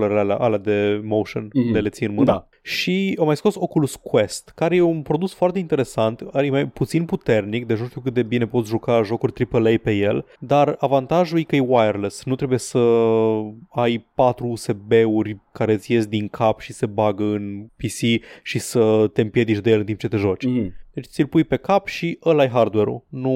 [0.01, 1.73] controlere alea, alea de motion, Mhm.
[1.73, 2.25] de le ții în mână.
[2.25, 2.49] Da.
[2.63, 7.05] Și au mai scos Oculus Quest, care e un produs foarte interesant, are mai puțin
[7.05, 11.39] puternic, deci nu știu cât de bine poți juca jocuri AAA pe el, dar avantajul
[11.39, 12.79] e că e wireless, nu trebuie să
[13.71, 19.11] ai patru USB-uri care îți ies din cap și se bagă în PC și să
[19.13, 20.45] te împiedici de el în timp ce te joci.
[20.47, 20.75] Mhm.
[20.93, 23.03] Deci ți-l pui pe cap și ăla e hardware-ul.
[23.09, 23.35] Nu,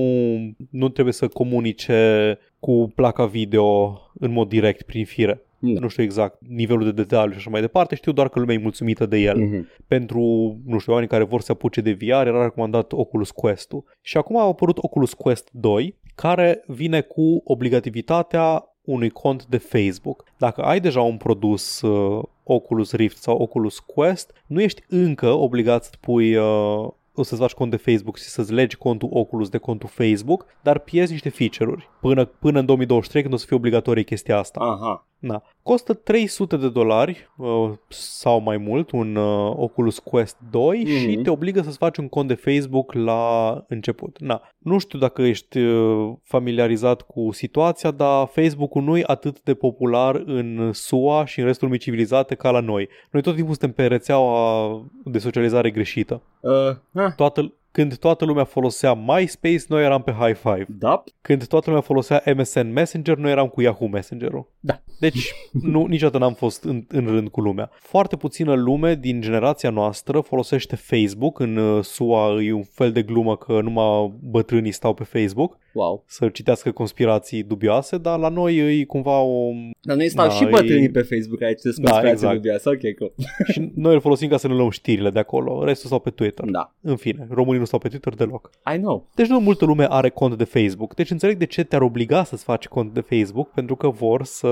[0.71, 5.43] nu trebuie să comunice cu placa video în mod direct prin fire.
[5.73, 5.81] Da.
[5.81, 8.59] Nu știu exact nivelul de detaliu și așa mai departe, știu doar că lumea e
[8.59, 9.39] mulțumită de el.
[9.39, 9.69] Mhm.
[9.87, 10.21] Pentru,
[10.67, 13.85] nu știu, oamenii care vor să apuce de VR, era recomandat Oculus Quest-ul.
[14.01, 20.25] Și acum a apărut Oculus Quest 2, care vine cu obligativitatea unui cont de Facebook.
[20.39, 25.85] Dacă ai deja un produs uh, Oculus Rift sau Oculus Quest, nu ești încă obligat
[25.85, 29.59] să pui uh, o să-ți faci cont de Facebook și să-ți legi contul Oculus de
[29.59, 31.89] contul Facebook, dar pierzi niște feature-uri.
[32.01, 34.61] Până, până în 2023, când o să fie obligatorie chestia asta.
[34.61, 35.07] Aha.
[35.27, 35.43] Na.
[35.63, 40.97] Costă 300 de dolari uh, sau mai mult un uh, Oculus Quest 2 Mhm.
[40.97, 44.17] și te obligă să-ți faci un cont de Facebook la început.
[44.21, 44.43] Na.
[44.59, 50.23] Nu știu dacă ești uh, familiarizat cu situația, dar Facebook-ul nu e atât de popular
[50.27, 52.89] în SUA și în restul lumii civilizate ca la noi.
[53.11, 56.23] Noi tot timpul suntem pe rețeaua de socializare greșită.
[56.41, 56.53] Uh,
[56.93, 60.67] ah, Toată, când toată lumea folosea MySpace, noi eram pe High Five.
[60.79, 61.03] da.
[61.21, 64.49] Când toată lumea folosea MSN Messenger, noi eram cu Yahoo Messenger-ul.
[64.61, 64.81] Da.
[65.01, 65.33] Deci
[65.73, 67.71] nu, niciodată n-am fost în, în rând cu lumea.
[67.73, 71.39] Foarte puțină lume din generația noastră folosește Facebook.
[71.39, 76.05] În uh, SUA e un fel de glumă că numai bătrânii stau pe Facebook Wow.
[76.07, 79.51] să citească conspirații dubioase, dar la noi e cumva o...
[79.81, 82.45] Dar noi stau Da, și e- bătrânii pe Facebook aici să Da, da, exact.
[82.45, 82.67] exact.
[82.67, 83.13] Ok, cool.
[83.53, 85.65] și noi îl folosim ca să ne luăm știrile de acolo.
[85.65, 86.45] Restul stau pe Twitter.
[86.51, 86.75] Da.
[86.81, 88.51] În fine, românii nu stau pe Twitter deloc.
[88.75, 89.09] I know.
[89.15, 90.95] Deci nu multă lume are cont de Facebook.
[90.95, 94.49] Deci înțeleg de ce te-ar obliga să-ți faci cont de Facebook, pentru că vor să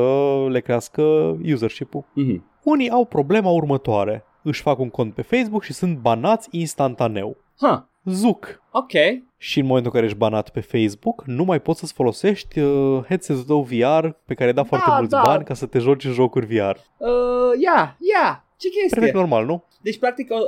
[0.49, 1.03] le crească
[1.53, 2.05] usership-ul.
[2.13, 2.45] Mhm.
[2.63, 4.25] Unii au problema următoare.
[4.43, 7.37] Își fac un cont pe Facebook și sunt banați instantaneu.
[7.61, 7.89] Ha.
[8.05, 8.63] Zuc!
[8.71, 8.93] Ok.
[9.37, 13.05] Și în momentul în care ești banat pe Facebook, nu mai poți să-ți folosești uh,
[13.09, 15.23] headset-ul tău VR pe care ai dat foarte mulți da.
[15.25, 16.77] bani ca să te joci în jocuri VR.
[16.97, 17.09] Uh,
[17.59, 18.37] yeah, yeah.
[18.63, 18.89] Ce chestie?
[18.95, 19.65] Perfect normal, nu?
[19.83, 20.45] Deci, practic, uh, uh,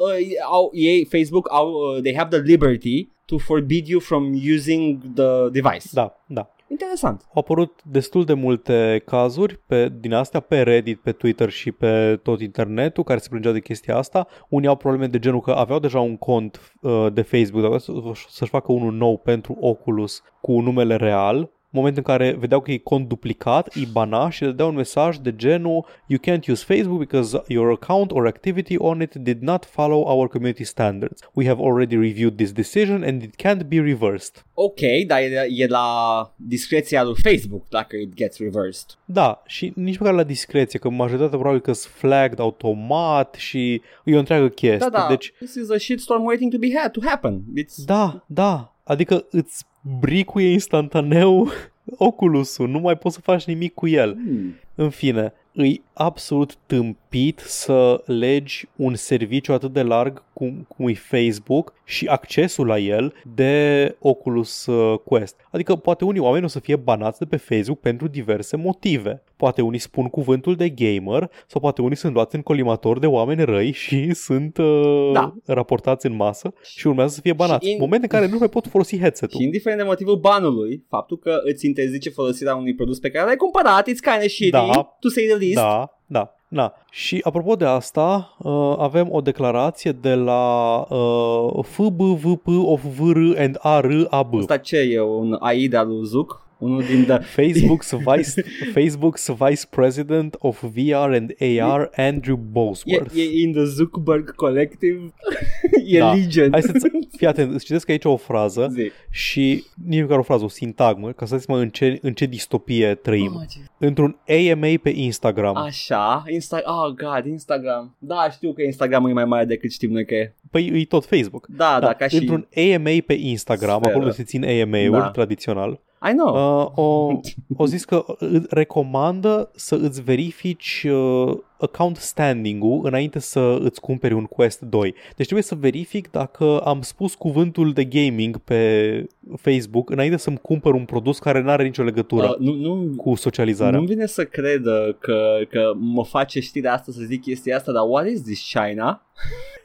[0.51, 5.49] au, ei, Facebook, au, uh, they have the liberty to forbid you from using the
[5.51, 5.89] device.
[5.93, 6.49] Da, da.
[6.69, 7.21] Interesant.
[7.35, 12.21] Au apărut destul de multe cazuri pe, din astea pe Reddit, pe Twitter și pe
[12.23, 14.27] tot internetul care se plângeau de chestia asta.
[14.49, 17.93] Unii au probleme de genul că aveau deja un cont uh, de Facebook, dar să-
[18.29, 22.77] să-și facă unul nou pentru Oculus cu numele real moment în care vedeau că e
[22.77, 26.99] cont duplicat, îi bana și le dea un mesaj de genul You can't use Facebook
[26.99, 31.21] because your account or activity on it did not follow our community standards.
[31.33, 34.45] We have already reviewed this decision and it can't be reversed.
[34.55, 35.89] Ok, dar e, e la
[36.37, 38.87] discreția lui Facebook dacă it gets reversed.
[39.05, 44.15] Da, și nici măcar la discreție, că majoritatea probabil că sunt flagged automat și e
[44.15, 44.89] o întreagă chestie.
[44.91, 47.43] Da, da, Deci, this is a shitstorm waiting to be had, to happen.
[47.59, 47.85] It's...
[47.85, 49.65] da, da, adică îți
[50.01, 51.49] bricuie instantaneu
[51.99, 54.15] Oculusul, nu mai poți să faci nimic cu el.
[54.15, 54.55] Hmm.
[54.75, 60.95] În fine, îi absolut tâmpit să legi un serviciu atât de larg cum, cum e
[60.95, 65.37] Facebook și accesul la el de Oculus uh, Quest.
[65.51, 69.23] Adică poate unii oameni o să fie banați de pe Facebook pentru diverse motive.
[69.37, 73.45] Poate unii spun cuvântul de gamer sau poate unii sunt luați în colimator de oameni
[73.45, 75.35] răi și sunt uh, Da.
[75.45, 77.65] raportați în masă și urmează să fie banați.
[77.65, 79.39] Și în in- moment în care nu mai pot folosi headset-ul.
[79.39, 83.37] Și indiferent de motivul banului, faptul că îți interzice folosirea unui produs pe care l-ai
[83.37, 84.97] cumpărat, it's kind of shitty, Da.
[85.01, 85.55] to say the least.
[85.55, 86.34] Da, da.
[86.49, 86.75] Da.
[86.91, 93.59] Și apropo de asta, uh, avem o declarație de la uh, FBVP of VR and
[93.61, 94.35] ARAB.
[94.35, 96.44] Asta ce e, un AIDA lui Zuc?
[96.65, 97.19] Unul din the...
[97.19, 98.43] Facebook's vice
[98.77, 103.17] Facebook's vice president of VR and AR Andrew E, Bosworth.
[103.17, 105.01] e in the Zuckerberg Collective?
[105.87, 106.13] e Da.
[106.15, 106.49] Legion.
[106.53, 106.87] Hai să-ți
[107.17, 108.91] fii atent, îți citesc aici o frază Zi.
[109.11, 112.95] și nici măcar o frază, o sintagmă, ca să mă în ce, în ce distopie
[112.95, 113.33] trăim.
[113.37, 115.57] Oh, ce- Într-un AMA pe Instagram.
[115.57, 116.61] Așa, Insta...
[116.65, 117.97] Oh, God, Instagram.
[117.99, 120.35] Da, știu că Instagram e mai mare decât știm noi că e.
[120.51, 121.47] Păi e tot Facebook.
[121.57, 122.17] Da, da, ca și...
[122.17, 123.89] Într-un AMA pe Instagram, Sferă.
[123.91, 125.11] acolo unde se țin AMA-uri Da.
[125.11, 126.35] tradițional, I know.
[126.35, 127.21] uh, o,
[127.57, 134.15] o zis că îți recomandă să îți verifici uh, account standing-ul înainte să îți cumperi
[134.15, 134.91] un Quest 2.
[134.91, 139.05] Deci trebuie să verific dacă am spus cuvântul de gaming pe
[139.37, 143.15] Facebook înainte să-mi cumpăr un produs care nu are nicio legătură Uh, nu, nu, cu
[143.15, 143.79] socializarea.
[143.79, 147.73] Nu vine să cred uh, că, că mă face știrea asta să zic chestia asta,
[147.73, 149.03] dar what is this China?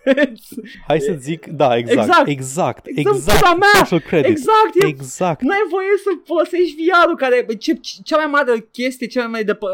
[0.87, 2.27] Hai să zic, da, exact, Exact.
[2.27, 3.79] exact, Exact, exact, pula mea!
[3.83, 4.29] social credit.
[4.29, 5.41] exact, e Exact.
[5.41, 9.43] Nu ai voie să folosești VR-ul care ce, cea mai mare chestie, cea mai mare
[9.43, 9.69] de, uh,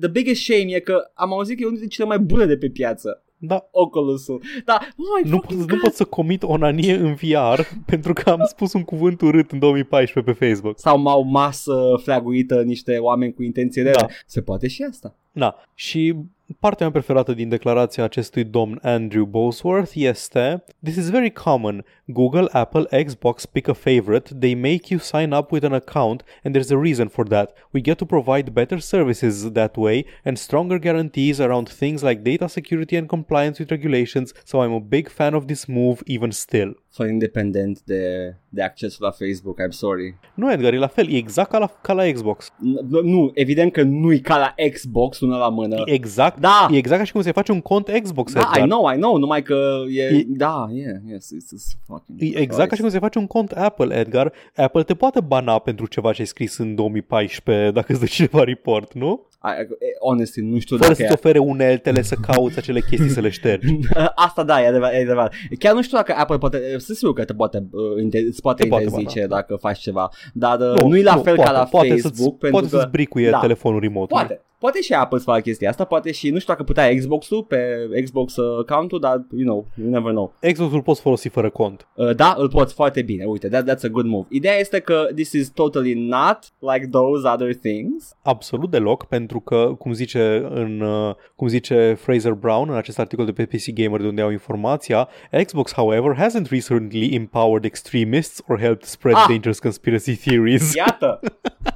[0.00, 2.56] the biggest shame e că am auzit că e unul dintre cele mai bune de
[2.56, 3.22] pe piață.
[3.44, 4.42] Da, Oculus-ul.
[4.64, 5.76] Da, oh my nu, fucking pot, God.
[5.76, 9.58] nu pot să comit onanie în VR pentru că am spus un cuvânt urât în
[9.58, 10.78] 2014 pe Facebook.
[10.78, 13.96] Sau m-au masă flaguită niște oameni cu intenții rele.
[13.98, 14.06] Da.
[14.26, 15.14] Se poate și asta.
[15.32, 16.14] Da, și
[16.60, 21.84] partea mea preferată din declarația acestui domn Andrew Bosworth este This is very common.
[22.04, 26.54] Google, Apple, Xbox pick a favorite, they make you sign up with an account and
[26.54, 27.50] there's a reason for that.
[27.70, 32.46] We get to provide better services that way and stronger guarantees around things like data
[32.46, 36.80] security and compliance with regulations, so I'm a big fan of this move even still.
[36.90, 40.14] Fără independent de, de accesul la Facebook, I'm sorry.
[40.34, 42.48] Nu, Edgar, e la fel, e exact ca la, ca la Xbox.
[42.50, 45.82] N- Nu, evident că nu-i ca la Xbox, una la mână.
[45.84, 45.96] E
[46.36, 46.68] exact, Da.
[46.74, 48.66] e exact ca și cum se face un cont Xbox, Da, Edgar.
[48.66, 52.38] I know, I know, numai că e, E- da, yeah, yes, it's, it's fucking E
[52.40, 54.32] exact ca și cum se face un cont Apple, Edgar.
[54.56, 58.44] Apple te poate bana pentru ceva ce ai scris în 2014 dacă îți dă cineva
[58.44, 59.26] report, nu?
[59.44, 59.66] I,
[60.00, 63.74] honestly, nu știu Fără dacă să-ți ofere uneltele să cauți acele chestii să le ștergi.
[64.26, 65.32] Asta da, e adevărat, e adevărat.
[65.58, 68.62] Chiar nu știu dacă Apple poate, sunt sigur că te poate, uh, inter, îți poate
[68.62, 69.34] Te poate interzice bana.
[69.40, 72.28] dacă faci ceva, dar uh, nu, nu-i la fel poate, ca la poate Facebook, să-ți,
[72.28, 72.76] pentru poate că...
[72.76, 73.38] să-ți bricuie da.
[73.38, 74.06] telefonul remote.
[74.08, 74.40] Poate.
[74.62, 77.88] Poate și Apple să facă chestia asta, poate și, nu știu dacă putea Xbox-ul pe
[78.04, 80.34] Xbox uh, account-ul, dar, you know, you never know.
[80.52, 81.88] Xbox-ul poți folosi fără cont.
[81.94, 84.26] Uh, da, îl poți foarte bine, uite, that, that's a good move.
[84.30, 88.16] Ideea este că this is totally not like those other things.
[88.22, 93.24] Absolut deloc, pentru că, cum zice, în, uh, cum zice Fraser Brown în acest articol
[93.24, 95.08] de pe PC Gamer de unde au informația,
[95.44, 99.24] Xbox, however, hasn't recently empowered extremists or helped spread Ah!
[99.28, 100.74] dangerous conspiracy theories.
[100.74, 101.20] Iată!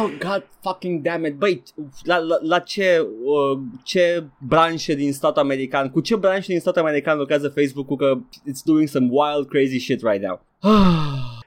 [0.00, 1.34] Oh, God fucking damn it.
[1.34, 1.62] Băi,
[2.02, 6.80] la, la, la ce, uh, ce branșe din statul american, cu ce branșe din statul
[6.80, 8.18] american lucrează Facebook-ul că
[8.50, 10.40] it's doing some wild, crazy shit right now.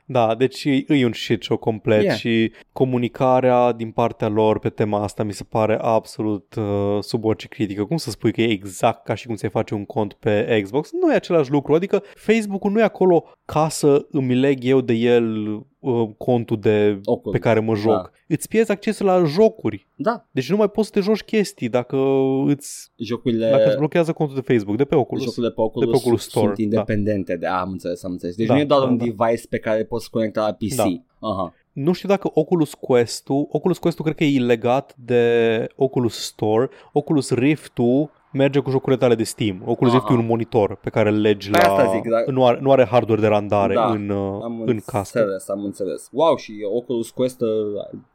[0.07, 2.17] Da, deci e, e un shit show complet Yeah.
[2.17, 7.47] și comunicarea din partea lor pe tema asta mi se pare absolut uh, sub orice
[7.47, 7.85] critică.
[7.85, 10.89] Cum să spui că e exact ca și cum ți face un cont pe Xbox?
[10.91, 14.93] Nu e același lucru, adică Facebook-ul nu e acolo ca să îmi leg eu de
[14.93, 15.45] el
[15.85, 17.37] uh, contul de Oculus.
[17.37, 17.93] pe care mă joc.
[17.93, 18.09] Da.
[18.27, 19.87] Îți pierzi accesul la jocuri.
[19.95, 21.97] Da, Deci nu mai poți să te joci chestii dacă
[22.45, 23.49] îți jocurile...
[23.49, 25.23] dacă îți blochează contul de Facebook de pe Oculus.
[25.23, 27.45] Jocurile pe Oculus, De pe Oculus Store, sunt independente de...
[27.45, 28.35] Am înțeles, am înțeles.
[28.35, 29.03] Deci Da, nu e doar da, un da.
[29.03, 30.75] device pe care poți conecta la PC.
[30.75, 30.83] Da.
[31.19, 31.53] Aha.
[31.71, 37.31] Nu știu dacă Oculus Quest-ul, Oculus Quest-ul cred că e legat de Oculus Store, Oculus
[37.31, 39.61] Rift-ul merge cu jocurile tale de Steam.
[39.65, 40.01] Oculus Aha.
[40.01, 41.69] Rift e un monitor pe care îl legi Păi la...
[41.71, 44.79] asta zic, dar- nu, are, nu are hardware de randare Da, în, uh, Am în
[44.85, 45.19] cască.
[45.19, 46.09] înțeles, am înțeles.
[46.11, 47.47] Wow, și Oculus Quest uh,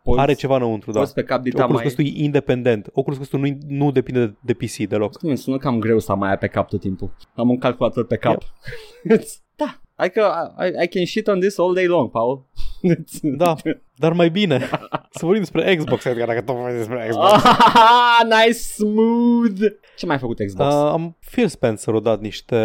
[0.03, 0.99] poți, Are ceva înăuntru, da.
[0.99, 1.93] poți pe cap dita Oculus mai...
[1.95, 2.91] Quest e independent.
[2.93, 5.23] Oculus Quest nu, nu depinde de, de PC deloc.
[5.23, 7.11] Mi sună cam greu să am mai aia pe cap tot timpul.
[7.35, 8.43] Am un calculator pe cap.
[9.57, 9.80] da.
[10.01, 12.45] Adică I, I can shit on this all day long, Paul.
[13.23, 13.55] Da,
[13.95, 14.59] dar mai bine.
[15.11, 17.31] Să vorbim despre Xbox, Edgar, dacă tot vorbim despre Xbox.
[17.75, 19.61] Ah, nice, smooth.
[19.97, 20.75] Ce mai ai făcut Xbox?
[20.75, 22.59] Uh, am, Phil Spencer a dat niște,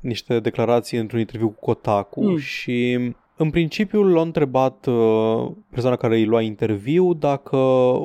[0.00, 2.38] niște declarații într-un interviu cu Kotaku Mm.
[2.38, 2.98] și
[3.36, 7.56] în principiu l-a întrebat uh, persoana care îi lua interviu dacă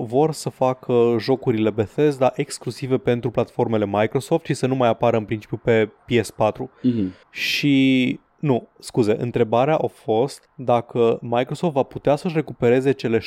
[0.02, 5.26] vor să facă jocurile Bethesda exclusive pentru platformele Microsoft și să nu mai apară în
[5.26, 6.70] principiu pe PS4.
[6.82, 7.14] Mhm.
[7.30, 13.24] Și nu, scuze, întrebarea a fost dacă Microsoft va putea să-și recupereze cele 7,5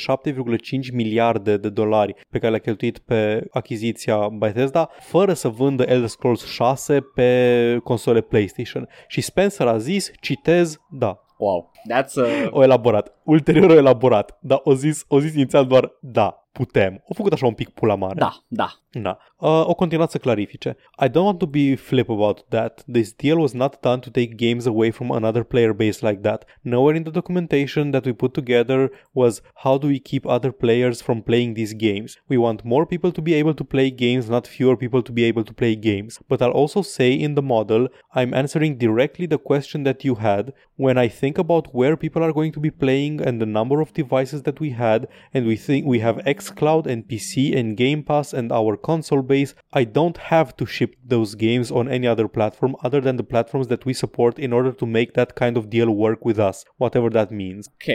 [0.93, 6.45] miliarde de dolari pe care le-a cheltuit pe achiziția Bethesda fără să vândă Elder Scrolls
[6.45, 8.87] 6 pe console PlayStation.
[9.07, 11.19] Și Spencer a zis, citez, da.
[11.37, 11.71] Wow.
[11.93, 12.49] That's a...
[12.49, 13.13] O elaborat.
[13.23, 14.37] Ulterior o elaborat.
[14.41, 17.03] Dar o zis, o zis inițial doar da, putem.
[17.07, 18.15] O făcut așa un pic pula mare.
[18.17, 18.79] Da, da.
[18.91, 19.17] Da.
[19.37, 20.75] Uh, o continuat să clarifice.
[21.05, 22.83] I don't want to be flip about that.
[22.91, 26.45] This deal was not done to take games away from another player base like that.
[26.61, 31.01] Nowhere in the documentation that we put together was how do we keep other players
[31.01, 32.17] from playing these games.
[32.27, 35.23] We want more people to be able to play games, not fewer people to be
[35.23, 36.19] able to play games.
[36.27, 40.51] But I'll also say in the model, I'm answering directly the question that you had.
[40.75, 43.93] When I think about where people are going to be playing and the number of
[43.93, 48.33] devices that we had, and we think we have xCloud and PC and Game Pass
[48.33, 52.75] and our console base, I don't have to ship those games on any other platform
[52.85, 55.89] other than the platforms that we support in order to make that kind of deal
[56.05, 57.63] work with us, whatever that means.
[57.75, 57.87] Ok.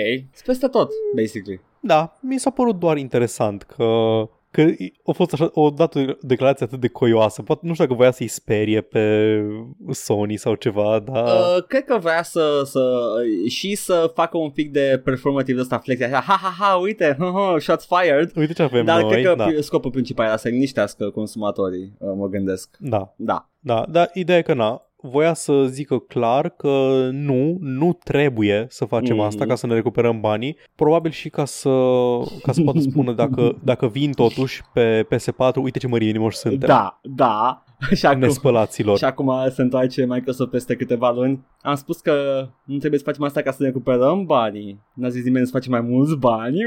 [0.46, 1.60] Peste tot, basically.
[1.80, 3.84] Da, mi s-a părut doar interesant că
[4.54, 4.66] că
[5.04, 7.42] a fost așa, o dat o declarație atât de coioasă.
[7.42, 9.42] Poate nu știu dacă voia să-i sperie pe
[9.90, 11.24] Sony sau ceva, dar...
[11.24, 12.80] Uh, cred că vrea să, să
[13.48, 17.30] și să facă un pic de performative ăsta flex, așa, ha ha ha, uite, ha,
[17.34, 18.32] ha, shots fired.
[18.36, 19.10] Uite ce avem Dar noi.
[19.10, 19.48] cred că da.
[19.60, 22.76] scopul principal era să liniștească consumatorii, uh, mă gândesc.
[22.78, 23.50] da, Da.
[23.60, 28.84] da, dar ideea e că na, voia să zică clar că nu, nu trebuie să
[28.84, 29.24] facem Mhm.
[29.24, 31.68] asta ca să ne recuperăm banii, probabil și ca să,
[32.42, 36.68] ca să poată spune dacă, dacă vin totuși pe PS4, uite ce mărie inimoși suntem,
[36.68, 37.58] Da, da.
[37.94, 38.98] Și acum, nespălaților.
[38.98, 41.44] și acum se întoarce Microsoft peste câteva luni.
[41.60, 42.12] Am spus că
[42.64, 44.80] nu trebuie să facem asta ca să ne recuperăm banii.
[44.94, 46.58] N-a zis nimeni să facem mai mulți bani.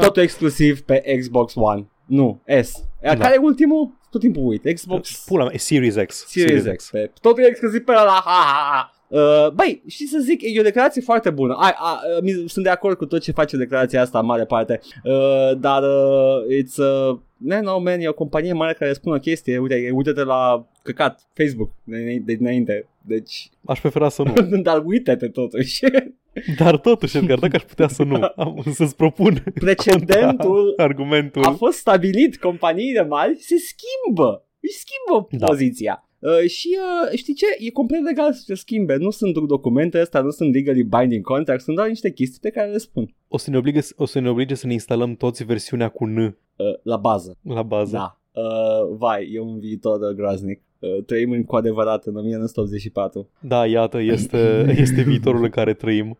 [0.00, 1.86] Totul exclusiv pe Xbox One.
[2.06, 2.84] Nu, S.
[3.02, 3.16] Da.
[3.16, 4.00] Care e ultimul?
[4.12, 4.74] Tot timpul uit.
[4.74, 6.24] Xbox Pula mea, e Series X.
[6.28, 6.90] Series X.
[6.90, 8.22] Pe, totul e exclusiv pe ăla.
[8.24, 8.92] Ha, ha, ha.
[9.08, 11.54] Uh, băi, și să zic, e o declarație foarte bună.
[11.58, 14.44] Ai, a, uh, mi- sunt de acord cu tot ce face declarația asta în mare
[14.44, 14.80] parte.
[15.04, 19.18] Uh, dar uh, it's uh, Man, no, man, e o companie mare care spune o
[19.18, 19.58] chestie.
[19.58, 22.86] Uite, uite-te la căcat Facebook de, de dinainte.
[23.06, 24.32] Deci, Aș prefera să nu.
[24.62, 25.80] dar uite-te totuși.
[26.58, 31.44] Dar totuși, Edgar, dacă aș putea să nu, am, să-ți propun Precedentul argumentul.
[31.44, 32.36] a fost stabilit.
[32.38, 34.46] Companiile mari se schimbă.
[34.60, 35.46] Își schimbă Da.
[35.46, 36.08] poziția.
[36.22, 37.46] Uh, și uh, știi ce?
[37.58, 38.96] E complet legal să se schimbe.
[38.96, 42.70] Nu sunt documente astea, nu sunt legally binding contracts, sunt doar niște chestii pe care
[42.70, 43.14] le spun.
[43.28, 46.36] O să ne oblige, o să ne oblige să ne instalăm toți versiunea cu N
[46.56, 47.38] Uh, la bază.
[47.42, 47.96] la bază.
[47.96, 48.20] Da.
[48.42, 50.60] Uh, vai, e un viitor uh, groaznic.
[50.78, 53.28] Uh, trăim în cu adevărat în 1984.
[53.40, 56.18] Da, iată, este, este viitorul în care trăim.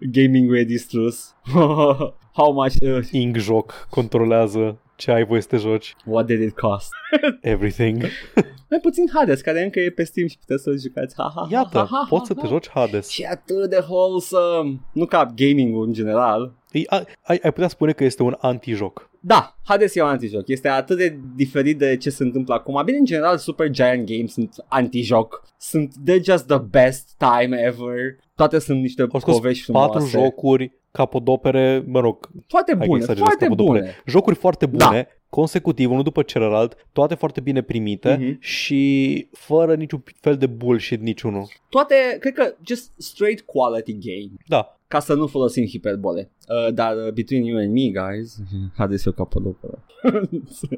[0.00, 1.34] Gaming way distrus.
[2.38, 2.74] How much?
[2.80, 5.94] Uh, Ing-joc controlează ce ai voie să te joci.
[6.04, 6.90] what did it cost?
[7.40, 8.02] Everything.
[8.70, 11.14] Mai puțin Hades, care încă e pe Steam și puteți să-l jucați.
[11.16, 12.52] Ha, ha, ha, Iată, ha, ha, poți să ha, te ha.
[12.52, 13.08] joci Hades.
[13.08, 14.80] Și atât de wholesome.
[14.92, 16.52] Nu ca gaming în general.
[16.72, 19.10] E, a, ai, ai putea spune că este un anti-joc.
[19.20, 20.48] Da, Hades e un antijoc.
[20.48, 22.82] Este atât de diferit de ce se întâmplă acum.
[22.84, 25.42] Bine, în general, Super Giant Games sunt antijoc.
[25.58, 28.16] Sunt they're just the best time ever.
[28.34, 29.92] Toate sunt niște Au scos povești frumoase.
[29.92, 33.78] patru jocuri, capodopere, mă rog, Foarte hai că bune, exagerez, foarte capodopere.
[33.80, 34.02] bune.
[34.06, 35.06] Jocuri foarte Da.
[35.30, 38.36] Bune, consecutiv, unul după celălalt, toate foarte bine primite Mhm.
[38.40, 41.48] și fără niciun fel de bullshit niciunul.
[41.68, 44.32] Toate, cred că just straight quality game.
[44.46, 46.30] Da, Ca să nu folosim hiperbole.
[46.48, 48.36] Uh, dar uh, between you and me, guys,
[48.76, 49.84] Hades e o capodoperă.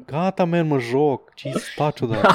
[0.05, 1.33] gata, man, mă joc.
[1.33, 2.27] Ce staci odată.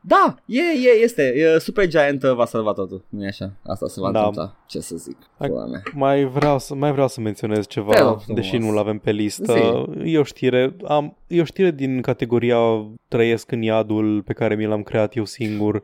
[0.00, 1.22] da, e, e, este.
[1.36, 3.04] E, Super Giant uh, va salva totul.
[3.08, 3.52] nu e așa?
[3.62, 4.18] Asta se va Da.
[4.18, 4.56] întâmpla.
[4.66, 5.16] Ce să zic?
[5.38, 5.82] Hai- Pula mea.
[5.94, 8.24] Mai vreau să, mai vreau să menționez Te rog ceva, frumos.
[8.40, 9.52] deși nu-l avem pe listă.
[10.02, 10.12] Zi.
[10.12, 12.56] E o știre, am, e o știre din categoria
[13.08, 15.82] Trăiesc în iadul pe care mi l-am creat eu singur.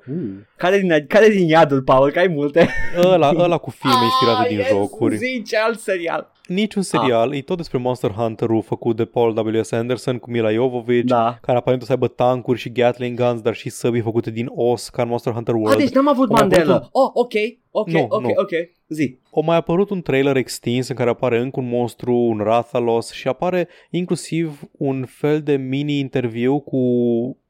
[0.56, 2.10] Care din, care din iadul, Paul?
[2.10, 2.68] Că ai multe.
[3.02, 5.16] Ăla, ăla cu filme inspirate Ah, din yes, jocuri.
[5.16, 6.32] Zi, ce alt serial.
[6.54, 9.70] Niciun serial, e tot despre Monster Hunter-ul făcut de Paul W.S.
[9.70, 11.38] Anderson cu Mila Jovovich, Da.
[11.42, 14.88] care aparent o să aibă tancuri și Gatling guns, dar și săbii făcute din os,
[14.88, 15.78] ca în Monster Hunter A, World.
[15.78, 16.74] deci n-am avut Am mai Mandela.
[16.74, 17.32] avut Oh, ok,
[17.70, 18.28] ok, Nu, ok, nu.
[18.36, 18.50] ok.
[18.88, 19.18] Zi.
[19.30, 23.28] O mai apărut un trailer extins în care apare încă un monstru, un Rathalos și
[23.28, 26.80] apare inclusiv un fel de mini-interviu cu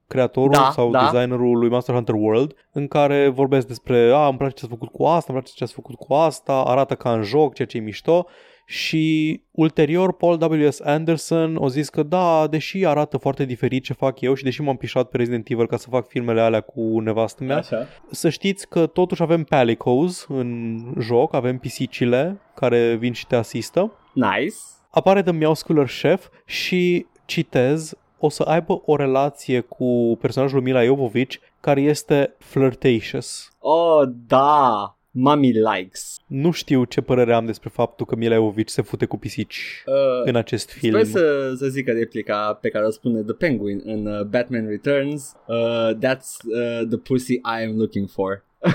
[0.07, 1.11] creatorul Da, sau da.
[1.11, 4.89] designerul lui Monster Hunter World în care vorbesc despre a, îmi place ce ați făcut
[4.93, 7.77] cu asta, îmi place ce ați făcut cu asta, arată ca în joc, ceea ce
[7.77, 8.27] e mișto
[8.71, 10.81] și ulterior Paul W.S.
[10.81, 14.77] Anderson a zis că da, deși arată foarte diferit ce fac eu și deși m-am
[14.77, 17.87] pișat pe Resident Evil ca să fac filmele alea cu nevastă mea, Așa.
[18.11, 23.93] să știți că totuși avem palicos în joc, avem pisicile care vin și te asistă.
[24.13, 24.55] Nice.
[24.91, 31.37] Apare The Meowscular Chef și citez o să aibă o relație cu personajul Mila Jovovich
[31.61, 33.51] care este flirtatious.
[33.59, 34.95] Oh, da.
[35.11, 36.17] Mommy likes.
[36.27, 39.95] Nu știu ce părere am despre faptul că Mila Jovovich se fute cu pisici Uh,
[40.25, 40.93] în acest film.
[40.93, 45.33] Sper să, să zică replica pe care o spune The Penguin în uh, Batman Returns.
[45.47, 48.45] Uh, that's uh, the pussy I am looking for.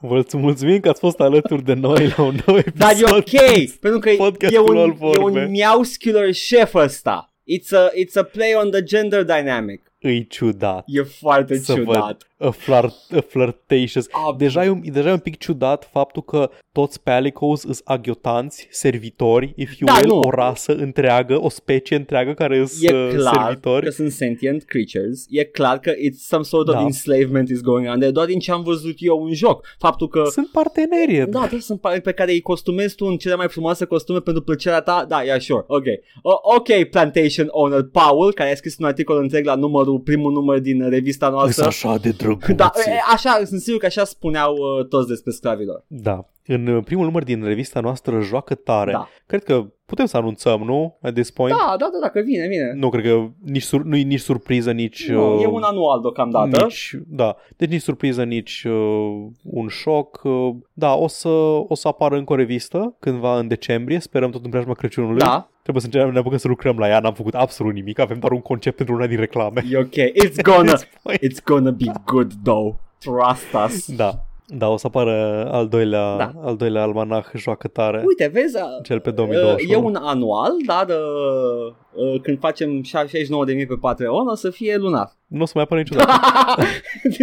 [0.00, 2.78] Vă mulțumim că ați fost alături de noi la un nou episod.
[2.84, 5.40] Dar e ok, pentru că e Podcastul un, al e vorbe.
[5.44, 7.30] un muscular chef ăsta.
[7.44, 9.92] It's a, it's a play on the gender dynamic.
[10.06, 10.84] Îi ciudat.
[10.86, 12.26] E foarte Să ciudat.
[12.38, 14.06] A, flirt, a flirtatious.
[14.10, 18.68] Ah, Deja e, un, deja e un pic ciudat faptul că toți palicos sunt aghiotanți,
[18.70, 20.18] servitori, if you Da, will, nu.
[20.18, 23.84] o rasă întreagă, o specie întreagă care E sunt uh, clar servitori.
[23.84, 26.80] că sunt sentient creatures, e clar că it's some sort of Da.
[26.80, 29.66] enslavement is going on there, doar din ce am văzut eu în joc.
[29.78, 31.30] Faptul că Sunt parteneri.
[31.30, 34.42] Da, da, sunt pare pe care îi costumezi tu în cele mai frumoase costume pentru
[34.42, 35.04] plăcerea ta.
[35.08, 35.84] Da, yeah, sure, ok.
[36.22, 40.58] O, ok, plantation owner Paul, care a scris un articol întreg la numărul, primul număr
[40.58, 41.66] din revista Sunt noastră.
[41.66, 42.52] așa de drăguți.
[42.52, 45.84] Da, e, așa, sunt sigur că așa spuneau uh, toți despre sclavilor.
[45.86, 46.28] da.
[46.48, 49.08] În uh, primul număr din revista noastră Joacă Tare, Da.
[49.26, 50.98] cred că putem să anunțăm, nu?
[51.02, 51.56] At this point?
[51.56, 52.72] Da, da, da, dacă vine, vine.
[52.74, 55.08] Nu cred că nici, sur, nu e nici surpriză, nici...
[55.08, 56.62] Nu, uh, e un anual deocamdată.
[56.64, 60.20] Nici, da, deci nici surpriză, nici uh, un șoc.
[60.24, 61.28] Uh, da, o să,
[61.68, 65.18] o să apară încă o revistă cândva în decembrie, sperăm tot în preajma Crăciunului.
[65.18, 68.18] Da, Trebuie să începem, ne apucăm să lucrăm la ea, n-am făcut absolut nimic, avem
[68.18, 69.64] doar un concept pentru una din reclame.
[69.70, 69.94] e ok.
[70.24, 71.20] It's gonna, At this point.
[71.24, 72.74] it's gonna be good though.
[72.98, 73.96] Trust us.
[73.96, 76.32] Da, da, o să apară al doilea, Da.
[76.42, 78.02] al doilea almanah joacă tare.
[78.06, 79.72] Uite, vezi, uh, Cel pe uh, 2021.
[79.72, 81.74] e un anual, dar uh,
[82.12, 85.12] uh, când facem 69.000 pe Patreon o să fie lunar.
[85.26, 86.12] Nu o să mai apară niciodată.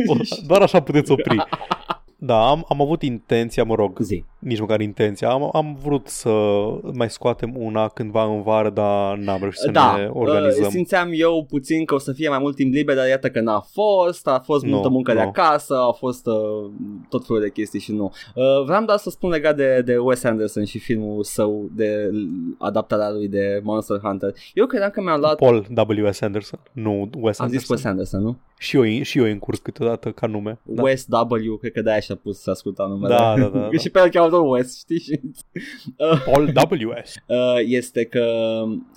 [0.08, 0.16] O-
[0.48, 1.36] Doar așa puteți opri.
[2.26, 4.24] Da, am, am avut intenția, mă rog, Zi.
[4.44, 6.30] Nici măcar intenția, am, am vrut să
[6.94, 10.64] mai scoatem una cândva în vară, dar n-am reușit să da, ne organizăm.
[10.64, 13.42] uh, simțeam eu puțin că o să fie mai mult timp liber, dar iată că
[13.42, 15.28] n-a fost, a fost Nu, multă muncă de nu.
[15.28, 16.72] acasă, a fost uh,
[17.10, 18.12] tot felul de chestii și nu.
[18.36, 22.10] Uh, vreau doar să spun legat de, de Wes Anderson și filmul său de
[22.58, 24.34] adaptarea lui de Monster Hunter.
[24.54, 25.36] Eu credeam că mi-am luat...
[25.36, 25.66] Paul
[26.04, 26.22] W.S.
[26.22, 27.76] Anderson, nu Wes Am zis Anderson.
[27.76, 28.38] Wes Anderson, nu?
[28.58, 30.60] Și eu, și eu îi încurc câteodată ca nume.
[30.64, 33.14] Da, Wes W, cred că de-aia și-a pus să asculta numele.
[33.16, 33.78] Da, da, da, da.
[33.78, 35.00] și pe el cheamă tot Wes, știi?
[35.00, 35.20] Și,
[35.98, 36.52] uh, Paul
[36.88, 37.14] W.S.
[37.28, 37.36] uh,
[37.66, 38.26] este că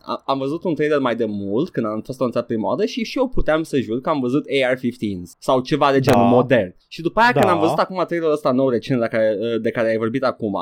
[0.03, 3.05] a- am văzut un trailer mai de mult când am fost anunțat prima oară și
[3.05, 6.29] și eu puteam să jur că am văzut AR-15s sau ceva de genul Da.
[6.29, 6.75] modern.
[6.89, 7.51] Și după aia când Da.
[7.51, 10.57] am văzut acum trailerul ăsta nou recent de care, uh, de care ai vorbit acum,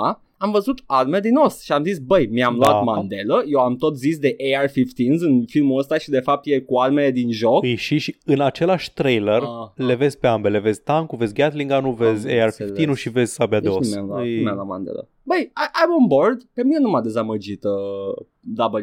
[0.45, 2.71] am văzut arme din os și am zis, băi, mi-am Da.
[2.71, 6.59] luat Mandela, eu am tot zis de AR-15s în filmul ăsta și de fapt e
[6.61, 7.63] cu arme din joc.
[7.63, 9.87] Îi și, și în același trailer Ah.
[9.87, 10.59] le vezi pe ambele.
[10.59, 12.99] Vezi tankul, vezi Gatling gun vezi Am AR-15-ul înțeles.
[12.99, 13.95] și vezi sabia de Deci nu os.
[13.95, 15.05] mi-am luat, E- nu mi-am luat Mandela.
[15.27, 15.51] Băi, I-
[15.83, 16.43] I'm on board.
[16.55, 18.25] Pe mine nu m-a dezamăgit uh,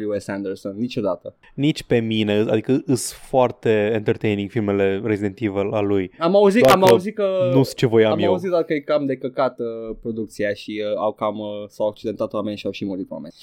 [0.08, 0.28] W.S.
[0.28, 1.34] Anderson niciodată.
[1.54, 6.10] Nici pe mine, adică îs foarte entertaining filmele Resident Evil al lui.
[6.18, 7.50] Am auzit, Doar am că auzit că...
[7.54, 8.30] nu sunt ce voiam am eu.
[8.30, 11.88] auzit doar că e cam de căcat uh, producția și uh, au cam, uh, s-au
[11.88, 13.34] accidentat oameni și au și murit oameni.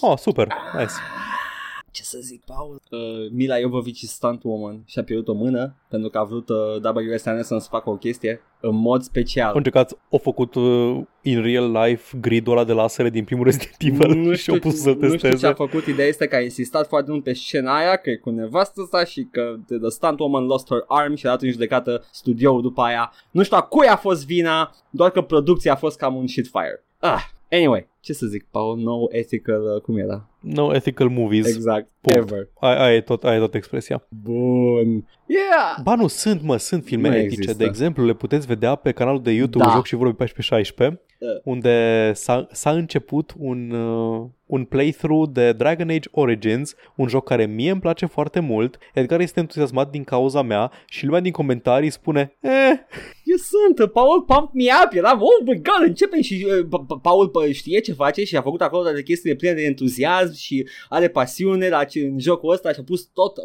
[0.00, 0.46] Oh, super,
[0.78, 0.92] nice.
[1.96, 2.80] Ce să zic, Paul?
[2.90, 6.48] Uh, Mila Jovovich e stunt woman și a pierdut o mână pentru că a vrut
[6.48, 6.56] uh,
[6.94, 7.26] W.S.
[7.26, 9.48] Anderson să facă o chestie în mod special.
[9.48, 13.76] Au încercat, au făcut uh, in real life gridul ăla de lasere din primul Resident
[13.78, 15.46] Evil și au pus să nu știu ce testeze.
[15.46, 18.30] a făcut, ideea este că a insistat foarte mult pe scena aia, că e cu
[18.30, 22.04] nevastă sa și că the stunt woman lost her arm și a dat în judecată
[22.10, 23.12] studioul după aia.
[23.30, 26.84] Nu știu a cui a fost vina, doar că producția a fost cam un shitfire.
[26.98, 30.28] Ah, anyway, ce să zic, Paul, no ethical, uh, cum era?
[30.40, 31.46] No ethical movies.
[31.46, 32.18] Exact, Punct.
[32.30, 32.48] ever.
[32.60, 34.06] Aia, aia, e tot, aia e tot expresia.
[34.22, 35.08] Bun.
[35.26, 35.76] Yeah!
[35.82, 37.32] Ba nu, sunt, mă, sunt filme Nu etice.
[37.32, 37.54] există.
[37.56, 39.70] De exemplu, le puteți vedea pe canalul de YouTube Da.
[39.70, 41.28] Joc și vorbe 1416, Uh.
[41.44, 47.46] unde s-a, s-a început un, uh, un playthrough de Dragon Age Origins, un joc care
[47.46, 48.78] mie îmi place foarte mult.
[48.94, 52.50] Edgar este entuziasmat din cauza mea și lumea din comentarii spune, eh,
[53.26, 57.80] Eu sunt, Paul pump me up, eram, oh my god, începem și uh, Paul știe
[57.80, 61.84] ce face și a făcut acolo de chestii pline de entuziasm și are pasiune la
[61.84, 63.36] ce, în jocul ăsta și a pus tot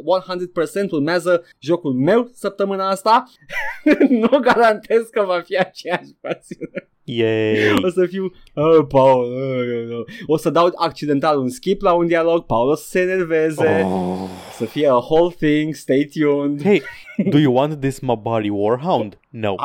[0.87, 3.23] 100% urmează jocul meu săptămâna asta.
[4.09, 6.90] nu garantez că va fi aceeași pasiune.
[7.03, 7.73] Yay.
[7.85, 10.05] O să fiu oh, Paul, oh, oh.
[10.27, 14.29] O să dau accidental un skip la un dialog Paul o să se enerveze oh.
[14.51, 16.81] Să fie a whole thing Stay tuned Hey,
[17.29, 19.19] do you want this Mabari Warhound?
[19.29, 19.55] No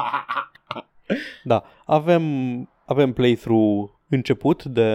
[1.45, 2.23] Da, avem
[2.85, 4.91] Avem playthrough început de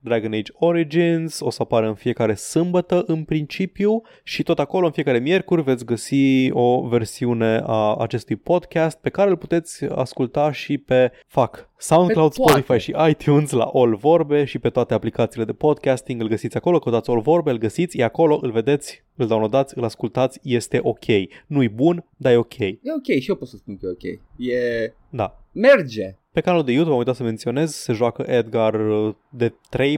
[0.00, 4.92] Dragon Age Origins, o să apară în fiecare sâmbătă în principiu și tot acolo în
[4.92, 10.78] fiecare miercuri veți găsi o versiune a acestui podcast pe care îl puteți asculta și
[10.78, 16.20] pe fac SoundCloud, Spotify și iTunes la All Vorbe și pe toate aplicațiile de podcasting
[16.20, 19.84] îl găsiți acolo, căutați All Vorbe, îl găsiți, e acolo, îl vedeți, îl downloadați, îl
[19.84, 21.04] ascultați, este ok.
[21.46, 22.58] Nu-i bun, dar e ok.
[22.58, 24.20] E ok și eu pot să spun că e ok.
[24.36, 24.92] E...
[25.10, 25.42] Da.
[25.52, 26.16] Merge.
[26.38, 29.54] Pe canalul de YouTube, am uitat să menționez, se joacă Edgar uh, de 3-4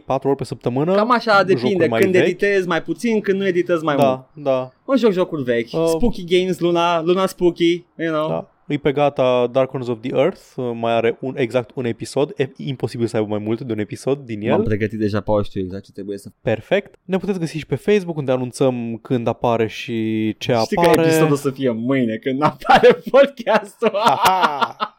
[0.07, 0.95] ori pe săptămână.
[0.95, 2.23] Cam așa depinde, când vechi.
[2.23, 4.45] editez mai puțin, când nu editez mai da, mult.
[4.45, 4.73] Da, da.
[4.85, 8.29] Un joc jocuri vechi, uh, Spooky Games, Luna, Luna Spooky, you know.
[8.29, 8.51] Da.
[8.67, 12.33] Îi pe gata Dark Corners of the Earth, uh, mai are un, exact un episod,
[12.37, 14.51] e imposibil să aibă mai mult de un episod din el.
[14.51, 16.29] M-am pregătit deja, Paul, știu exact ce trebuie să...
[16.43, 16.95] Perfect.
[17.05, 19.93] Ne puteți găsi și pe Facebook, unde anunțăm când apare și
[20.39, 20.89] ce Știi apare.
[20.89, 23.93] Știi că episodul o să fie mâine, când apare podcastul.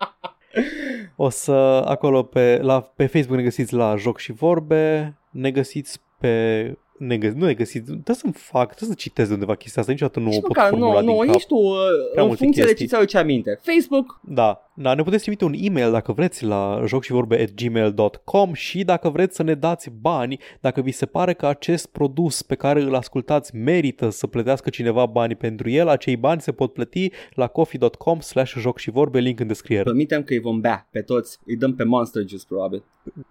[1.16, 1.52] O să
[1.86, 7.18] acolo pe, la, pe Facebook ne găsiți la Joc și Vorbe, ne găsiți pe ne
[7.18, 10.20] găs- nu ne găsiți, trebuie să-mi fac, trebuie să citesc de undeva chestia asta, niciodată
[10.20, 11.42] nu nici o pot măcar, formula nu, din nu, cap.
[11.42, 11.76] tu, uh,
[12.16, 12.74] în funcție chestii.
[12.74, 13.60] de ce ți-aduce aminte.
[13.62, 14.20] Facebook.
[14.24, 19.44] Da, da, ne puteți trimite un e-mail dacă vreți la jocșivorbe.gmail.com și dacă vreți să
[19.44, 24.10] ne dați bani, dacă vi se pare că acest produs pe care îl ascultați merită
[24.10, 29.20] să plătească cineva bani pentru el, acei bani se pot plăti la coffee.com slash jocșivorbe,
[29.20, 29.84] link în descriere.
[29.84, 32.84] Promitem că îi vom bea pe toți, îi dăm pe Monster Juice probabil.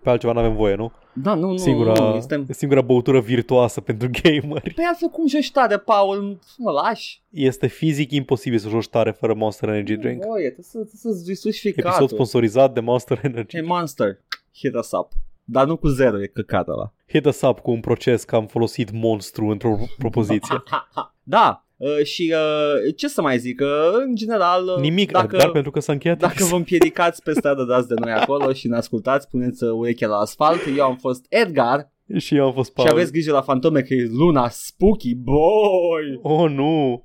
[0.02, 0.92] Pe altceva nu avem voie, nu?
[1.12, 2.44] Da, nu, nu, singura, nu, este...
[2.48, 4.74] singura băutură virtuoasă pentru gameri.
[4.74, 6.38] Păi altfel cum joci tare, Paul?
[6.58, 7.22] Mă lași?
[7.30, 10.24] Este fizic imposibil să joci tare fără Monster Energy Drink.
[10.24, 11.90] Voie, trebuie să, să, să ficatul.
[11.90, 13.56] Episod sponsorizat de Monster Energy.
[13.56, 14.18] Hey Monster,
[14.54, 15.12] hit us up.
[15.44, 16.92] Dar nu cu zero, e căcat ăla.
[17.08, 20.62] Hit us up cu un proces că am folosit monstru într-o propoziție.
[21.22, 23.66] da, Uh, și uh, ce să mai zic, uh,
[24.06, 24.64] în general...
[24.76, 27.94] Uh, Nimic, dacă, Edgar, pentru că s-a încheiat Dacă vă împiedicați pe stradă, dați de
[28.00, 30.60] noi acolo și ne ascultați, puneți urechea la asfalt.
[30.76, 31.92] Eu am fost Edgar.
[32.16, 32.88] Și eu am fost Paul.
[32.88, 36.18] Și aveți grijă la fantome că e luna spooky, boy!
[36.22, 37.04] Oh, nu!